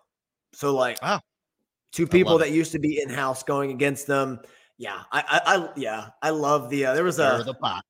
So, 0.52 0.74
like, 0.74 0.98
two 1.92 2.06
people 2.06 2.38
that 2.38 2.50
used 2.50 2.72
to 2.72 2.78
be 2.78 3.00
in 3.00 3.08
house 3.08 3.42
going 3.42 3.70
against 3.70 4.06
them. 4.06 4.40
Yeah, 4.78 5.02
I, 5.12 5.20
I, 5.20 5.56
I, 5.56 5.68
yeah, 5.76 6.08
I 6.22 6.30
love 6.30 6.70
the. 6.70 6.86
Uh, 6.86 6.94
there 6.94 7.04
was 7.04 7.20
a 7.20 7.42
the 7.46 7.54
pot 7.54 7.84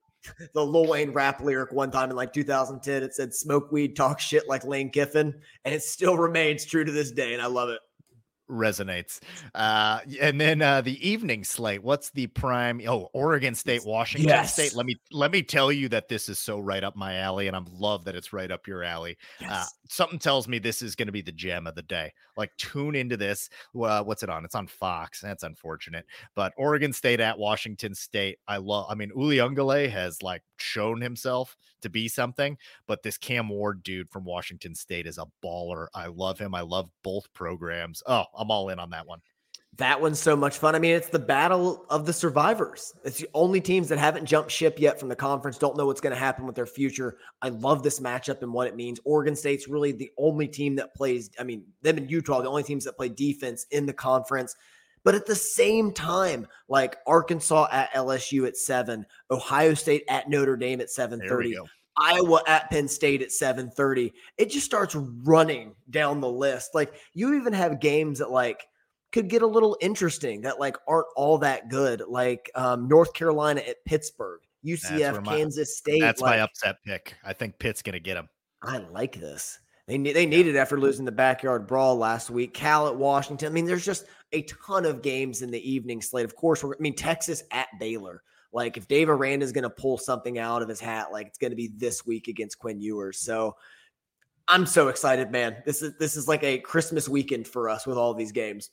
the 0.54 0.64
Lil 0.64 0.86
Wayne 0.86 1.12
rap 1.12 1.40
lyric 1.40 1.72
one 1.72 1.90
time 1.90 2.10
in 2.10 2.16
like 2.16 2.32
2010. 2.32 3.02
It 3.02 3.14
said, 3.14 3.34
"Smoke 3.34 3.70
weed, 3.72 3.96
talk 3.96 4.20
shit 4.20 4.48
like 4.48 4.64
Lane 4.64 4.90
Kiffin," 4.90 5.34
and 5.64 5.74
it 5.74 5.82
still 5.82 6.16
remains 6.16 6.64
true 6.64 6.84
to 6.84 6.92
this 6.92 7.10
day, 7.10 7.32
and 7.34 7.42
I 7.42 7.46
love 7.46 7.68
it 7.68 7.80
resonates. 8.50 9.20
Uh, 9.54 10.00
and 10.20 10.40
then 10.40 10.62
uh, 10.62 10.80
the 10.80 11.06
evening 11.06 11.44
slate. 11.44 11.82
What's 11.82 12.10
the 12.10 12.26
prime? 12.28 12.80
Oh, 12.86 13.08
Oregon 13.12 13.54
State, 13.54 13.84
Washington 13.84 14.28
yes. 14.28 14.52
State. 14.52 14.74
Let 14.74 14.86
me 14.86 14.96
let 15.10 15.30
me 15.30 15.42
tell 15.42 15.72
you 15.72 15.88
that 15.90 16.08
this 16.08 16.28
is 16.28 16.38
so 16.38 16.58
right 16.58 16.84
up 16.84 16.96
my 16.96 17.16
alley, 17.16 17.48
and 17.48 17.56
I'm 17.56 17.66
love 17.72 18.04
that 18.04 18.14
it's 18.14 18.32
right 18.32 18.50
up 18.50 18.66
your 18.66 18.82
alley. 18.82 19.16
Uh, 19.40 19.46
yes. 19.48 19.50
Uh, 19.50 19.66
something 19.88 20.18
tells 20.18 20.48
me 20.48 20.58
this 20.58 20.82
is 20.82 20.94
going 20.94 21.06
to 21.06 21.12
be 21.12 21.22
the 21.22 21.32
gem 21.32 21.66
of 21.66 21.74
the 21.74 21.82
day. 21.82 22.12
Like 22.36 22.50
tune 22.56 22.94
into 22.94 23.16
this. 23.16 23.48
Uh, 23.78 24.02
what's 24.02 24.22
it 24.22 24.30
on? 24.30 24.44
It's 24.44 24.54
on 24.54 24.66
Fox. 24.66 25.20
That's 25.20 25.42
unfortunate, 25.42 26.04
but 26.34 26.52
Oregon 26.56 26.92
State 26.92 27.20
at 27.20 27.38
Washington 27.38 27.94
State. 27.94 28.38
I 28.48 28.58
love. 28.58 28.86
I 28.88 28.94
mean, 28.94 29.10
Uiagalelei 29.16 29.90
has 29.90 30.22
like 30.22 30.42
shown 30.56 31.00
himself 31.00 31.56
to 31.82 31.90
be 31.90 32.08
something, 32.08 32.56
but 32.86 33.02
this 33.02 33.18
Cam 33.18 33.48
Ward 33.48 33.82
dude 33.82 34.10
from 34.10 34.24
Washington 34.24 34.74
State 34.74 35.06
is 35.06 35.18
a 35.18 35.26
baller. 35.44 35.86
I 35.94 36.06
love 36.06 36.38
him. 36.38 36.54
I 36.54 36.62
love 36.62 36.90
both 37.02 37.32
programs. 37.34 38.02
Oh, 38.06 38.24
I'm 38.36 38.50
all 38.50 38.68
in 38.68 38.78
on 38.78 38.90
that 38.90 39.06
one. 39.06 39.20
That 39.76 40.00
one's 40.00 40.20
so 40.20 40.36
much 40.36 40.58
fun. 40.58 40.76
I 40.76 40.78
mean, 40.78 40.94
it's 40.94 41.08
the 41.08 41.18
battle 41.18 41.84
of 41.90 42.06
the 42.06 42.12
survivors. 42.12 42.94
It's 43.04 43.18
the 43.18 43.28
only 43.34 43.60
teams 43.60 43.88
that 43.88 43.98
haven't 43.98 44.24
jumped 44.24 44.52
ship 44.52 44.78
yet 44.78 45.00
from 45.00 45.08
the 45.08 45.16
conference, 45.16 45.58
don't 45.58 45.76
know 45.76 45.86
what's 45.86 46.00
going 46.00 46.12
to 46.12 46.18
happen 46.18 46.46
with 46.46 46.54
their 46.54 46.66
future. 46.66 47.16
I 47.42 47.48
love 47.48 47.82
this 47.82 47.98
matchup 47.98 48.42
and 48.42 48.52
what 48.52 48.68
it 48.68 48.76
means. 48.76 49.00
Oregon 49.04 49.34
State's 49.34 49.66
really 49.66 49.90
the 49.90 50.12
only 50.16 50.46
team 50.46 50.76
that 50.76 50.94
plays, 50.94 51.28
I 51.40 51.42
mean, 51.42 51.64
them 51.82 51.96
and 51.96 52.08
Utah, 52.08 52.40
the 52.40 52.48
only 52.48 52.62
teams 52.62 52.84
that 52.84 52.96
play 52.96 53.08
defense 53.08 53.66
in 53.72 53.84
the 53.84 53.92
conference. 53.92 54.54
But 55.02 55.16
at 55.16 55.26
the 55.26 55.34
same 55.34 55.92
time, 55.92 56.46
like 56.68 56.96
Arkansas 57.06 57.68
at 57.72 57.92
LSU 57.92 58.46
at 58.46 58.56
seven, 58.56 59.04
Ohio 59.30 59.74
State 59.74 60.04
at 60.08 60.28
Notre 60.28 60.56
Dame 60.56 60.80
at 60.80 60.88
7:30, 60.88 61.56
Iowa 61.96 62.42
at 62.46 62.70
Penn 62.70 62.88
State 62.88 63.22
at 63.22 63.28
7:30. 63.28 64.12
It 64.38 64.50
just 64.50 64.66
starts 64.66 64.94
running 64.94 65.74
down 65.90 66.20
the 66.20 66.30
list. 66.30 66.74
Like 66.74 66.94
you 67.12 67.34
even 67.34 67.52
have 67.52 67.80
games 67.80 68.18
that 68.18 68.30
like 68.30 68.66
could 69.12 69.28
get 69.28 69.42
a 69.42 69.46
little 69.46 69.76
interesting 69.80 70.40
that 70.42 70.58
like 70.58 70.76
aren't 70.88 71.06
all 71.16 71.38
that 71.38 71.68
good, 71.68 72.02
like 72.08 72.50
um, 72.54 72.88
North 72.88 73.14
Carolina 73.14 73.60
at 73.60 73.84
Pittsburgh, 73.84 74.40
UCF, 74.64 75.24
my, 75.24 75.36
Kansas 75.36 75.76
State. 75.76 76.00
That's 76.00 76.20
like, 76.20 76.38
my 76.38 76.42
upset 76.42 76.76
pick. 76.84 77.14
I 77.24 77.32
think 77.32 77.58
Pitt's 77.58 77.82
gonna 77.82 78.00
get 78.00 78.14
them. 78.14 78.28
I 78.62 78.78
like 78.78 79.20
this. 79.20 79.60
They 79.86 79.98
need, 79.98 80.14
they 80.14 80.24
needed 80.24 80.56
after 80.56 80.80
losing 80.80 81.04
the 81.04 81.12
backyard 81.12 81.66
brawl 81.66 81.96
last 81.96 82.30
week. 82.30 82.54
Cal 82.54 82.88
at 82.88 82.96
Washington. 82.96 83.48
I 83.48 83.52
mean, 83.52 83.66
there's 83.66 83.84
just 83.84 84.06
a 84.32 84.42
ton 84.42 84.86
of 84.86 85.02
games 85.02 85.42
in 85.42 85.50
the 85.50 85.70
evening 85.70 86.00
slate. 86.00 86.24
Of 86.24 86.34
course, 86.34 86.64
we're. 86.64 86.72
I 86.72 86.80
mean 86.80 86.96
Texas 86.96 87.42
at 87.50 87.68
Baylor. 87.78 88.22
Like 88.54 88.76
if 88.76 88.86
Dave 88.86 89.10
Aranda 89.10 89.44
is 89.44 89.52
going 89.52 89.64
to 89.64 89.70
pull 89.70 89.98
something 89.98 90.38
out 90.38 90.62
of 90.62 90.68
his 90.68 90.80
hat, 90.80 91.12
like 91.12 91.26
it's 91.26 91.38
going 91.38 91.50
to 91.50 91.56
be 91.56 91.72
this 91.76 92.06
week 92.06 92.28
against 92.28 92.58
Quinn 92.58 92.80
Ewers. 92.80 93.18
So 93.18 93.56
I'm 94.46 94.64
so 94.64 94.88
excited, 94.88 95.32
man. 95.32 95.56
This 95.66 95.82
is 95.82 95.96
this 95.98 96.16
is 96.16 96.28
like 96.28 96.44
a 96.44 96.58
Christmas 96.58 97.08
weekend 97.08 97.48
for 97.48 97.68
us 97.68 97.84
with 97.84 97.98
all 97.98 98.14
these 98.14 98.30
games. 98.30 98.70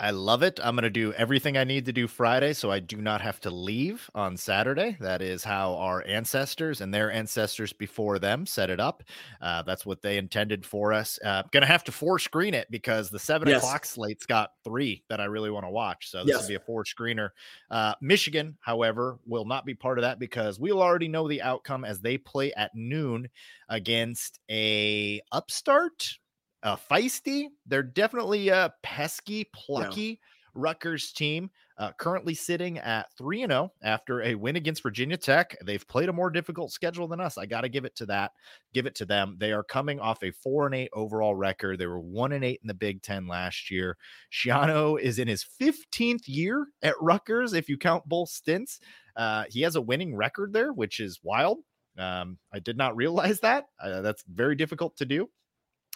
I 0.00 0.10
love 0.10 0.42
it. 0.42 0.58
I'm 0.62 0.74
going 0.74 0.82
to 0.82 0.90
do 0.90 1.12
everything 1.12 1.56
I 1.56 1.62
need 1.62 1.84
to 1.84 1.92
do 1.92 2.08
Friday 2.08 2.52
so 2.52 2.70
I 2.70 2.80
do 2.80 2.96
not 2.96 3.20
have 3.20 3.38
to 3.40 3.50
leave 3.50 4.10
on 4.12 4.36
Saturday. 4.36 4.96
That 4.98 5.22
is 5.22 5.44
how 5.44 5.76
our 5.76 6.04
ancestors 6.04 6.80
and 6.80 6.92
their 6.92 7.12
ancestors 7.12 7.72
before 7.72 8.18
them 8.18 8.44
set 8.44 8.70
it 8.70 8.80
up. 8.80 9.04
Uh, 9.40 9.62
that's 9.62 9.86
what 9.86 10.02
they 10.02 10.18
intended 10.18 10.66
for 10.66 10.92
us. 10.92 11.20
Uh, 11.24 11.44
going 11.52 11.60
to 11.60 11.68
have 11.68 11.84
to 11.84 11.92
four 11.92 12.18
screen 12.18 12.54
it 12.54 12.68
because 12.72 13.08
the 13.08 13.20
seven 13.20 13.48
yes. 13.48 13.62
o'clock 13.62 13.84
slate's 13.84 14.26
got 14.26 14.50
three 14.64 15.04
that 15.08 15.20
I 15.20 15.26
really 15.26 15.50
want 15.50 15.64
to 15.64 15.70
watch. 15.70 16.10
So 16.10 16.24
this 16.24 16.34
yes. 16.34 16.42
will 16.42 16.48
be 16.48 16.54
a 16.56 16.60
four 16.60 16.82
screener. 16.82 17.30
Uh, 17.70 17.94
Michigan, 18.00 18.56
however, 18.60 19.18
will 19.26 19.44
not 19.44 19.64
be 19.64 19.74
part 19.74 19.98
of 19.98 20.02
that 20.02 20.18
because 20.18 20.58
we'll 20.58 20.82
already 20.82 21.08
know 21.08 21.28
the 21.28 21.42
outcome 21.42 21.84
as 21.84 22.00
they 22.00 22.18
play 22.18 22.52
at 22.54 22.74
noon 22.74 23.28
against 23.68 24.40
a 24.50 25.20
upstart 25.30 26.18
uh, 26.64 26.76
feisty. 26.90 27.48
They're 27.66 27.82
definitely 27.82 28.48
a 28.48 28.72
pesky, 28.82 29.44
plucky 29.54 30.02
yeah. 30.02 30.16
Rutgers 30.54 31.12
team. 31.12 31.50
Uh, 31.76 31.90
currently 31.98 32.34
sitting 32.34 32.78
at 32.78 33.12
3 33.18 33.42
and 33.42 33.50
0 33.50 33.72
after 33.82 34.22
a 34.22 34.36
win 34.36 34.54
against 34.54 34.80
Virginia 34.80 35.16
Tech. 35.16 35.56
They've 35.64 35.86
played 35.88 36.08
a 36.08 36.12
more 36.12 36.30
difficult 36.30 36.70
schedule 36.70 37.08
than 37.08 37.20
us. 37.20 37.36
I 37.36 37.46
got 37.46 37.62
to 37.62 37.68
give 37.68 37.84
it 37.84 37.96
to 37.96 38.06
that. 38.06 38.30
Give 38.72 38.86
it 38.86 38.94
to 38.94 39.04
them. 39.04 39.34
They 39.40 39.50
are 39.50 39.64
coming 39.64 39.98
off 39.98 40.22
a 40.22 40.30
4 40.30 40.66
and 40.66 40.74
8 40.76 40.90
overall 40.92 41.34
record. 41.34 41.80
They 41.80 41.88
were 41.88 41.98
1 41.98 42.30
and 42.30 42.44
8 42.44 42.60
in 42.62 42.68
the 42.68 42.74
Big 42.74 43.02
10 43.02 43.26
last 43.26 43.72
year. 43.72 43.96
Schiano 44.32 45.00
is 45.00 45.18
in 45.18 45.26
his 45.26 45.44
15th 45.60 46.28
year 46.28 46.68
at 46.80 46.94
Rutgers 47.00 47.54
if 47.54 47.68
you 47.68 47.76
count 47.76 48.08
both 48.08 48.28
stints. 48.28 48.78
Uh, 49.16 49.44
he 49.50 49.62
has 49.62 49.74
a 49.74 49.82
winning 49.82 50.14
record 50.14 50.52
there, 50.52 50.72
which 50.72 51.00
is 51.00 51.18
wild. 51.24 51.58
Um, 51.98 52.38
I 52.52 52.60
did 52.60 52.76
not 52.76 52.94
realize 52.96 53.40
that. 53.40 53.66
Uh, 53.82 54.00
that's 54.00 54.22
very 54.32 54.54
difficult 54.54 54.96
to 54.98 55.04
do 55.04 55.28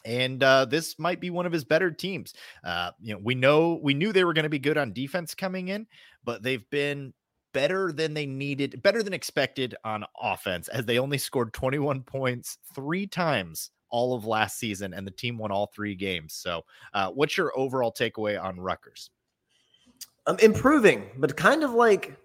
and 0.04 0.42
uh, 0.42 0.64
this 0.64 0.98
might 0.98 1.20
be 1.20 1.30
one 1.30 1.46
of 1.46 1.52
his 1.52 1.64
better 1.64 1.90
teams. 1.90 2.34
Uh, 2.64 2.90
you 3.00 3.14
know, 3.14 3.20
we 3.22 3.34
know 3.34 3.80
we 3.82 3.94
knew 3.94 4.12
they 4.12 4.24
were 4.24 4.32
going 4.32 4.44
to 4.44 4.48
be 4.48 4.58
good 4.58 4.78
on 4.78 4.92
defense 4.92 5.34
coming 5.34 5.68
in, 5.68 5.86
but 6.24 6.42
they've 6.42 6.68
been 6.70 7.12
better 7.52 7.92
than 7.92 8.14
they 8.14 8.26
needed, 8.26 8.82
better 8.82 9.02
than 9.02 9.12
expected 9.12 9.74
on 9.84 10.04
offense, 10.20 10.68
as 10.68 10.86
they 10.86 10.98
only 10.98 11.18
scored 11.18 11.52
21 11.52 12.02
points 12.02 12.58
three 12.74 13.06
times 13.06 13.70
all 13.90 14.14
of 14.14 14.26
last 14.26 14.58
season, 14.58 14.92
and 14.92 15.06
the 15.06 15.10
team 15.10 15.38
won 15.38 15.50
all 15.50 15.66
three 15.66 15.94
games. 15.94 16.34
So, 16.34 16.62
uh, 16.92 17.10
what's 17.10 17.36
your 17.36 17.52
overall 17.58 17.92
takeaway 17.92 18.42
on 18.42 18.60
Rutgers? 18.60 19.10
Um, 20.26 20.38
improving, 20.40 21.06
but 21.16 21.36
kind 21.36 21.64
of 21.64 21.72
like 21.72 22.16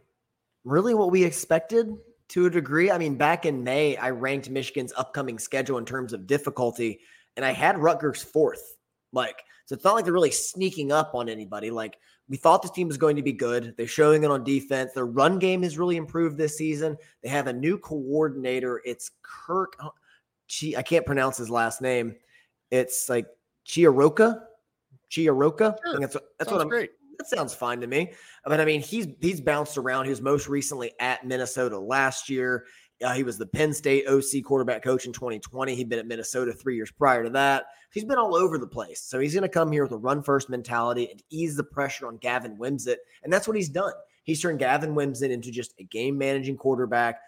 really 0.65 0.93
what 0.93 1.09
we 1.09 1.23
expected 1.23 1.97
to 2.29 2.45
a 2.45 2.49
degree. 2.49 2.91
I 2.91 2.97
mean, 2.97 3.15
back 3.15 3.45
in 3.45 3.63
May, 3.63 3.95
I 3.95 4.09
ranked 4.09 4.49
Michigan's 4.49 4.93
upcoming 4.97 5.39
schedule 5.39 5.77
in 5.77 5.85
terms 5.85 6.13
of 6.13 6.27
difficulty 6.27 6.99
and 7.35 7.45
I 7.45 7.51
had 7.51 7.77
Rutgers 7.77 8.23
fourth. 8.23 8.77
Like, 9.11 9.43
so 9.65 9.75
it's 9.75 9.83
not 9.83 9.95
like 9.95 10.05
they're 10.05 10.13
really 10.13 10.31
sneaking 10.31 10.91
up 10.91 11.13
on 11.13 11.29
anybody. 11.29 11.71
Like, 11.71 11.97
we 12.29 12.37
thought 12.37 12.61
this 12.61 12.71
team 12.71 12.87
was 12.87 12.97
going 12.97 13.15
to 13.15 13.21
be 13.21 13.33
good. 13.33 13.75
They're 13.77 13.87
showing 13.87 14.23
it 14.23 14.31
on 14.31 14.43
defense. 14.43 14.93
Their 14.93 15.05
run 15.05 15.39
game 15.39 15.63
has 15.63 15.77
really 15.77 15.97
improved 15.97 16.37
this 16.37 16.57
season. 16.57 16.97
They 17.21 17.29
have 17.29 17.47
a 17.47 17.53
new 17.53 17.77
coordinator. 17.77 18.81
It's 18.85 19.11
Kirk. 19.21 19.75
Oh, 19.81 19.91
Chi, 20.49 20.73
I 20.77 20.81
can't 20.81 21.05
pronounce 21.05 21.37
his 21.37 21.49
last 21.49 21.81
name. 21.81 22.15
It's 22.71 23.09
like 23.09 23.27
Chiaroka. 23.67 24.41
Chiaroka. 25.11 25.77
Sure. 25.85 25.99
that's 25.99 26.15
what, 26.15 26.23
that's 26.39 26.49
sounds 26.49 26.51
what 26.51 26.61
I'm. 26.61 26.69
Great. 26.69 26.91
That 27.19 27.27
sounds 27.27 27.53
fine 27.53 27.79
to 27.81 27.87
me. 27.87 28.13
But 28.45 28.59
I 28.59 28.65
mean, 28.65 28.81
he's 28.81 29.07
he's 29.21 29.39
bounced 29.39 29.77
around. 29.77 30.05
He 30.05 30.09
was 30.09 30.21
most 30.21 30.47
recently 30.47 30.93
at 30.99 31.25
Minnesota 31.25 31.77
last 31.77 32.29
year. 32.29 32.65
Uh, 33.03 33.13
he 33.13 33.23
was 33.23 33.37
the 33.37 33.45
Penn 33.45 33.73
State 33.73 34.07
OC 34.07 34.43
quarterback 34.43 34.81
coach 34.83 35.05
in 35.05 35.13
2020. 35.13 35.75
He'd 35.75 35.89
been 35.89 35.99
at 35.99 36.07
Minnesota 36.07 36.53
three 36.53 36.75
years 36.75 36.91
prior 36.91 37.23
to 37.23 37.29
that. 37.31 37.65
He's 37.91 38.05
been 38.05 38.17
all 38.17 38.35
over 38.35 38.57
the 38.57 38.67
place. 38.67 39.01
So 39.01 39.19
he's 39.19 39.33
going 39.33 39.43
to 39.43 39.49
come 39.49 39.71
here 39.71 39.83
with 39.83 39.91
a 39.91 39.97
run 39.97 40.23
first 40.23 40.49
mentality 40.49 41.09
and 41.11 41.21
ease 41.29 41.55
the 41.55 41.63
pressure 41.63 42.07
on 42.07 42.17
Gavin 42.17 42.57
Wimsatt. 42.57 42.97
And 43.23 43.31
that's 43.31 43.47
what 43.47 43.57
he's 43.57 43.69
done. 43.69 43.93
He's 44.23 44.41
turned 44.41 44.59
Gavin 44.59 44.95
Wimsatt 44.95 45.29
into 45.29 45.51
just 45.51 45.73
a 45.79 45.83
game 45.83 46.17
managing 46.17 46.57
quarterback, 46.57 47.19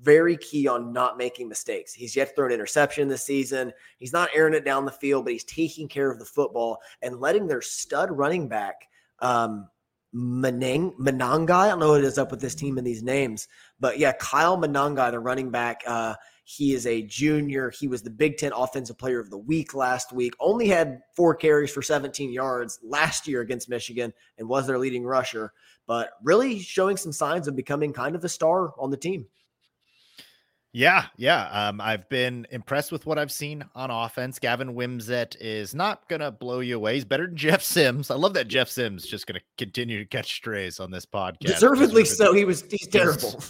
very 0.00 0.36
key 0.36 0.66
on 0.66 0.92
not 0.92 1.18
making 1.18 1.48
mistakes. 1.48 1.92
He's 1.92 2.16
yet 2.16 2.30
to 2.30 2.34
throw 2.34 2.46
an 2.46 2.52
interception 2.52 3.06
this 3.06 3.24
season. 3.24 3.72
He's 3.98 4.12
not 4.12 4.30
airing 4.34 4.54
it 4.54 4.64
down 4.64 4.84
the 4.84 4.90
field, 4.90 5.24
but 5.24 5.34
he's 5.34 5.44
taking 5.44 5.88
care 5.88 6.10
of 6.10 6.18
the 6.18 6.24
football 6.24 6.78
and 7.02 7.20
letting 7.20 7.46
their 7.46 7.62
stud 7.62 8.10
running 8.10 8.48
back 8.48 8.88
um, 9.20 9.68
Manang. 10.14 11.50
I 11.50 11.68
don't 11.68 11.78
know 11.78 11.90
what 11.90 12.00
it 12.00 12.06
is 12.06 12.18
up 12.18 12.30
with 12.30 12.40
this 12.40 12.54
team 12.54 12.78
and 12.78 12.86
these 12.86 13.02
names, 13.02 13.46
but 13.80 13.98
yeah, 13.98 14.12
Kyle 14.12 14.58
Monangai, 14.58 15.10
the 15.10 15.20
running 15.20 15.50
back. 15.50 15.82
Uh, 15.86 16.14
he 16.44 16.72
is 16.72 16.86
a 16.86 17.02
junior. 17.02 17.70
He 17.70 17.88
was 17.88 18.02
the 18.02 18.10
Big 18.10 18.38
Ten 18.38 18.52
Offensive 18.54 18.96
Player 18.96 19.20
of 19.20 19.28
the 19.28 19.36
Week 19.36 19.74
last 19.74 20.14
week. 20.14 20.34
Only 20.40 20.66
had 20.66 21.02
four 21.14 21.34
carries 21.34 21.70
for 21.70 21.82
17 21.82 22.32
yards 22.32 22.78
last 22.82 23.28
year 23.28 23.42
against 23.42 23.68
Michigan 23.68 24.14
and 24.38 24.48
was 24.48 24.66
their 24.66 24.78
leading 24.78 25.04
rusher, 25.04 25.52
but 25.86 26.12
really 26.22 26.58
showing 26.58 26.96
some 26.96 27.12
signs 27.12 27.48
of 27.48 27.54
becoming 27.54 27.92
kind 27.92 28.16
of 28.16 28.24
a 28.24 28.30
star 28.30 28.72
on 28.78 28.90
the 28.90 28.96
team. 28.96 29.26
Yeah, 30.72 31.06
yeah. 31.16 31.48
Um, 31.48 31.80
I've 31.80 32.08
been 32.08 32.46
impressed 32.50 32.92
with 32.92 33.06
what 33.06 33.18
I've 33.18 33.32
seen 33.32 33.64
on 33.74 33.90
offense. 33.90 34.38
Gavin 34.38 34.74
Wimsatt 34.74 35.34
is 35.40 35.74
not 35.74 36.06
gonna 36.08 36.30
blow 36.30 36.60
you 36.60 36.76
away. 36.76 36.94
He's 36.94 37.04
better 37.04 37.26
than 37.26 37.36
Jeff 37.36 37.62
Sims. 37.64 38.10
I 38.10 38.16
love 38.16 38.34
that 38.34 38.48
Jeff 38.48 38.68
Sims 38.68 39.06
just 39.06 39.26
gonna 39.26 39.40
continue 39.56 39.98
to 39.98 40.04
catch 40.04 40.34
strays 40.34 40.78
on 40.78 40.90
this 40.90 41.06
podcast. 41.06 41.38
Deservedly, 41.40 42.02
Deservedly. 42.02 42.04
so. 42.04 42.32
He 42.34 42.44
was 42.44 42.64
he's 42.68 42.86
terrible. 42.88 43.42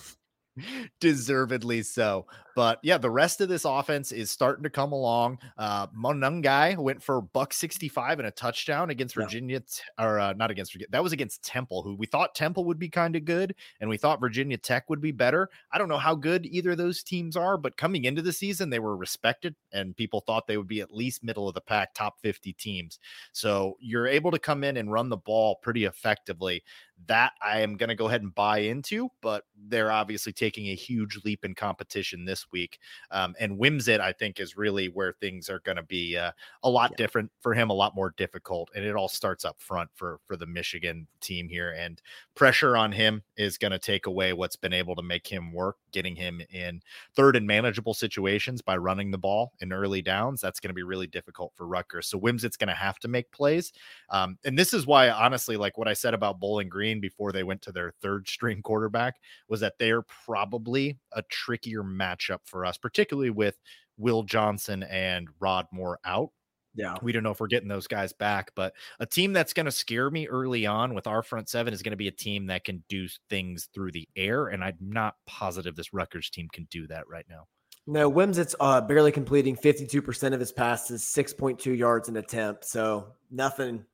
deservedly 1.01 1.83
so. 1.83 2.27
But 2.59 2.81
yeah, 2.83 2.99
the 2.99 3.09
rest 3.09 3.41
of 3.41 3.49
this 3.49 3.65
offense 3.65 4.11
is 4.11 4.33
starting 4.33 4.65
to 4.65 4.71
come 4.71 4.91
along. 4.91 5.39
Uh 5.57 5.87
Monangai 5.97 6.77
went 6.77 7.01
for 7.01 7.21
buck 7.21 7.53
65 7.53 8.19
and 8.19 8.27
a 8.27 8.33
touchdown 8.33 8.91
against 8.91 9.15
Virginia, 9.15 9.63
yeah. 9.97 10.05
or 10.05 10.19
uh, 10.19 10.33
not 10.33 10.51
against 10.51 10.73
Virginia. 10.73 10.89
That 10.91 11.05
was 11.05 11.13
against 11.13 11.45
Temple, 11.45 11.85
who 11.85 11.95
we 11.95 12.07
thought 12.07 12.35
Temple 12.35 12.65
would 12.65 12.81
be 12.81 12.89
kind 12.89 13.15
of 13.15 13.25
good, 13.25 13.55
and 13.81 13.89
we 13.89 13.97
thought 13.97 14.19
Virginia 14.19 14.57
Tech 14.57 14.91
would 14.91 15.01
be 15.01 15.13
better. 15.13 15.49
I 15.71 15.79
don't 15.79 15.89
know 15.89 15.99
how 15.99 16.17
good 16.17 16.47
either 16.47 16.73
of 16.73 16.79
those 16.79 17.05
teams 17.05 17.37
are, 17.37 17.57
but 17.57 17.77
coming 17.77 18.07
into 18.07 18.23
the 18.23 18.33
season, 18.33 18.71
they 18.71 18.81
were 18.81 18.97
respected, 18.97 19.55
and 19.71 19.97
people 19.97 20.21
thought 20.21 20.49
they 20.49 20.57
would 20.57 20.67
be 20.67 20.81
at 20.81 20.93
least 20.93 21.23
middle 21.23 21.47
of 21.47 21.55
the 21.55 21.61
pack, 21.61 21.95
top 21.95 22.21
50 22.23 22.55
teams. 22.55 22.99
So 23.31 23.77
you're 23.79 24.09
able 24.09 24.33
to 24.33 24.39
come 24.41 24.65
in 24.65 24.79
and 24.79 24.91
run 24.91 25.11
the 25.11 25.17
ball 25.17 25.61
pretty 25.63 25.85
effectively. 25.85 26.65
That 27.07 27.35
I 27.41 27.61
am 27.61 27.77
going 27.77 27.91
to 27.91 27.95
go 27.95 28.09
ahead 28.09 28.23
and 28.23 28.35
buy 28.35 28.59
into, 28.59 29.09
but 29.23 29.45
they're 29.57 29.93
obviously 29.93 30.33
taking 30.33 30.67
a 30.67 30.75
huge 30.75 31.21
leap 31.25 31.45
in 31.45 31.55
competition 31.55 32.25
this 32.25 32.48
week. 32.53 32.79
Um, 33.11 33.35
and 33.39 33.59
Wimsatt, 33.59 34.01
I 34.01 34.13
think, 34.13 34.41
is 34.41 34.57
really 34.57 34.89
where 34.89 35.13
things 35.13 35.49
are 35.49 35.61
going 35.61 35.77
to 35.77 35.83
be 35.83 36.17
uh, 36.17 36.33
a 36.63 36.71
lot 36.71 36.91
yeah. 36.93 36.97
different 36.97 37.31
for 37.41 37.55
him, 37.55 37.71
a 37.71 37.75
lot 37.75 37.95
more 37.95 38.15
difficult. 38.17 38.71
And 38.75 38.85
it 38.85 38.95
all 38.95 39.09
starts 39.09 39.45
up 39.45 39.61
front 39.61 39.91
for 39.95 40.21
for 40.27 40.37
the 40.37 40.47
Michigan 40.47 41.07
team 41.21 41.49
here. 41.49 41.75
And 41.79 42.01
pressure 42.35 42.77
on 42.77 42.93
him 42.93 43.23
is 43.37 43.59
going 43.59 43.73
to 43.73 43.79
take 43.79 44.07
away 44.07 44.33
what's 44.33 44.57
been 44.57 44.73
able 44.73 44.95
to 44.97 45.03
make 45.03 45.27
him 45.27 45.53
work, 45.53 45.77
getting 45.93 46.15
him 46.15 46.41
in 46.53 46.81
third 47.15 47.37
and 47.37 47.47
manageable 47.47 47.95
situations 47.95 48.63
by 48.63 48.77
running 48.77 49.11
the 49.11 49.19
ball 49.19 49.53
in 49.61 49.73
early 49.73 50.03
downs. 50.03 50.41
That's 50.41 50.61
going 50.61 50.71
to 50.71 50.75
be 50.75 50.83
really 50.83 51.07
difficult 51.07 51.53
for 51.55 51.67
Rutgers. 51.67 52.07
So 52.07 52.19
Wimsatt's 52.19 52.57
going 52.57 52.69
to 52.69 52.75
have 52.75 52.99
to 53.01 53.09
make 53.09 53.31
plays. 53.33 53.73
Um, 54.11 54.39
and 54.45 54.59
this 54.59 54.73
is 54.73 54.87
why, 54.87 55.11
honestly, 55.11 55.57
like 55.57 55.79
what 55.79 55.89
I 55.89 55.95
said 55.95 56.15
about 56.15 56.41
Bowling 56.41 56.69
Green 56.69 57.01
before 57.01 57.33
they 57.33 57.43
went 57.43 57.63
to 57.63 57.73
their 57.73 57.93
third 58.01 58.29
string 58.29 58.63
quarterback 58.63 59.17
was 59.49 59.61
that 59.61 59.79
they're 59.79 60.03
probably 60.03 60.99
a 61.13 61.23
trickier 61.23 61.83
matchup 61.83 62.38
for 62.45 62.65
us, 62.65 62.79
particularly 62.79 63.31
with 63.31 63.59
Will 63.97 64.23
Johnson 64.23 64.83
and 64.85 65.29
Rod 65.41 65.67
Moore 65.73 65.99
out. 66.05 66.31
Yeah. 66.75 66.95
We 67.03 67.13
don't 67.13 67.25
know 67.25 67.33
if 67.33 67.41
we're 67.41 67.49
getting 67.49 67.69
those 67.69 67.89
guys 67.89 68.13
back, 68.13 68.53
but 68.55 68.73
a 69.01 69.07
team 69.07 69.33
that's 69.33 69.53
going 69.53 69.67
to 69.67 69.73
scare 69.73 70.11
me 70.11 70.29
early 70.29 70.65
on 70.65 70.95
with 70.95 71.09
our 71.09 71.23
front 71.23 71.49
seven 71.49 71.75
is 71.75 71.83
going 71.83 71.91
to 71.91 71.97
be 71.97 72.09
a 72.09 72.13
team 72.13 72.47
that 72.47 72.65
can 72.65 72.85
do 72.89 73.09
things 73.29 73.69
through 73.75 73.93
the 73.93 74.09
air. 74.15 74.47
And 74.47 74.63
I'm 74.63 74.77
not 74.81 75.17
positive 75.27 75.75
this 75.75 75.93
Rutgers 75.93 76.31
team 76.31 76.49
can 76.53 76.69
do 76.71 76.87
that 76.87 77.09
right 77.09 77.27
now. 77.29 77.47
No, 77.89 78.11
Wimsatt's 78.11 78.55
uh, 78.61 78.83
barely 78.83 79.11
completing 79.11 79.57
52% 79.57 80.35
of 80.35 80.41
his 80.41 80.53
passes, 80.53 81.03
6.2 81.03 81.77
yards 81.77 82.09
an 82.09 82.19
attempt. 82.19 82.67
So 82.67 83.15
nothing 83.31 83.85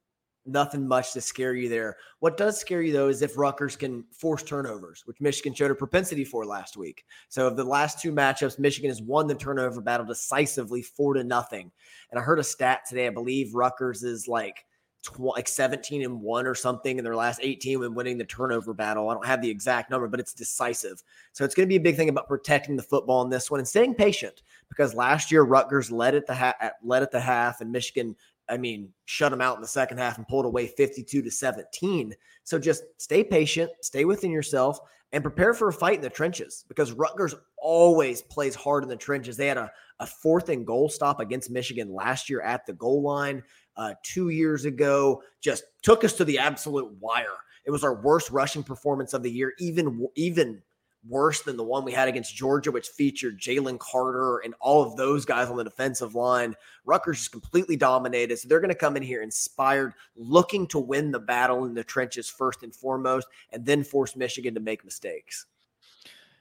nothing 0.46 0.86
much 0.86 1.12
to 1.12 1.20
scare 1.20 1.54
you 1.54 1.68
there. 1.68 1.96
What 2.20 2.36
does 2.36 2.58
scare 2.58 2.82
you 2.82 2.92
though 2.92 3.08
is 3.08 3.22
if 3.22 3.38
Rutgers 3.38 3.76
can 3.76 4.04
force 4.12 4.42
turnovers, 4.42 5.02
which 5.06 5.20
Michigan 5.20 5.54
showed 5.54 5.70
a 5.70 5.74
propensity 5.74 6.24
for 6.24 6.44
last 6.44 6.76
week. 6.76 7.04
So 7.28 7.46
of 7.46 7.56
the 7.56 7.64
last 7.64 8.00
two 8.00 8.12
matchups, 8.12 8.58
Michigan 8.58 8.90
has 8.90 9.02
won 9.02 9.26
the 9.26 9.34
turnover 9.34 9.80
battle 9.80 10.06
decisively 10.06 10.82
four 10.82 11.14
to 11.14 11.24
nothing. 11.24 11.70
And 12.10 12.18
I 12.18 12.22
heard 12.22 12.38
a 12.38 12.44
stat 12.44 12.82
today. 12.88 13.06
I 13.06 13.10
believe 13.10 13.54
Rutgers 13.54 14.02
is 14.02 14.28
like 14.28 14.64
tw- 15.04 15.20
like 15.20 15.48
17 15.48 16.02
and 16.02 16.20
one 16.20 16.46
or 16.46 16.54
something 16.54 16.98
in 16.98 17.04
their 17.04 17.16
last 17.16 17.40
18 17.42 17.80
when 17.80 17.94
winning 17.94 18.18
the 18.18 18.24
turnover 18.24 18.74
battle. 18.74 19.08
I 19.08 19.14
don't 19.14 19.26
have 19.26 19.42
the 19.42 19.50
exact 19.50 19.90
number, 19.90 20.08
but 20.08 20.20
it's 20.20 20.32
decisive. 20.32 21.02
So 21.32 21.44
it's 21.44 21.54
going 21.54 21.66
to 21.66 21.72
be 21.72 21.76
a 21.76 21.80
big 21.80 21.96
thing 21.96 22.08
about 22.08 22.28
protecting 22.28 22.76
the 22.76 22.82
football 22.82 23.22
in 23.22 23.30
this 23.30 23.50
one 23.50 23.60
and 23.60 23.68
staying 23.68 23.94
patient 23.94 24.42
because 24.68 24.94
last 24.94 25.30
year 25.30 25.42
Rutgers 25.42 25.90
led 25.90 26.14
at 26.14 26.26
the 26.26 26.34
ha- 26.34 26.70
led 26.82 27.02
at 27.02 27.10
the 27.10 27.20
half 27.20 27.60
and 27.60 27.70
Michigan 27.70 28.16
I 28.48 28.56
mean, 28.56 28.92
shut 29.06 29.30
them 29.30 29.40
out 29.40 29.56
in 29.56 29.62
the 29.62 29.68
second 29.68 29.98
half 29.98 30.18
and 30.18 30.28
pulled 30.28 30.44
away 30.44 30.66
52 30.66 31.22
to 31.22 31.30
17. 31.30 32.14
So 32.44 32.58
just 32.58 32.84
stay 32.98 33.24
patient, 33.24 33.70
stay 33.80 34.04
within 34.04 34.30
yourself, 34.30 34.78
and 35.12 35.22
prepare 35.22 35.54
for 35.54 35.68
a 35.68 35.72
fight 35.72 35.96
in 35.96 36.00
the 36.00 36.10
trenches 36.10 36.64
because 36.68 36.92
Rutgers 36.92 37.34
always 37.56 38.22
plays 38.22 38.54
hard 38.54 38.82
in 38.82 38.88
the 38.88 38.96
trenches. 38.96 39.36
They 39.36 39.46
had 39.46 39.56
a, 39.56 39.70
a 40.00 40.06
fourth 40.06 40.48
and 40.48 40.66
goal 40.66 40.88
stop 40.88 41.20
against 41.20 41.50
Michigan 41.50 41.94
last 41.94 42.28
year 42.28 42.42
at 42.42 42.66
the 42.66 42.72
goal 42.72 43.02
line. 43.02 43.42
Uh, 43.76 43.94
two 44.02 44.28
years 44.28 44.64
ago, 44.64 45.22
just 45.40 45.64
took 45.82 46.04
us 46.04 46.12
to 46.14 46.24
the 46.24 46.38
absolute 46.38 46.90
wire. 47.00 47.26
It 47.64 47.70
was 47.70 47.84
our 47.84 48.02
worst 48.02 48.30
rushing 48.30 48.62
performance 48.62 49.14
of 49.14 49.22
the 49.22 49.30
year, 49.30 49.54
even 49.58 50.06
even 50.16 50.60
worse 51.08 51.42
than 51.42 51.56
the 51.56 51.64
one 51.64 51.84
we 51.84 51.92
had 51.92 52.08
against 52.08 52.34
Georgia, 52.34 52.70
which 52.70 52.88
featured 52.88 53.40
Jalen 53.40 53.78
Carter 53.78 54.38
and 54.38 54.54
all 54.60 54.82
of 54.82 54.96
those 54.96 55.24
guys 55.24 55.48
on 55.48 55.56
the 55.56 55.64
defensive 55.64 56.14
line. 56.14 56.54
Rutgers 56.84 57.18
just 57.18 57.32
completely 57.32 57.76
dominated. 57.76 58.38
So 58.38 58.48
they're 58.48 58.60
going 58.60 58.68
to 58.68 58.74
come 58.74 58.96
in 58.96 59.02
here 59.02 59.22
inspired, 59.22 59.94
looking 60.16 60.66
to 60.68 60.78
win 60.78 61.10
the 61.10 61.20
battle 61.20 61.64
in 61.66 61.74
the 61.74 61.84
trenches 61.84 62.28
first 62.28 62.62
and 62.62 62.74
foremost, 62.74 63.26
and 63.50 63.64
then 63.64 63.84
force 63.84 64.16
Michigan 64.16 64.54
to 64.54 64.60
make 64.60 64.84
mistakes. 64.84 65.46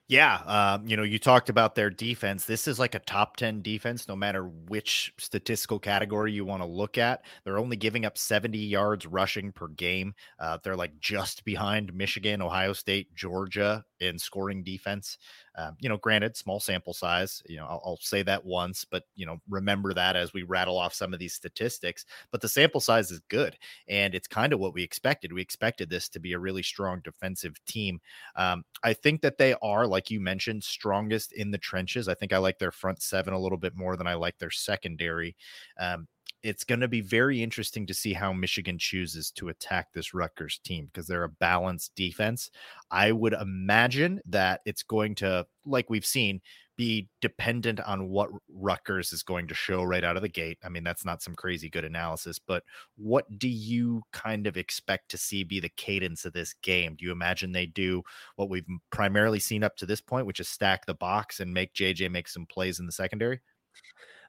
Yeah, 0.09 0.35
um, 0.45 0.85
you 0.85 0.97
know, 0.97 1.03
you 1.03 1.17
talked 1.17 1.49
about 1.49 1.75
their 1.75 1.89
defense. 1.89 2.43
This 2.43 2.67
is 2.67 2.77
like 2.77 2.93
a 2.93 2.99
top 2.99 3.37
10 3.37 3.61
defense, 3.61 4.07
no 4.07 4.17
matter 4.17 4.43
which 4.43 5.13
statistical 5.17 5.79
category 5.79 6.33
you 6.33 6.43
want 6.43 6.61
to 6.61 6.67
look 6.67 6.97
at. 6.97 7.23
They're 7.43 7.57
only 7.57 7.77
giving 7.77 8.05
up 8.05 8.17
70 8.17 8.57
yards 8.57 9.05
rushing 9.05 9.53
per 9.53 9.69
game. 9.69 10.13
Uh, 10.39 10.57
they're 10.61 10.75
like 10.75 10.99
just 10.99 11.45
behind 11.45 11.93
Michigan, 11.93 12.41
Ohio 12.41 12.73
State, 12.73 13.15
Georgia 13.15 13.85
in 14.03 14.19
scoring 14.19 14.63
defense. 14.63 15.17
Um, 15.55 15.77
you 15.79 15.87
know, 15.87 15.97
granted, 15.97 16.35
small 16.35 16.59
sample 16.59 16.93
size. 16.93 17.43
You 17.47 17.57
know, 17.57 17.65
I'll, 17.65 17.81
I'll, 17.85 17.99
say 18.01 18.23
that 18.23 18.43
once, 18.43 18.85
but 18.85 19.03
you 19.15 19.25
know, 19.25 19.39
remember 19.47 19.93
that 19.93 20.15
as 20.15 20.33
we 20.33 20.43
rattle 20.43 20.77
off 20.77 20.93
some 20.93 21.13
of 21.13 21.19
these 21.19 21.33
statistics. 21.33 22.05
But 22.31 22.41
the 22.41 22.49
sample 22.49 22.81
size 22.81 23.11
is 23.11 23.21
good, 23.29 23.57
and 23.87 24.15
it's 24.15 24.27
kind 24.27 24.51
of 24.51 24.59
what 24.59 24.73
we 24.73 24.83
expected. 24.83 25.31
We 25.31 25.41
expected 25.41 25.89
this 25.89 26.09
to 26.09 26.19
be 26.19 26.33
a 26.33 26.39
really 26.39 26.63
strong 26.63 27.01
defensive 27.03 27.55
team. 27.65 27.99
Um, 28.35 28.63
I 28.83 28.93
think 28.93 29.21
that 29.21 29.37
they 29.37 29.55
are, 29.61 29.85
like 29.87 30.09
you 30.09 30.19
mentioned, 30.19 30.63
strongest 30.63 31.33
in 31.33 31.51
the 31.51 31.57
trenches. 31.57 32.07
I 32.07 32.15
think 32.15 32.33
I 32.33 32.37
like 32.39 32.59
their 32.59 32.71
front 32.71 33.01
seven 33.01 33.33
a 33.33 33.39
little 33.39 33.57
bit 33.57 33.75
more 33.75 33.95
than 33.95 34.07
I 34.07 34.15
like 34.15 34.37
their 34.39 34.51
secondary. 34.51 35.35
Um, 35.79 36.07
it's 36.43 36.65
going 36.65 36.81
to 36.81 36.89
be 36.89 37.01
very 37.01 37.41
interesting 37.41 37.87
to 37.87 37.93
see 37.93 38.11
how 38.11 38.33
Michigan 38.33 38.77
chooses 38.77 39.31
to 39.31 39.47
attack 39.47 39.93
this 39.93 40.13
Rutgers 40.13 40.59
team 40.59 40.87
because 40.87 41.07
they're 41.07 41.23
a 41.23 41.29
balanced 41.29 41.95
defense. 41.95 42.51
I 42.91 43.13
would 43.13 43.33
imagine 43.33 44.19
that 44.25 44.59
it's 44.65 44.83
going 44.83 45.15
to, 45.15 45.47
like 45.65 45.89
we've 45.89 46.05
seen, 46.05 46.41
be 46.75 47.07
dependent 47.21 47.79
on 47.81 48.09
what 48.09 48.29
Rutgers 48.51 49.13
is 49.13 49.23
going 49.23 49.47
to 49.47 49.53
show 49.53 49.83
right 49.83 50.03
out 50.03 50.15
of 50.15 50.21
the 50.21 50.27
gate. 50.27 50.57
I 50.65 50.69
mean, 50.69 50.83
that's 50.83 51.05
not 51.05 51.21
some 51.21 51.35
crazy 51.35 51.69
good 51.69 51.85
analysis, 51.85 52.39
but 52.39 52.63
what 52.97 53.25
do 53.39 53.47
you 53.47 54.01
kind 54.11 54.47
of 54.47 54.57
expect 54.57 55.09
to 55.11 55.17
see 55.17 55.43
be 55.43 55.59
the 55.59 55.69
cadence 55.69 56.25
of 56.25 56.33
this 56.33 56.55
game? 56.61 56.95
Do 56.95 57.05
you 57.05 57.11
imagine 57.11 57.51
they 57.51 57.67
do 57.67 58.01
what 58.35 58.49
we've 58.49 58.65
primarily 58.91 59.39
seen 59.39 59.63
up 59.63 59.77
to 59.77 59.85
this 59.85 60.01
point, 60.01 60.25
which 60.25 60.39
is 60.39 60.49
stack 60.49 60.85
the 60.85 60.95
box 60.95 61.39
and 61.39 61.53
make 61.53 61.73
JJ 61.73 62.11
make 62.11 62.27
some 62.27 62.47
plays 62.47 62.79
in 62.79 62.85
the 62.85 62.91
secondary? 62.91 63.39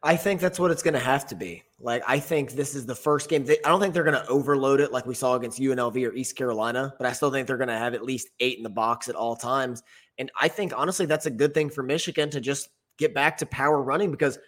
I 0.04 0.16
think 0.16 0.38
that's 0.38 0.58
what 0.58 0.70
it's 0.70 0.82
going 0.82 0.94
to 0.94 1.00
have 1.00 1.26
to 1.28 1.34
be. 1.34 1.62
Like, 1.80 2.02
I 2.06 2.18
think 2.18 2.52
this 2.52 2.74
is 2.74 2.84
the 2.84 2.94
first 2.94 3.30
game. 3.30 3.46
They, 3.46 3.56
I 3.64 3.70
don't 3.70 3.80
think 3.80 3.94
they're 3.94 4.04
going 4.04 4.22
to 4.22 4.28
overload 4.28 4.80
it 4.80 4.92
like 4.92 5.06
we 5.06 5.14
saw 5.14 5.34
against 5.34 5.58
UNLV 5.58 6.06
or 6.06 6.12
East 6.12 6.36
Carolina, 6.36 6.92
but 6.98 7.06
I 7.06 7.12
still 7.12 7.30
think 7.30 7.46
they're 7.46 7.56
going 7.56 7.68
to 7.68 7.78
have 7.78 7.94
at 7.94 8.04
least 8.04 8.28
eight 8.38 8.58
in 8.58 8.62
the 8.62 8.70
box 8.70 9.08
at 9.08 9.14
all 9.14 9.34
times. 9.34 9.82
And 10.18 10.30
I 10.38 10.48
think, 10.48 10.74
honestly, 10.76 11.06
that's 11.06 11.24
a 11.24 11.30
good 11.30 11.54
thing 11.54 11.70
for 11.70 11.82
Michigan 11.82 12.28
to 12.30 12.40
just 12.40 12.68
get 12.98 13.14
back 13.14 13.38
to 13.38 13.46
power 13.46 13.80
running 13.80 14.10
because 14.10 14.38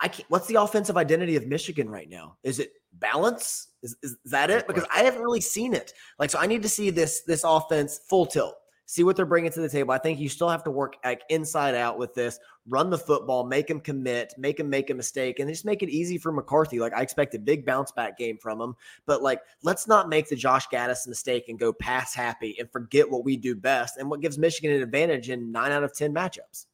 I 0.00 0.08
can't. 0.08 0.28
What's 0.30 0.46
the 0.46 0.56
offensive 0.56 0.96
identity 0.96 1.36
of 1.36 1.46
Michigan 1.46 1.90
right 1.90 2.08
now? 2.08 2.36
Is 2.42 2.58
it 2.58 2.72
balance? 2.94 3.68
Is, 3.82 3.96
is 4.02 4.16
that 4.24 4.50
it? 4.50 4.66
Because 4.66 4.84
I 4.92 5.02
haven't 5.02 5.22
really 5.22 5.42
seen 5.42 5.74
it. 5.74 5.92
Like, 6.18 6.30
so 6.30 6.38
I 6.38 6.46
need 6.46 6.62
to 6.62 6.68
see 6.68 6.88
this 6.88 7.20
this 7.20 7.44
offense 7.44 8.00
full 8.08 8.24
tilt 8.26 8.56
see 8.86 9.02
what 9.02 9.16
they're 9.16 9.26
bringing 9.26 9.50
to 9.50 9.60
the 9.60 9.68
table. 9.68 9.92
I 9.92 9.98
think 9.98 10.18
you 10.18 10.28
still 10.28 10.48
have 10.48 10.64
to 10.64 10.70
work 10.70 10.96
like 11.04 11.22
inside 11.28 11.74
out 11.74 11.98
with 11.98 12.14
this, 12.14 12.38
run 12.68 12.90
the 12.90 12.98
football, 12.98 13.44
make 13.44 13.68
him 13.68 13.80
commit, 13.80 14.34
make 14.36 14.60
him 14.60 14.68
make 14.68 14.90
a 14.90 14.94
mistake, 14.94 15.38
and 15.38 15.48
just 15.48 15.64
make 15.64 15.82
it 15.82 15.88
easy 15.88 16.18
for 16.18 16.32
McCarthy. 16.32 16.78
Like 16.78 16.92
I 16.92 17.02
expect 17.02 17.34
a 17.34 17.38
big 17.38 17.64
bounce 17.64 17.92
back 17.92 18.18
game 18.18 18.38
from 18.38 18.60
him, 18.60 18.76
but 19.06 19.22
like 19.22 19.40
let's 19.62 19.86
not 19.86 20.08
make 20.08 20.28
the 20.28 20.36
Josh 20.36 20.68
Gattis 20.68 21.08
mistake 21.08 21.48
and 21.48 21.58
go 21.58 21.72
pass 21.72 22.14
happy 22.14 22.56
and 22.58 22.70
forget 22.70 23.10
what 23.10 23.24
we 23.24 23.36
do 23.36 23.54
best 23.54 23.96
and 23.96 24.10
what 24.10 24.20
gives 24.20 24.38
Michigan 24.38 24.72
an 24.72 24.82
advantage 24.82 25.30
in 25.30 25.50
nine 25.52 25.72
out 25.72 25.84
of 25.84 25.94
ten 25.94 26.14
matchups. 26.14 26.66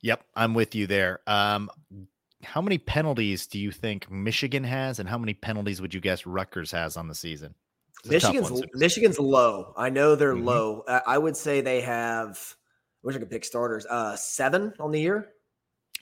Yep, 0.00 0.24
I'm 0.36 0.54
with 0.54 0.74
you 0.74 0.86
there. 0.86 1.20
Um, 1.26 1.70
how 2.44 2.62
many 2.62 2.78
penalties 2.78 3.46
do 3.46 3.58
you 3.58 3.72
think 3.72 4.10
Michigan 4.10 4.62
has, 4.64 5.00
and 5.00 5.08
how 5.08 5.18
many 5.18 5.34
penalties 5.34 5.80
would 5.80 5.92
you 5.92 6.00
guess 6.00 6.24
Rutgers 6.24 6.70
has 6.70 6.96
on 6.96 7.08
the 7.08 7.14
season? 7.14 7.54
Michigan's 8.04 8.62
Michigan's 8.74 9.18
low. 9.18 9.72
I 9.76 9.90
know 9.90 10.14
they're 10.14 10.34
mm-hmm. 10.34 10.46
low. 10.46 10.84
I 11.06 11.18
would 11.18 11.36
say 11.36 11.60
they 11.60 11.80
have. 11.80 12.38
I 12.38 13.06
wish 13.06 13.16
I 13.16 13.18
could 13.18 13.30
pick 13.30 13.44
starters. 13.44 13.86
Uh, 13.86 14.16
seven 14.16 14.72
on 14.78 14.90
the 14.90 15.00
year. 15.00 15.28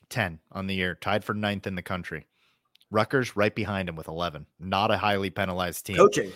Ten 0.08 0.38
on 0.52 0.66
the 0.66 0.74
year, 0.74 0.94
tied 0.94 1.24
for 1.24 1.34
ninth 1.34 1.66
in 1.66 1.74
the 1.74 1.82
country. 1.82 2.26
Rutgers 2.90 3.34
right 3.36 3.54
behind 3.54 3.88
him 3.88 3.96
with 3.96 4.06
11. 4.06 4.46
Not 4.60 4.92
a 4.92 4.96
highly 4.96 5.28
penalized 5.28 5.84
team. 5.86 5.96
Coaching. 5.96 6.30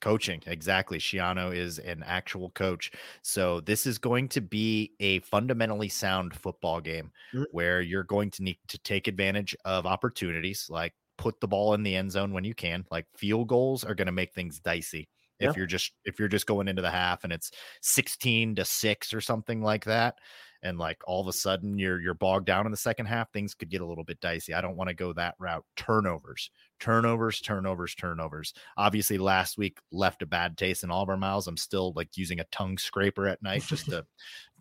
coaching, 0.00 0.42
exactly. 0.46 0.98
Schiano 0.98 1.54
is 1.54 1.78
an 1.78 2.02
actual 2.06 2.48
coach. 2.50 2.90
So 3.20 3.60
this 3.60 3.86
is 3.86 3.98
going 3.98 4.28
to 4.30 4.40
be 4.40 4.92
a 5.00 5.18
fundamentally 5.20 5.90
sound 5.90 6.34
football 6.34 6.80
game 6.80 7.12
mm-hmm. 7.34 7.44
where 7.52 7.82
you're 7.82 8.04
going 8.04 8.30
to 8.32 8.42
need 8.42 8.58
to 8.68 8.78
take 8.78 9.06
advantage 9.06 9.54
of 9.66 9.84
opportunities 9.84 10.68
like 10.70 10.94
put 11.18 11.40
the 11.40 11.48
ball 11.48 11.74
in 11.74 11.82
the 11.82 11.96
end 11.96 12.12
zone 12.12 12.32
when 12.32 12.44
you 12.44 12.54
can. 12.54 12.84
Like 12.90 13.06
field 13.16 13.48
goals 13.48 13.84
are 13.84 13.94
going 13.94 14.06
to 14.06 14.12
make 14.12 14.32
things 14.32 14.60
dicey. 14.60 15.08
If 15.38 15.48
yeah. 15.48 15.52
you're 15.56 15.66
just 15.66 15.92
if 16.04 16.18
you're 16.18 16.28
just 16.28 16.46
going 16.46 16.68
into 16.68 16.82
the 16.82 16.90
half 16.90 17.24
and 17.24 17.32
it's 17.32 17.50
16 17.82 18.54
to 18.56 18.64
6 18.64 19.14
or 19.14 19.20
something 19.20 19.60
like 19.60 19.84
that 19.84 20.16
and 20.62 20.78
like 20.78 20.98
all 21.06 21.20
of 21.20 21.28
a 21.28 21.32
sudden 21.32 21.78
you're 21.78 22.00
you're 22.00 22.14
bogged 22.14 22.46
down 22.46 22.66
in 22.66 22.70
the 22.70 22.76
second 22.76 23.06
half, 23.06 23.30
things 23.30 23.54
could 23.54 23.68
get 23.68 23.80
a 23.82 23.86
little 23.86 24.04
bit 24.04 24.20
dicey. 24.20 24.54
I 24.54 24.60
don't 24.60 24.76
want 24.76 24.88
to 24.88 24.94
go 24.94 25.12
that 25.12 25.34
route. 25.38 25.64
Turnovers, 25.76 26.50
turnovers, 26.80 27.40
turnovers, 27.40 27.94
turnovers. 27.94 28.54
Obviously, 28.76 29.18
last 29.18 29.58
week 29.58 29.78
left 29.92 30.22
a 30.22 30.26
bad 30.26 30.56
taste 30.56 30.84
in 30.84 30.90
all 30.90 31.02
of 31.02 31.08
our 31.08 31.16
mouths. 31.16 31.46
I'm 31.46 31.56
still 31.56 31.92
like 31.94 32.16
using 32.16 32.40
a 32.40 32.46
tongue 32.50 32.78
scraper 32.78 33.28
at 33.28 33.42
night 33.42 33.62
just 33.62 33.86
to 33.90 34.06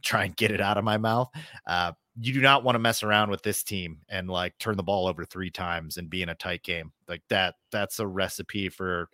try 0.06 0.24
and 0.24 0.36
get 0.36 0.51
it 0.51 0.62
out 0.62 0.78
of 0.78 0.84
my 0.84 0.97
mouth. 0.97 1.30
Uh, 1.68 1.91
you 2.20 2.32
do 2.32 2.41
not 2.41 2.64
want 2.64 2.76
to 2.76 2.80
mess 2.80 3.03
around 3.03 3.30
with 3.30 3.41
this 3.41 3.64
team 3.64 3.97
and 4.08 4.30
like 4.30 4.58
turn 4.58 4.78
the 4.78 4.84
ball 4.84 5.08
over 5.08 5.26
three 5.26 5.51
times 5.51 5.97
and 5.97 6.10
be 6.10 6.22
in 6.22 6.30
a 6.30 6.36
tight 6.36 6.64
game 6.64 6.93
like 7.10 7.24
that. 7.30 7.56
That's 7.72 7.99
a 7.99 8.08
recipe 8.08 8.70
for 8.70 9.10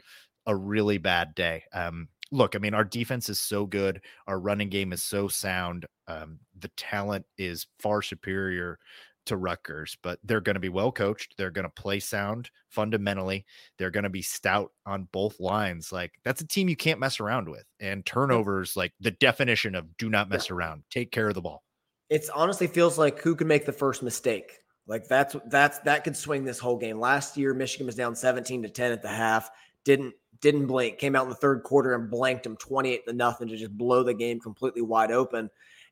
a 0.45 0.55
really 0.55 0.99
bad 0.99 1.33
day. 1.33 1.63
Um, 1.73 2.09
look, 2.31 2.55
I 2.55 2.59
mean, 2.59 2.73
our 2.73 2.83
defense 2.83 3.29
is 3.29 3.39
so 3.39 3.65
good, 3.65 4.01
our 4.27 4.39
running 4.39 4.69
game 4.69 4.93
is 4.93 5.01
so 5.01 5.27
sound. 5.27 5.85
Um, 6.07 6.39
the 6.59 6.69
talent 6.77 7.25
is 7.37 7.65
far 7.79 8.01
superior 8.01 8.77
to 9.25 9.37
Rutgers, 9.37 9.97
but 10.01 10.19
they're 10.23 10.41
going 10.41 10.55
to 10.55 10.59
be 10.59 10.69
well 10.69 10.91
coached. 10.91 11.35
They're 11.37 11.51
going 11.51 11.69
to 11.69 11.81
play 11.81 11.99
sound 11.99 12.49
fundamentally. 12.69 13.45
They're 13.77 13.91
going 13.91 14.03
to 14.03 14.09
be 14.09 14.21
stout 14.21 14.71
on 14.85 15.07
both 15.11 15.39
lines. 15.39 15.91
Like 15.91 16.13
that's 16.23 16.41
a 16.41 16.47
team 16.47 16.69
you 16.69 16.75
can't 16.75 16.99
mess 16.99 17.19
around 17.19 17.49
with. 17.49 17.65
And 17.79 18.05
turnovers, 18.05 18.75
like 18.75 18.93
the 18.99 19.11
definition 19.11 19.75
of 19.75 19.97
do 19.97 20.09
not 20.09 20.29
mess 20.29 20.49
around. 20.49 20.83
Take 20.89 21.11
care 21.11 21.29
of 21.29 21.35
the 21.35 21.41
ball. 21.41 21.63
It 22.09 22.29
honestly 22.33 22.67
feels 22.67 22.97
like 22.97 23.21
who 23.21 23.35
can 23.35 23.47
make 23.47 23.65
the 23.65 23.71
first 23.71 24.03
mistake. 24.03 24.59
Like 24.87 25.07
that's 25.07 25.35
that's 25.47 25.79
that 25.79 26.03
could 26.03 26.17
swing 26.17 26.43
this 26.43 26.59
whole 26.59 26.77
game. 26.77 26.99
Last 26.99 27.37
year, 27.37 27.53
Michigan 27.53 27.85
was 27.85 27.95
down 27.95 28.15
17 28.15 28.63
to 28.63 28.69
10 28.69 28.91
at 28.91 29.01
the 29.01 29.07
half. 29.07 29.49
Didn't 29.85 30.13
didn't 30.41 30.65
blink. 30.65 30.97
Came 30.97 31.15
out 31.15 31.23
in 31.23 31.29
the 31.29 31.35
third 31.35 31.63
quarter 31.63 31.93
and 31.93 32.09
blanked 32.09 32.43
them 32.43 32.57
28 32.57 33.05
to 33.05 33.13
nothing 33.13 33.47
to 33.47 33.57
just 33.57 33.77
blow 33.77 34.03
the 34.03 34.13
game 34.13 34.39
completely 34.39 34.81
wide 34.81 35.11
open. 35.11 35.49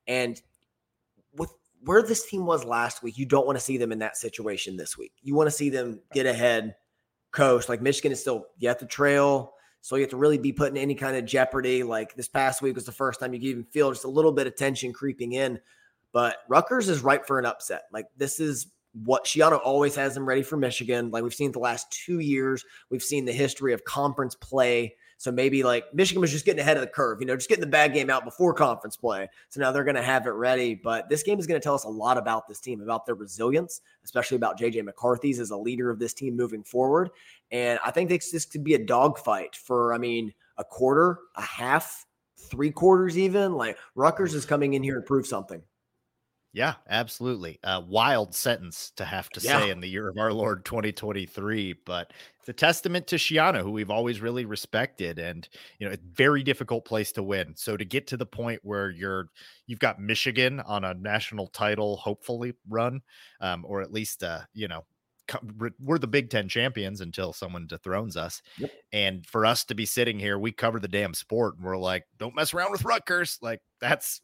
And 0.07 0.41
with 1.33 1.51
where 1.83 2.03
this 2.03 2.29
team 2.29 2.45
was 2.45 2.65
last 2.65 3.03
week, 3.03 3.17
you 3.17 3.25
don't 3.25 3.45
want 3.45 3.57
to 3.57 3.63
see 3.63 3.77
them 3.77 3.91
in 3.91 3.99
that 3.99 4.17
situation 4.17 4.77
this 4.77 4.97
week. 4.97 5.13
You 5.21 5.35
want 5.35 5.47
to 5.47 5.55
see 5.55 5.69
them 5.69 6.01
get 6.13 6.25
ahead, 6.25 6.75
coast. 7.31 7.69
Like 7.69 7.81
Michigan 7.81 8.11
is 8.11 8.19
still 8.19 8.45
yet 8.57 8.79
to 8.79 8.85
trail. 8.85 9.53
So 9.81 9.95
you 9.95 10.01
have 10.01 10.09
to 10.11 10.17
really 10.17 10.37
be 10.37 10.51
put 10.51 10.71
in 10.71 10.77
any 10.77 10.95
kind 10.95 11.15
of 11.15 11.25
jeopardy. 11.25 11.83
Like 11.83 12.15
this 12.15 12.27
past 12.27 12.61
week 12.61 12.75
was 12.75 12.85
the 12.85 12.91
first 12.91 13.19
time 13.19 13.33
you 13.33 13.39
could 13.39 13.47
even 13.47 13.63
feel 13.65 13.91
just 13.91 14.03
a 14.03 14.09
little 14.09 14.31
bit 14.31 14.47
of 14.47 14.55
tension 14.55 14.91
creeping 14.91 15.33
in. 15.33 15.59
But 16.11 16.37
Rutgers 16.49 16.89
is 16.89 17.01
ripe 17.01 17.25
for 17.25 17.39
an 17.39 17.45
upset. 17.45 17.83
Like 17.93 18.07
this 18.17 18.39
is 18.39 18.67
what 18.93 19.25
Schiano 19.25 19.59
always 19.63 19.95
has 19.95 20.15
them 20.15 20.27
ready 20.27 20.41
for 20.41 20.57
Michigan. 20.57 21.11
Like 21.11 21.23
we've 21.23 21.33
seen 21.33 21.51
the 21.51 21.59
last 21.59 21.89
two 21.91 22.19
years, 22.19 22.65
we've 22.89 23.03
seen 23.03 23.25
the 23.25 23.31
history 23.31 23.73
of 23.73 23.85
conference 23.85 24.35
play 24.35 24.95
So 25.19 25.33
maybe 25.33 25.63
like 25.63 25.93
Michigan 25.93 26.21
was 26.21 26.31
just 26.31 26.45
getting 26.45 26.61
ahead 26.61 26.77
of 26.77 26.81
the 26.81 26.87
curve, 26.87 27.19
you 27.19 27.27
know, 27.27 27.35
just 27.35 27.49
getting 27.49 27.61
the 27.61 27.67
bad 27.67 27.93
game 27.93 28.09
out 28.09 28.23
before 28.23 28.53
conference 28.53 28.95
play. 28.95 29.27
So 29.49 29.59
now 29.59 29.69
they're 29.69 29.83
going 29.83 29.97
to 29.97 30.01
have 30.01 30.25
it 30.27 30.29
ready. 30.29 30.75
But 30.75 31.09
this 31.09 31.23
game 31.23 31.37
is 31.37 31.45
going 31.45 31.59
to 31.59 31.63
tell 31.63 31.75
us 31.75 31.83
a 31.83 31.89
lot 31.89 32.17
about 32.17 32.47
this 32.47 32.61
team, 32.61 32.79
about 32.79 33.05
their 33.05 33.15
resilience, 33.15 33.81
especially 34.05 34.37
about 34.37 34.57
JJ 34.57 34.85
McCarthy's 34.85 35.41
as 35.41 35.49
a 35.51 35.57
leader 35.57 35.89
of 35.89 35.99
this 35.99 36.13
team 36.13 36.37
moving 36.37 36.63
forward. 36.63 37.09
And 37.51 37.79
I 37.85 37.91
think 37.91 38.07
this, 38.07 38.31
this 38.31 38.45
could 38.45 38.63
be 38.63 38.75
a 38.75 38.79
dogfight 38.79 39.57
for, 39.57 39.93
I 39.93 39.97
mean, 39.97 40.33
a 40.57 40.63
quarter, 40.63 41.19
a 41.35 41.41
half, 41.41 42.05
three 42.37 42.71
quarters, 42.71 43.17
even. 43.17 43.55
Like 43.55 43.77
Rutgers 43.95 44.33
is 44.33 44.45
coming 44.45 44.73
in 44.73 44.83
here 44.83 44.95
to 44.95 45.01
prove 45.01 45.27
something. 45.27 45.61
Yeah, 46.51 46.75
absolutely. 46.89 47.59
A 47.63 47.79
wild 47.79 48.33
sentence 48.33 48.91
to 48.95 49.05
have 49.05 49.29
to 49.31 49.39
Yeah. 49.39 49.59
say 49.61 49.69
in 49.69 49.81
the 49.81 49.87
year 49.87 50.07
of 50.09 50.17
our 50.17 50.33
Lord 50.33 50.65
2023, 50.65 51.73
but 51.85 52.11
it's 52.39 52.49
a 52.49 52.53
testament 52.53 53.05
to 53.07 53.17
Schiano, 53.17 53.61
who 53.61 53.69
we've 53.69 53.91
always 53.91 54.19
really 54.19 54.45
respected, 54.45 55.19
and 55.19 55.47
you 55.77 55.85
know, 55.85 55.93
it's 55.93 56.03
a 56.03 56.15
very 56.15 56.41
difficult 56.41 56.85
place 56.85 57.11
to 57.13 57.23
win. 57.23 57.55
So 57.55 57.77
to 57.77 57.85
get 57.85 58.07
to 58.07 58.17
the 58.17 58.25
point 58.25 58.61
where 58.63 58.89
you're 58.89 59.29
you've 59.67 59.77
got 59.79 60.01
Michigan 60.01 60.59
on 60.61 60.83
a 60.83 60.95
national 60.95 61.47
title, 61.47 61.97
hopefully 61.97 62.53
run, 62.67 63.01
um, 63.41 63.63
or 63.63 63.81
at 63.81 63.93
least 63.93 64.23
uh, 64.23 64.41
you 64.53 64.67
know, 64.67 64.85
we're- 65.59 65.73
we're 65.79 65.99
the 65.99 66.07
Big 66.07 66.31
Ten 66.31 66.49
champions 66.49 66.99
until 67.01 67.31
someone 67.31 67.67
dethrones 67.67 68.17
us. 68.17 68.41
Yep. 68.57 68.71
And 68.91 69.27
for 69.27 69.45
us 69.45 69.63
to 69.65 69.75
be 69.75 69.85
sitting 69.85 70.17
here, 70.17 70.39
we 70.39 70.51
cover 70.51 70.79
the 70.79 70.87
damn 70.87 71.13
sport, 71.13 71.57
and 71.57 71.63
we're 71.63 71.77
like, 71.77 72.07
don't 72.17 72.33
mess 72.35 72.55
around 72.55 72.71
with 72.71 72.83
Rutgers. 72.85 73.37
Like 73.39 73.61
that's 73.79 74.21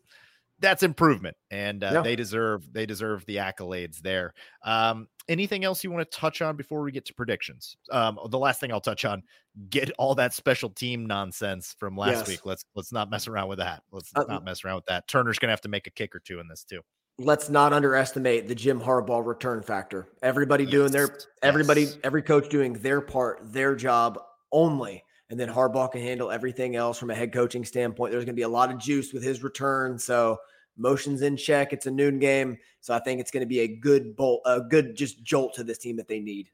that's 0.60 0.84
improvement 0.84 1.36
and 1.52 1.84
uh, 1.84 1.92
Yeah. 1.94 2.02
they 2.02 2.16
deserve 2.16 2.72
they 2.72 2.86
deserve 2.86 3.26
the 3.26 3.38
accolades 3.38 4.00
there 4.00 4.34
um 4.64 5.08
anything 5.28 5.64
else 5.64 5.84
you 5.84 5.92
want 5.92 6.10
to 6.10 6.18
touch 6.18 6.42
on 6.42 6.56
before 6.56 6.82
we 6.82 6.92
get 6.92 7.06
to 7.06 7.14
predictions 7.14 7.78
um 7.92 8.18
the 8.30 8.40
last 8.40 8.60
thing 8.60 8.72
i'll 8.72 8.80
touch 8.82 9.06
on 9.06 9.24
get 9.70 9.90
all 9.98 10.16
that 10.16 10.34
special 10.34 10.70
team 10.70 11.06
nonsense 11.06 11.76
from 11.80 11.98
last 11.98 12.20
Yes. 12.20 12.28
week 12.28 12.46
let's 12.46 12.66
let's 12.76 12.92
not 12.92 13.10
mess 13.10 13.28
around 13.28 13.48
with 13.50 13.60
that 13.60 13.84
let's 13.92 14.12
Uh, 14.16 14.24
not 14.28 14.44
mess 14.44 14.64
around 14.64 14.76
with 14.76 14.86
that 14.86 15.08
turner's 15.08 15.40
gonna 15.40 15.52
have 15.52 15.62
to 15.62 15.70
make 15.70 15.88
a 15.88 15.92
kick 15.92 16.16
or 16.16 16.20
two 16.20 16.40
in 16.40 16.48
this 16.48 16.64
too 16.64 16.82
let's 17.18 17.50
not 17.50 17.72
underestimate 17.72 18.46
the 18.50 18.54
Jim 18.56 18.78
Harbaugh 18.78 19.26
return 19.26 19.64
factor. 19.64 20.10
Everybody 20.22 20.66
doing 20.66 20.92
their 20.92 21.18
everybody 21.42 21.84
yes. 21.84 21.98
every 22.04 22.22
coach 22.22 22.50
doing 22.50 22.74
their 22.74 23.00
part, 23.00 23.40
their 23.54 23.74
job 23.74 24.20
only. 24.52 25.02
And 25.30 25.40
then 25.40 25.50
Harbaugh 25.50 25.92
can 25.92 26.02
handle 26.02 26.30
everything 26.32 26.76
else 26.76 27.00
from 27.00 27.10
a 27.10 27.16
head 27.16 27.34
coaching 27.34 27.66
standpoint. 27.66 28.12
There's 28.12 28.26
going 28.26 28.36
to 28.36 28.40
be 28.40 28.44
a 28.44 28.50
lot 28.50 28.72
of 28.72 28.78
juice 28.78 29.12
with 29.12 29.24
his 29.24 29.42
return. 29.44 29.98
So 29.98 30.38
motions 30.78 31.22
in 31.24 31.36
check. 31.38 31.74
It's 31.74 31.88
a 31.88 31.92
noon 31.92 32.20
game. 32.20 32.58
So 32.82 32.94
I 32.94 33.00
think 33.00 33.20
it's 33.20 33.32
going 33.32 33.42
to 33.42 33.48
be 33.48 33.62
a 33.62 33.68
good 33.78 34.16
bolt, 34.16 34.42
a 34.46 34.62
good 34.62 34.96
just 34.96 35.24
jolt 35.24 35.56
to 35.56 35.64
this 35.64 35.80
team 35.80 35.96
that 35.98 36.08
they 36.08 36.20
need. 36.20 36.50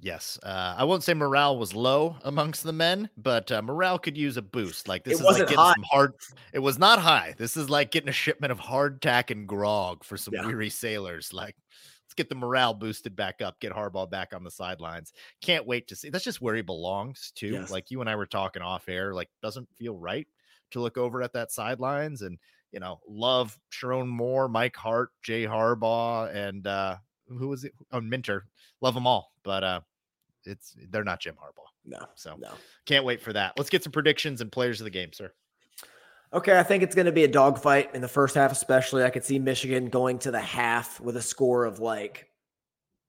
yes 0.00 0.38
uh 0.44 0.76
i 0.78 0.84
won't 0.84 1.02
say 1.02 1.12
morale 1.12 1.58
was 1.58 1.74
low 1.74 2.14
amongst 2.22 2.62
the 2.62 2.72
men 2.72 3.10
but 3.16 3.50
uh, 3.50 3.60
morale 3.60 3.98
could 3.98 4.16
use 4.16 4.36
a 4.36 4.42
boost 4.42 4.86
like 4.86 5.02
this 5.02 5.14
It 5.14 5.16
is 5.16 5.26
like 5.26 5.38
getting 5.38 5.56
high. 5.56 5.72
some 5.74 5.82
hard 5.90 6.12
it 6.52 6.60
was 6.60 6.78
not 6.78 7.00
high 7.00 7.34
this 7.36 7.56
is 7.56 7.68
like 7.68 7.90
getting 7.90 8.08
a 8.08 8.12
shipment 8.12 8.52
of 8.52 8.60
hardtack 8.60 9.32
and 9.32 9.48
grog 9.48 10.04
for 10.04 10.16
some 10.16 10.34
Yeah. 10.34 10.46
weary 10.46 10.70
sailors 10.70 11.32
like 11.32 11.56
get 12.18 12.28
the 12.28 12.34
morale 12.34 12.74
boosted 12.74 13.14
back 13.16 13.40
up 13.40 13.58
get 13.60 13.72
harbaugh 13.72 14.10
back 14.10 14.34
on 14.34 14.42
the 14.44 14.50
sidelines 14.50 15.12
can't 15.40 15.66
wait 15.66 15.88
to 15.88 15.96
see 15.96 16.10
that's 16.10 16.24
just 16.24 16.42
where 16.42 16.54
he 16.56 16.62
belongs 16.62 17.32
too 17.34 17.52
Yes. 17.52 17.70
like 17.70 17.90
you 17.90 18.00
and 18.00 18.10
i 18.10 18.16
were 18.16 18.26
talking 18.26 18.60
off 18.60 18.88
air 18.88 19.14
like 19.14 19.30
doesn't 19.40 19.68
feel 19.76 19.96
right 19.96 20.26
to 20.72 20.80
look 20.80 20.98
over 20.98 21.22
at 21.22 21.32
that 21.32 21.50
sidelines 21.52 22.22
and 22.22 22.36
you 22.72 22.80
know 22.80 23.00
love 23.08 23.56
Sherrone 23.72 24.08
Moore 24.08 24.48
mike 24.48 24.76
hart 24.76 25.10
jay 25.22 25.44
harbaugh 25.44 26.34
and 26.34 26.66
uh 26.66 26.96
who 27.28 27.48
was 27.48 27.64
it 27.64 27.72
oh 27.92 28.00
minter 28.00 28.44
love 28.80 28.94
them 28.94 29.06
all 29.06 29.32
but 29.44 29.62
uh 29.64 29.80
it's 30.44 30.74
they're 30.90 31.04
not 31.04 31.20
jim 31.20 31.34
harbaugh 31.36 31.70
No, 31.84 32.04
so 32.16 32.36
no. 32.38 32.50
can't 32.84 33.04
wait 33.04 33.20
for 33.22 33.32
that 33.32 33.52
let's 33.56 33.70
get 33.70 33.82
some 33.82 33.92
predictions 33.92 34.40
and 34.40 34.50
players 34.52 34.80
of 34.80 34.84
the 34.84 34.90
game 34.90 35.12
sir 35.12 35.32
Okay, 36.30 36.58
I 36.58 36.62
think 36.62 36.82
it's 36.82 36.94
going 36.94 37.06
to 37.06 37.12
be 37.12 37.24
a 37.24 37.28
dogfight 37.28 37.94
in 37.94 38.02
the 38.02 38.08
first 38.08 38.34
half, 38.34 38.52
especially. 38.52 39.02
I 39.02 39.08
could 39.08 39.24
see 39.24 39.38
Michigan 39.38 39.88
going 39.88 40.18
to 40.20 40.30
the 40.30 40.40
half 40.40 41.00
with 41.00 41.16
a 41.16 41.22
score 41.22 41.64
of 41.64 41.80
like 41.80 42.28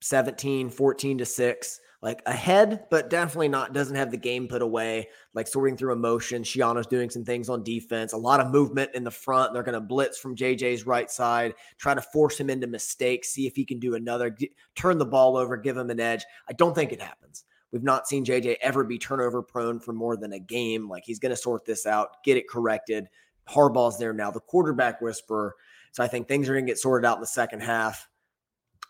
17, 0.02 0.70
14 0.70 1.18
to 1.18 1.26
6, 1.26 1.80
like 2.02 2.22
ahead, 2.26 2.86
but 2.90 3.10
definitely 3.10 3.50
not, 3.50 3.74
doesn't 3.74 3.98
have 3.98 4.10
the 4.10 4.16
game 4.16 4.48
put 4.48 4.62
away, 4.62 5.10
like 5.34 5.48
sorting 5.48 5.76
through 5.76 5.92
emotion. 5.92 6.44
Schiano's 6.44 6.88
doing 6.88 7.10
some 7.10 7.26
things 7.26 7.50
on 7.50 7.62
defense, 7.62 8.14
a 8.14 8.18
lot 8.18 8.40
of 8.40 8.52
movement 8.52 8.92
in 8.94 9.04
the 9.04 9.12
front. 9.12 9.54
They're 9.54 9.64
going 9.64 9.74
to 9.74 9.82
blitz 9.82 10.18
from 10.18 10.34
JJ's 10.34 10.86
right 10.86 11.12
side, 11.12 11.56
try 11.78 11.94
to 11.94 12.02
force 12.02 12.40
him 12.40 12.50
into 12.50 12.68
mistakes, 12.68 13.34
see 13.34 13.48
if 13.48 13.54
he 13.54 13.66
can 13.66 13.80
do 13.80 13.96
another, 13.96 14.34
turn 14.76 14.98
the 14.98 15.06
ball 15.06 15.36
over, 15.36 15.58
give 15.58 15.76
him 15.76 15.90
an 15.90 16.00
edge. 16.00 16.24
I 16.48 16.54
don't 16.54 16.74
think 16.74 16.94
it 16.94 17.02
happens. 17.02 17.44
We've 17.72 17.84
not 17.84 18.08
seen 18.08 18.26
JJ 18.26 18.58
ever 18.62 18.84
be 18.84 18.98
turnover 18.98 19.42
prone 19.42 19.80
for 19.80 19.94
more 19.94 20.18
than 20.18 20.34
a 20.34 20.40
game. 20.40 20.90
Like 20.90 21.04
he's 21.06 21.20
going 21.20 21.32
to 21.32 21.36
sort 21.36 21.66
this 21.66 21.86
out, 21.86 22.24
get 22.24 22.38
it 22.38 22.50
corrected. 22.50 23.08
Harbaugh's 23.48 23.98
there 23.98 24.14
now, 24.14 24.32
the 24.32 24.40
quarterback 24.40 25.02
whisperer. 25.02 25.56
So 25.92 26.04
I 26.04 26.08
think 26.08 26.28
things 26.28 26.50
are 26.50 26.54
going 26.54 26.66
to 26.66 26.72
get 26.72 26.80
sorted 26.80 27.06
out 27.06 27.18
in 27.18 27.22
the 27.22 27.28
second 27.28 27.62
half. 27.62 28.08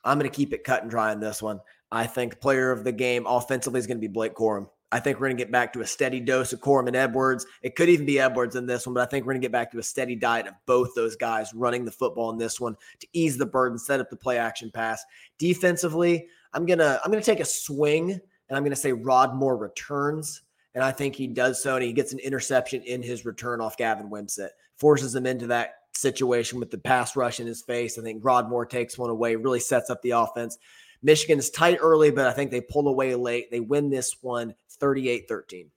I'm 0.03 0.17
going 0.17 0.29
to 0.29 0.35
keep 0.35 0.53
it 0.53 0.63
cut 0.63 0.81
and 0.81 0.89
dry 0.89 1.11
in 1.11 1.19
this 1.19 1.41
one. 1.41 1.59
I 1.91 2.07
think 2.07 2.39
player 2.39 2.71
of 2.71 2.83
the 2.83 2.91
game 2.91 3.25
offensively 3.25 3.79
is 3.79 3.87
going 3.87 3.97
to 3.97 4.01
be 4.01 4.07
Blake 4.07 4.35
Corum. 4.35 4.67
I 4.91 4.99
think 4.99 5.19
we're 5.19 5.27
going 5.27 5.37
to 5.37 5.43
get 5.43 5.51
back 5.51 5.73
to 5.73 5.81
a 5.81 5.87
steady 5.87 6.19
dose 6.19 6.51
of 6.51 6.61
Corum 6.61 6.87
and 6.87 6.95
Edwards. 6.95 7.45
It 7.61 7.75
could 7.75 7.89
even 7.89 8.07
be 8.07 8.19
Edwards 8.19 8.55
in 8.55 8.65
this 8.65 8.87
one, 8.87 8.95
but 8.95 9.01
I 9.01 9.05
think 9.05 9.25
we're 9.25 9.33
going 9.33 9.41
to 9.41 9.45
get 9.45 9.51
back 9.51 9.71
to 9.71 9.77
a 9.79 9.83
steady 9.83 10.15
diet 10.15 10.47
of 10.47 10.55
both 10.65 10.95
those 10.95 11.15
guys 11.15 11.53
running 11.53 11.85
the 11.85 11.91
football 11.91 12.31
in 12.31 12.37
this 12.37 12.59
one 12.59 12.75
to 12.99 13.07
ease 13.13 13.37
the 13.37 13.45
burden, 13.45 13.77
set 13.77 13.99
up 13.99 14.09
the 14.09 14.15
play 14.15 14.39
action 14.39 14.71
pass. 14.73 15.03
Defensively, 15.37 16.27
I'm 16.53 16.65
gonna 16.65 16.99
I'm 17.03 17.11
gonna 17.11 17.23
take 17.23 17.39
a 17.39 17.45
swing 17.45 18.19
and 18.49 18.57
I'm 18.57 18.63
gonna 18.63 18.75
say 18.75 18.91
Rod 18.91 19.35
Moore 19.35 19.57
returns, 19.57 20.41
and 20.75 20.83
I 20.83 20.91
think 20.91 21.15
he 21.15 21.27
does 21.27 21.61
so, 21.61 21.75
and 21.75 21.83
he 21.83 21.93
gets 21.93 22.13
an 22.13 22.19
interception 22.19 22.81
in 22.83 23.01
his 23.01 23.25
return 23.25 23.61
off 23.61 23.77
Gavin 23.77 24.09
Wimsatt, 24.09 24.49
forces 24.77 25.15
him 25.15 25.25
into 25.25 25.47
that 25.47 25.75
situation 25.93 26.59
with 26.59 26.71
the 26.71 26.77
pass 26.77 27.15
rush 27.15 27.39
in 27.39 27.47
his 27.47 27.61
face. 27.61 27.97
I 27.97 28.01
think 28.01 28.23
Rod 28.23 28.49
Moore 28.49 28.65
takes 28.65 28.97
one 28.97 29.09
away, 29.09 29.35
really 29.35 29.59
sets 29.59 29.89
up 29.89 30.01
the 30.01 30.11
offense. 30.11 30.57
Michigan 31.01 31.39
is 31.39 31.49
tight 31.49 31.77
early, 31.81 32.11
but 32.11 32.27
I 32.27 32.33
think 32.33 32.51
they 32.51 32.61
pull 32.61 32.87
away 32.87 33.15
late. 33.15 33.51
They 33.51 33.59
win 33.59 33.89
this 33.89 34.17
one 34.21 34.53
38 34.69 35.27
13. 35.27 35.69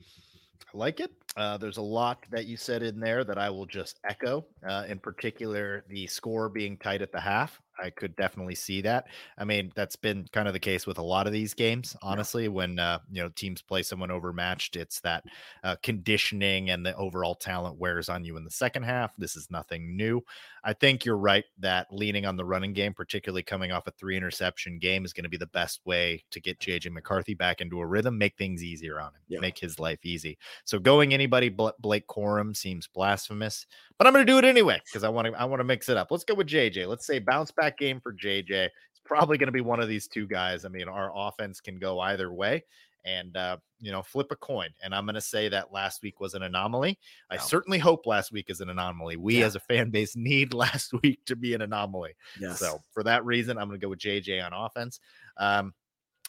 I 0.00 0.78
like 0.78 1.00
it. 1.00 1.10
Uh, 1.36 1.58
there's 1.58 1.76
a 1.76 1.82
lot 1.82 2.24
that 2.30 2.46
you 2.46 2.56
said 2.56 2.82
in 2.82 2.98
there 2.98 3.22
that 3.22 3.36
I 3.36 3.50
will 3.50 3.66
just 3.66 4.00
echo. 4.08 4.46
Uh, 4.66 4.84
in 4.88 4.98
particular, 4.98 5.84
the 5.88 6.06
score 6.06 6.48
being 6.48 6.78
tight 6.78 7.02
at 7.02 7.12
the 7.12 7.20
half. 7.20 7.60
I 7.78 7.90
could 7.90 8.16
definitely 8.16 8.54
see 8.54 8.80
that. 8.82 9.06
I 9.38 9.44
mean, 9.44 9.72
that's 9.74 9.96
been 9.96 10.26
kind 10.32 10.48
of 10.48 10.54
the 10.54 10.60
case 10.60 10.86
with 10.86 10.98
a 10.98 11.02
lot 11.02 11.26
of 11.26 11.32
these 11.32 11.54
games. 11.54 11.96
Honestly, 12.02 12.48
when 12.48 12.78
uh, 12.78 13.00
you 13.10 13.22
know 13.22 13.28
teams 13.30 13.62
play 13.62 13.82
someone 13.82 14.10
overmatched, 14.10 14.76
it's 14.76 15.00
that 15.00 15.24
uh, 15.64 15.76
conditioning 15.82 16.70
and 16.70 16.84
the 16.84 16.96
overall 16.96 17.34
talent 17.34 17.78
wears 17.78 18.08
on 18.08 18.24
you 18.24 18.36
in 18.36 18.44
the 18.44 18.50
second 18.50 18.84
half. 18.84 19.14
This 19.16 19.36
is 19.36 19.50
nothing 19.50 19.96
new. 19.96 20.22
I 20.66 20.72
think 20.72 21.04
you're 21.04 21.16
right 21.16 21.44
that 21.60 21.86
leaning 21.92 22.26
on 22.26 22.36
the 22.36 22.44
running 22.44 22.72
game, 22.72 22.92
particularly 22.92 23.44
coming 23.44 23.70
off 23.70 23.86
a 23.86 23.92
three 23.92 24.16
interception 24.16 24.78
game, 24.80 25.04
is 25.04 25.12
going 25.12 25.22
to 25.22 25.30
be 25.30 25.36
the 25.36 25.46
best 25.46 25.80
way 25.86 26.24
to 26.32 26.40
get 26.40 26.58
JJ 26.58 26.90
McCarthy 26.92 27.34
back 27.34 27.60
into 27.60 27.78
a 27.80 27.86
rhythm, 27.86 28.18
make 28.18 28.36
things 28.36 28.64
easier 28.64 29.00
on 29.00 29.14
him, 29.14 29.20
Yeah. 29.28 29.38
make 29.40 29.56
his 29.58 29.78
life 29.78 30.00
easy. 30.04 30.36
So 30.64 30.80
going 30.80 31.14
anybody 31.14 31.48
Bla- 31.48 31.74
Blake 31.78 32.08
Corum 32.08 32.56
seems 32.56 32.88
blasphemous, 32.88 33.64
but 33.96 34.08
I'm 34.08 34.12
going 34.12 34.26
to 34.26 34.32
do 34.32 34.38
it 34.38 34.44
anyway 34.44 34.80
because 34.84 35.04
I 35.04 35.08
want 35.08 35.28
to. 35.28 35.32
I 35.40 35.44
want 35.44 35.60
to 35.60 35.64
mix 35.64 35.88
it 35.88 35.96
up. 35.96 36.10
Let's 36.10 36.24
go 36.24 36.34
with 36.34 36.48
JJ. 36.48 36.86
Let's 36.88 37.06
say 37.06 37.20
bounce 37.20 37.52
back 37.52 37.78
game 37.78 38.00
for 38.00 38.12
JJ. 38.12 38.64
It's 38.66 39.00
probably 39.04 39.38
going 39.38 39.46
to 39.46 39.52
be 39.52 39.60
one 39.60 39.78
of 39.80 39.88
these 39.88 40.08
two 40.08 40.26
guys. 40.26 40.64
I 40.64 40.68
mean, 40.68 40.88
our 40.88 41.12
offense 41.14 41.60
can 41.60 41.78
go 41.78 42.00
either 42.00 42.32
way, 42.32 42.64
and 43.06 43.36
uh, 43.36 43.56
you 43.80 43.92
know, 43.92 44.02
flip 44.02 44.26
a 44.30 44.36
coin. 44.36 44.68
And 44.82 44.94
I'm 44.94 45.04
going 45.06 45.14
to 45.14 45.20
say 45.20 45.48
that 45.48 45.72
last 45.72 46.02
week 46.02 46.20
was 46.20 46.34
an 46.34 46.42
anomaly. 46.42 46.98
I 47.30 47.36
certainly 47.36 47.78
hope 47.78 48.04
last 48.06 48.32
week 48.32 48.50
is 48.50 48.60
an 48.60 48.68
anomaly. 48.68 49.16
We 49.16 49.38
Yeah. 49.38 49.46
as 49.46 49.54
a 49.54 49.60
fan 49.60 49.90
base 49.90 50.16
need 50.16 50.52
last 50.64 50.92
week 51.02 51.24
to 51.26 51.36
be 51.36 51.54
an 51.54 51.62
anomaly. 51.62 52.14
Yes. 52.40 52.58
So 52.58 52.82
for 52.92 53.02
that 53.04 53.24
reason, 53.24 53.56
I'm 53.56 53.68
going 53.68 53.78
to 53.80 53.84
go 53.84 53.90
with 53.90 54.00
JJ 54.00 54.44
on 54.44 54.52
offense. 54.52 55.00
Um, 55.36 55.72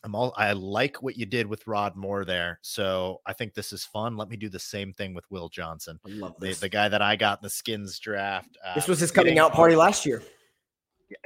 I'm 0.03 0.13
all 0.13 0.31
I 0.37 0.51
like 0.53 1.01
what 1.01 1.17
you 1.17 1.25
did 1.25 1.47
with 1.47 1.65
Rod 1.65 1.95
Moore 1.95 2.23
there. 2.23 2.59
So 2.61 3.19
I 3.25 3.33
think 3.33 3.55
this 3.55 3.73
is 3.73 3.83
fun. 3.83 4.15
Let 4.15 4.29
me 4.29 4.37
do 4.37 4.47
the 4.47 4.59
same 4.59 4.93
thing 4.93 5.15
with 5.15 5.25
Will 5.31 5.49
Johnson, 5.49 5.99
I 6.05 6.09
love 6.11 6.35
the, 6.39 6.47
this. 6.49 6.59
the 6.59 6.69
guy 6.69 6.87
that 6.87 7.01
I 7.01 7.15
got 7.15 7.39
in 7.39 7.43
the 7.43 7.49
skins 7.49 7.97
draft. 7.97 8.57
Uh, 8.63 8.75
this 8.75 8.87
was 8.87 8.99
his 8.99 9.11
coming 9.11 9.39
out 9.39 9.53
party 9.53 9.75
last 9.75 10.05
year. 10.05 10.21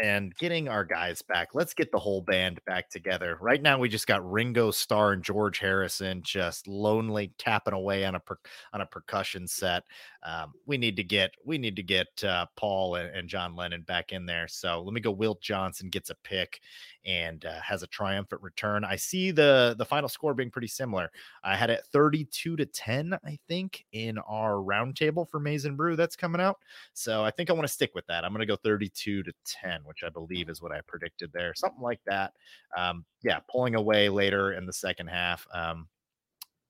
And 0.01 0.35
getting 0.35 0.67
our 0.67 0.85
guys 0.85 1.21
back. 1.21 1.49
Let's 1.53 1.73
get 1.73 1.91
the 1.91 1.99
whole 1.99 2.21
band 2.21 2.59
back 2.65 2.89
together. 2.89 3.37
Right 3.41 3.61
now, 3.61 3.79
we 3.79 3.89
just 3.89 4.07
got 4.07 4.29
Ringo 4.29 4.71
Starr 4.71 5.13
and 5.13 5.23
George 5.23 5.59
Harrison 5.59 6.21
just 6.23 6.67
lonely 6.67 7.33
tapping 7.37 7.73
away 7.73 8.05
on 8.05 8.15
a 8.15 8.19
per, 8.19 8.37
on 8.73 8.81
a 8.81 8.85
percussion 8.85 9.47
set. 9.47 9.83
Um, 10.23 10.53
we 10.65 10.77
need 10.77 10.95
to 10.97 11.03
get 11.03 11.31
we 11.45 11.57
need 11.57 11.75
to 11.75 11.83
get 11.83 12.23
uh, 12.23 12.45
Paul 12.55 12.95
and, 12.95 13.15
and 13.15 13.27
John 13.27 13.55
Lennon 13.55 13.81
back 13.81 14.11
in 14.11 14.25
there. 14.25 14.47
So 14.47 14.81
let 14.81 14.93
me 14.93 15.01
go. 15.01 15.11
Will 15.11 15.39
Johnson 15.41 15.89
gets 15.89 16.09
a 16.09 16.15
pick 16.23 16.61
and 17.05 17.45
uh, 17.45 17.59
has 17.61 17.83
a 17.83 17.87
triumphant 17.87 18.41
return. 18.41 18.83
I 18.83 18.95
see 18.95 19.31
the 19.31 19.75
the 19.77 19.85
final 19.85 20.09
score 20.09 20.33
being 20.33 20.51
pretty 20.51 20.67
similar. 20.67 21.11
I 21.43 21.55
had 21.55 21.69
it 21.69 21.83
32 21.91 22.55
to 22.55 22.65
10, 22.65 23.17
I 23.25 23.39
think, 23.47 23.85
in 23.91 24.17
our 24.19 24.55
roundtable 24.55 25.27
for 25.29 25.41
and 25.51 25.77
Brew 25.77 25.95
that's 25.95 26.15
coming 26.15 26.41
out. 26.41 26.57
So 26.93 27.23
I 27.23 27.31
think 27.31 27.49
I 27.49 27.53
want 27.53 27.67
to 27.67 27.73
stick 27.73 27.91
with 27.95 28.05
that. 28.07 28.23
I'm 28.23 28.31
going 28.31 28.39
to 28.39 28.45
go 28.45 28.55
32 28.55 29.23
to 29.23 29.33
10, 29.45 29.70
which 29.85 30.03
I 30.05 30.09
believe 30.09 30.49
is 30.49 30.61
what 30.61 30.71
I 30.71 30.81
predicted 30.87 31.31
there. 31.33 31.53
Something 31.55 31.81
like 31.81 32.01
that. 32.05 32.33
Um, 32.77 33.05
yeah, 33.23 33.39
pulling 33.49 33.75
away 33.75 34.09
later 34.09 34.53
in 34.53 34.65
the 34.65 34.73
second 34.73 35.07
half. 35.07 35.47
Um, 35.53 35.87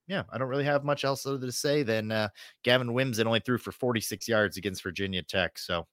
yeah, 0.08 0.24
I 0.30 0.38
don't 0.38 0.50
really 0.50 0.66
have 0.66 0.84
much 0.84 1.06
else 1.06 1.26
other 1.26 1.40
to 1.40 1.52
say 1.54 1.84
than 1.84 2.12
uh, 2.12 2.28
Gavin 2.64 2.90
Wimsatt 2.90 3.26
only 3.26 3.40
threw 3.40 3.58
for 3.58 3.72
46 3.72 4.28
yards 4.28 4.58
against 4.58 4.84
Virginia 4.84 5.24
Tech. 5.24 5.58
So 5.58 5.88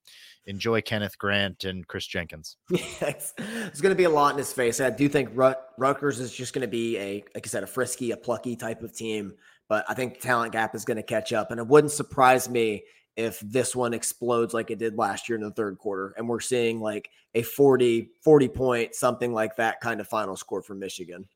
enjoy 0.46 0.80
Kenneth 0.80 1.16
Grant 1.18 1.64
and 1.64 1.86
Kris 1.86 2.06
Jenkins. 2.06 2.56
Yes, 3.00 3.32
there's 3.36 3.80
going 3.80 3.92
to 3.92 3.96
be 3.96 4.04
a 4.04 4.10
lot 4.10 4.32
in 4.32 4.38
his 4.38 4.52
face. 4.52 4.80
I 4.80 4.90
do 4.90 5.08
think 5.08 5.30
Rut- 5.34 5.68
Rutgers 5.78 6.18
is 6.18 6.32
just 6.32 6.52
going 6.52 6.62
to 6.62 6.68
be 6.68 6.98
a, 6.98 7.24
like 7.32 7.46
I 7.46 7.48
said, 7.48 7.62
a 7.62 7.66
frisky, 7.66 8.10
a 8.10 8.16
plucky 8.16 8.56
type 8.56 8.82
of 8.82 8.92
team. 8.92 9.34
But 9.68 9.84
I 9.88 9.94
think 9.94 10.20
talent 10.20 10.52
gap 10.52 10.74
is 10.74 10.84
going 10.84 10.96
to 10.96 11.02
catch 11.02 11.32
up, 11.32 11.52
and 11.52 11.60
it 11.60 11.66
wouldn't 11.66 11.92
surprise 11.92 12.48
me 12.48 12.82
if 13.18 13.40
this 13.40 13.74
one 13.74 13.92
explodes 13.92 14.54
like 14.54 14.70
it 14.70 14.78
did 14.78 14.96
last 14.96 15.28
year 15.28 15.36
in 15.36 15.42
the 15.42 15.50
third 15.50 15.76
quarter 15.76 16.14
and 16.16 16.28
we're 16.28 16.38
seeing 16.38 16.80
like 16.80 17.10
a 17.34 17.42
40 17.42 18.10
40 18.22 18.48
point 18.48 18.94
something 18.94 19.34
like 19.34 19.56
that 19.56 19.80
kind 19.80 20.00
of 20.00 20.06
final 20.06 20.36
score 20.36 20.62
for 20.62 20.74
michigan. 20.74 21.26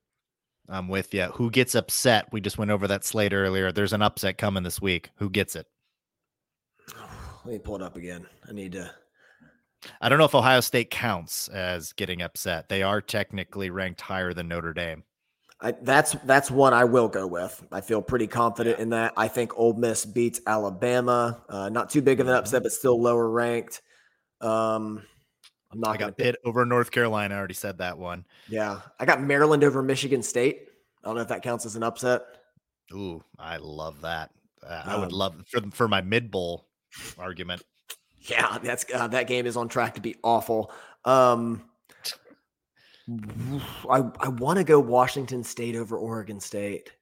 I'm 0.68 0.88
with 0.88 1.12
you 1.12 1.24
who 1.24 1.50
gets 1.50 1.74
upset? 1.74 2.32
We 2.32 2.40
just 2.40 2.56
went 2.56 2.70
over 2.70 2.86
that 2.86 3.04
slate 3.04 3.32
earlier. 3.34 3.72
There's 3.72 3.92
an 3.92 4.00
upset 4.00 4.38
coming 4.38 4.62
this 4.62 4.80
week. 4.80 5.10
Who 5.16 5.28
gets 5.28 5.56
it? 5.56 5.66
Let 7.44 7.52
me 7.52 7.58
pull 7.58 7.76
it 7.76 7.82
up 7.82 7.96
again. 7.96 8.26
I 8.48 8.52
need 8.52 8.72
to 8.72 8.90
i 10.00 10.08
don't 10.08 10.18
know 10.18 10.24
if 10.24 10.34
ohio 10.36 10.60
state 10.60 10.90
counts 10.90 11.48
as 11.48 11.92
getting 11.92 12.22
upset. 12.22 12.68
They 12.68 12.84
are 12.84 13.00
technically 13.00 13.70
ranked 13.70 14.00
higher 14.00 14.32
than 14.32 14.46
notre 14.46 14.72
dame 14.72 15.02
I, 15.62 15.72
that's 15.80 16.12
that's 16.24 16.50
one 16.50 16.74
I 16.74 16.84
will 16.84 17.08
go 17.08 17.26
with. 17.26 17.64
I 17.70 17.80
feel 17.80 18.02
pretty 18.02 18.26
confident 18.26 18.80
in 18.80 18.90
that. 18.90 19.12
I 19.16 19.28
think 19.28 19.56
Ole 19.56 19.74
Miss 19.74 20.04
beats 20.04 20.40
Alabama. 20.44 21.40
Uh, 21.48 21.68
not 21.68 21.88
too 21.88 22.02
big 22.02 22.18
of 22.18 22.26
an 22.26 22.34
upset, 22.34 22.64
but 22.64 22.72
still 22.72 23.00
lower 23.00 23.30
ranked. 23.30 23.80
Um, 24.40 25.04
I'm 25.72 25.80
not. 25.80 25.90
I 25.90 25.96
got 25.98 26.16
Pitt 26.16 26.36
over 26.44 26.66
North 26.66 26.90
Carolina. 26.90 27.36
I 27.36 27.38
already 27.38 27.54
said 27.54 27.78
that 27.78 27.96
one. 27.96 28.26
Yeah, 28.48 28.80
I 28.98 29.04
got 29.04 29.22
Maryland 29.22 29.62
over 29.62 29.82
Michigan 29.82 30.22
State. 30.22 30.66
I 31.02 31.08
don't 31.08 31.14
know 31.14 31.22
if 31.22 31.28
that 31.28 31.42
counts 31.42 31.64
as 31.64 31.76
an 31.76 31.84
upset. 31.84 32.22
Ooh, 32.92 33.22
I 33.38 33.58
love 33.58 34.00
that. 34.00 34.30
Uh, 34.66 34.82
I 34.84 34.96
would 34.96 35.12
um, 35.12 35.18
love 35.18 35.44
for 35.46 35.60
for 35.70 35.86
my 35.86 36.00
mid 36.00 36.30
bowl 36.30 36.66
argument. 37.18 37.62
Yeah, 38.24 38.58
that's 38.62 38.86
uh, 38.94 39.08
that 39.08 39.26
game 39.26 39.46
is 39.46 39.56
on 39.56 39.68
track 39.68 39.94
to 39.94 40.00
be 40.00 40.14
awful. 40.22 40.70
Um, 41.04 41.64
I 43.90 44.02
I 44.20 44.28
want 44.28 44.58
to 44.58 44.64
go 44.64 44.78
Washington 44.78 45.44
State 45.44 45.76
over 45.76 45.96
Oregon 45.96 46.40
State. 46.40 46.92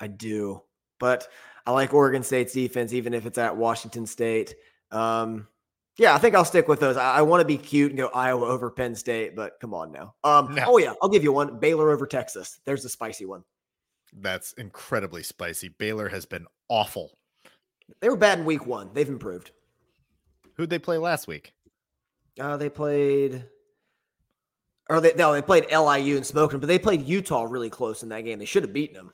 I 0.00 0.06
do, 0.08 0.62
but 0.98 1.28
I 1.66 1.72
like 1.72 1.94
Oregon 1.94 2.22
State's 2.22 2.52
defense, 2.52 2.92
even 2.92 3.14
if 3.14 3.26
it's 3.26 3.38
at 3.38 3.56
Washington 3.56 4.06
State. 4.06 4.54
Um, 4.90 5.48
yeah, 5.98 6.14
I 6.14 6.18
think 6.18 6.34
I'll 6.34 6.44
stick 6.44 6.68
with 6.68 6.80
those. 6.80 6.96
I, 6.96 7.16
I 7.18 7.22
want 7.22 7.40
to 7.40 7.46
be 7.46 7.56
cute 7.56 7.90
and 7.90 7.98
go 7.98 8.08
Iowa 8.08 8.46
over 8.46 8.70
Penn 8.70 8.94
State, 8.94 9.34
but 9.34 9.58
come 9.60 9.72
on 9.72 9.92
now. 9.92 10.14
Um, 10.24 10.54
no. 10.54 10.64
Oh 10.66 10.78
yeah, 10.78 10.92
I'll 11.02 11.08
give 11.08 11.24
you 11.24 11.32
one. 11.32 11.58
Baylor 11.58 11.90
over 11.90 12.06
Texas. 12.06 12.60
There's 12.64 12.84
a 12.84 12.88
spicy 12.88 13.24
one. 13.24 13.42
That's 14.12 14.52
incredibly 14.54 15.22
spicy. 15.22 15.68
Baylor 15.68 16.08
has 16.08 16.26
been 16.26 16.46
awful. 16.68 17.12
They 18.00 18.08
were 18.08 18.16
bad 18.16 18.38
in 18.38 18.44
week 18.44 18.66
one. 18.66 18.90
They've 18.92 19.08
improved. 19.08 19.52
Who'd 20.54 20.70
they 20.70 20.78
play 20.78 20.98
last 20.98 21.26
week? 21.26 21.52
Uh, 22.38 22.56
they 22.56 22.68
played 22.68 23.44
or 24.88 25.00
they 25.00 25.14
no, 25.14 25.32
they 25.32 25.42
played 25.42 25.66
LIU 25.70 26.16
and 26.16 26.26
smoked 26.26 26.52
them, 26.52 26.60
but 26.60 26.66
they 26.66 26.78
played 26.78 27.06
Utah 27.06 27.44
really 27.44 27.70
close 27.70 28.02
in 28.02 28.08
that 28.10 28.22
game. 28.22 28.38
They 28.38 28.44
should 28.44 28.62
have 28.62 28.72
beaten 28.72 28.96
them. 28.96 29.12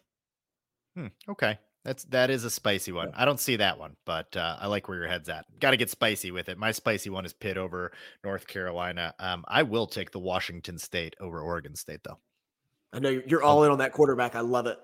Hmm, 0.96 1.30
okay, 1.30 1.58
that's 1.84 2.04
that 2.04 2.30
is 2.30 2.44
a 2.44 2.50
spicy 2.50 2.92
one. 2.92 3.10
I 3.14 3.24
don't 3.24 3.40
see 3.40 3.56
that 3.56 3.78
one, 3.78 3.96
but 4.04 4.36
uh, 4.36 4.56
I 4.60 4.66
like 4.66 4.88
where 4.88 4.98
your 4.98 5.08
head's 5.08 5.28
at. 5.28 5.46
Got 5.58 5.70
to 5.70 5.76
get 5.76 5.90
spicy 5.90 6.30
with 6.30 6.48
it. 6.48 6.58
My 6.58 6.72
spicy 6.72 7.10
one 7.10 7.24
is 7.24 7.32
Pitt 7.32 7.56
over 7.56 7.92
North 8.22 8.46
Carolina. 8.46 9.14
Um, 9.18 9.44
I 9.48 9.62
will 9.62 9.86
take 9.86 10.10
the 10.10 10.18
Washington 10.18 10.78
State 10.78 11.16
over 11.20 11.40
Oregon 11.40 11.74
State 11.74 12.04
though. 12.04 12.18
I 12.92 12.98
know 12.98 13.22
you're 13.26 13.42
all 13.42 13.64
in 13.64 13.70
on 13.70 13.78
that 13.78 13.92
quarterback. 13.92 14.34
I 14.36 14.40
love 14.40 14.66
it. 14.66 14.78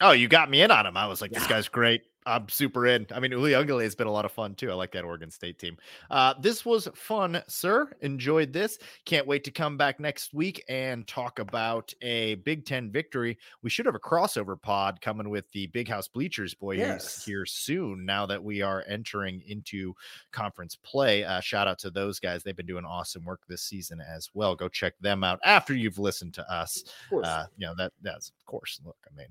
Oh, 0.00 0.12
you 0.12 0.28
got 0.28 0.50
me 0.50 0.62
in 0.62 0.70
on 0.70 0.86
him. 0.86 0.96
I 0.96 1.06
was 1.06 1.20
like, 1.20 1.32
yeah. 1.32 1.38
this 1.38 1.48
guy's 1.48 1.68
great. 1.68 2.02
I'm 2.26 2.48
super 2.48 2.86
in. 2.86 3.06
I 3.14 3.20
mean, 3.20 3.32
Uiagalelei 3.32 3.82
has 3.82 3.94
been 3.94 4.06
a 4.06 4.12
lot 4.12 4.24
of 4.24 4.32
fun 4.32 4.54
too. 4.54 4.70
I 4.70 4.74
like 4.74 4.92
that 4.92 5.04
Oregon 5.04 5.30
State 5.30 5.58
team. 5.58 5.76
Uh, 6.10 6.32
this 6.40 6.64
was 6.64 6.88
fun, 6.94 7.42
sir. 7.48 7.90
Enjoyed 8.00 8.52
this. 8.52 8.78
Can't 9.04 9.26
wait 9.26 9.44
to 9.44 9.50
come 9.50 9.76
back 9.76 10.00
next 10.00 10.32
week 10.32 10.64
and 10.68 11.06
talk 11.06 11.38
about 11.38 11.92
a 12.00 12.36
Big 12.36 12.64
Ten 12.64 12.90
victory. 12.90 13.36
We 13.62 13.68
should 13.68 13.84
have 13.84 13.94
a 13.94 14.00
crossover 14.00 14.60
pod 14.60 15.02
coming 15.02 15.28
with 15.28 15.50
the 15.52 15.66
Big 15.68 15.86
House 15.86 16.08
Bleachers 16.08 16.54
boys 16.54 16.78
yes. 16.78 17.22
here 17.24 17.44
soon. 17.44 18.06
Now 18.06 18.24
that 18.26 18.42
we 18.42 18.62
are 18.62 18.84
entering 18.88 19.42
into 19.46 19.94
conference 20.32 20.76
play, 20.76 21.24
uh, 21.24 21.40
shout 21.40 21.68
out 21.68 21.78
to 21.80 21.90
those 21.90 22.18
guys. 22.18 22.42
They've 22.42 22.56
been 22.56 22.64
doing 22.64 22.86
awesome 22.86 23.24
work 23.24 23.42
this 23.48 23.62
season 23.62 24.00
as 24.00 24.30
well. 24.32 24.54
Go 24.54 24.68
check 24.68 24.94
them 24.98 25.24
out 25.24 25.40
after 25.44 25.74
you've 25.74 25.98
listened 25.98 26.32
to 26.34 26.50
us. 26.50 26.84
Uh, 27.12 27.44
you 27.58 27.66
know 27.66 27.74
that 27.76 27.92
that's 28.00 28.30
of 28.30 28.46
course. 28.46 28.80
Look, 28.82 28.96
I 29.06 29.14
mean 29.14 29.28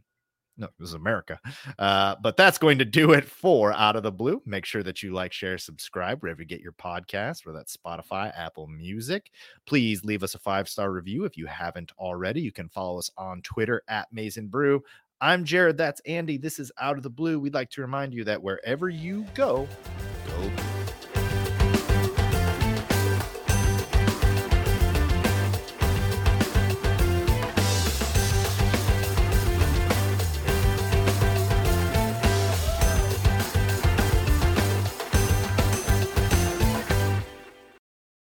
no, 0.58 0.68
this 0.80 0.90
is 0.90 0.94
America. 0.94 1.40
Uh, 1.80 2.16
but 2.22 2.38
that's 2.38 2.58
going 2.58 2.78
to 2.78 2.86
do 2.86 3.14
it 3.14 3.26
for 3.26 3.74
Out 3.74 3.96
of 3.96 4.04
the 4.04 4.12
Blue. 4.12 4.42
Make 4.46 4.66
sure 4.66 4.84
that 4.84 5.02
you 5.02 5.12
like, 5.12 5.34
share, 5.34 5.58
subscribe 5.58 6.22
wherever 6.22 6.42
you 6.42 6.48
get 6.48 6.62
your 6.62 6.74
podcast, 6.74 7.46
whether 7.46 7.58
that's 7.58 7.76
Spotify, 7.76 8.32
Apple 8.38 8.68
Music. 8.68 9.32
Please 9.66 10.04
leave 10.04 10.24
us 10.24 10.36
a 10.36 10.40
five 10.40 10.70
star 10.70 10.92
review 10.92 11.26
if 11.26 11.38
you 11.38 11.46
haven't 11.48 11.92
already. 11.98 12.42
You 12.42 12.52
can 12.52 12.70
follow 12.70 13.00
us 13.00 13.10
on 13.18 13.42
Twitter 13.42 13.84
at 13.88 14.12
Maize 14.12 14.38
n 14.38 14.48
Brew. 14.48 14.84
I'm 15.22 15.46
Jared. 15.46 15.78
That's 15.78 16.02
Andy. 16.02 16.38
This 16.38 16.60
is 16.60 16.72
Out 16.80 16.98
of 16.98 17.04
the 17.04 17.10
Blue. 17.10 17.40
We'd 17.40 17.54
like 17.54 17.70
to 17.72 17.82
remind 17.82 18.14
you 18.14 18.24
that 18.26 18.42
wherever 18.42 18.90
you 18.90 19.26
go, 19.34 19.68
go. 20.28 20.73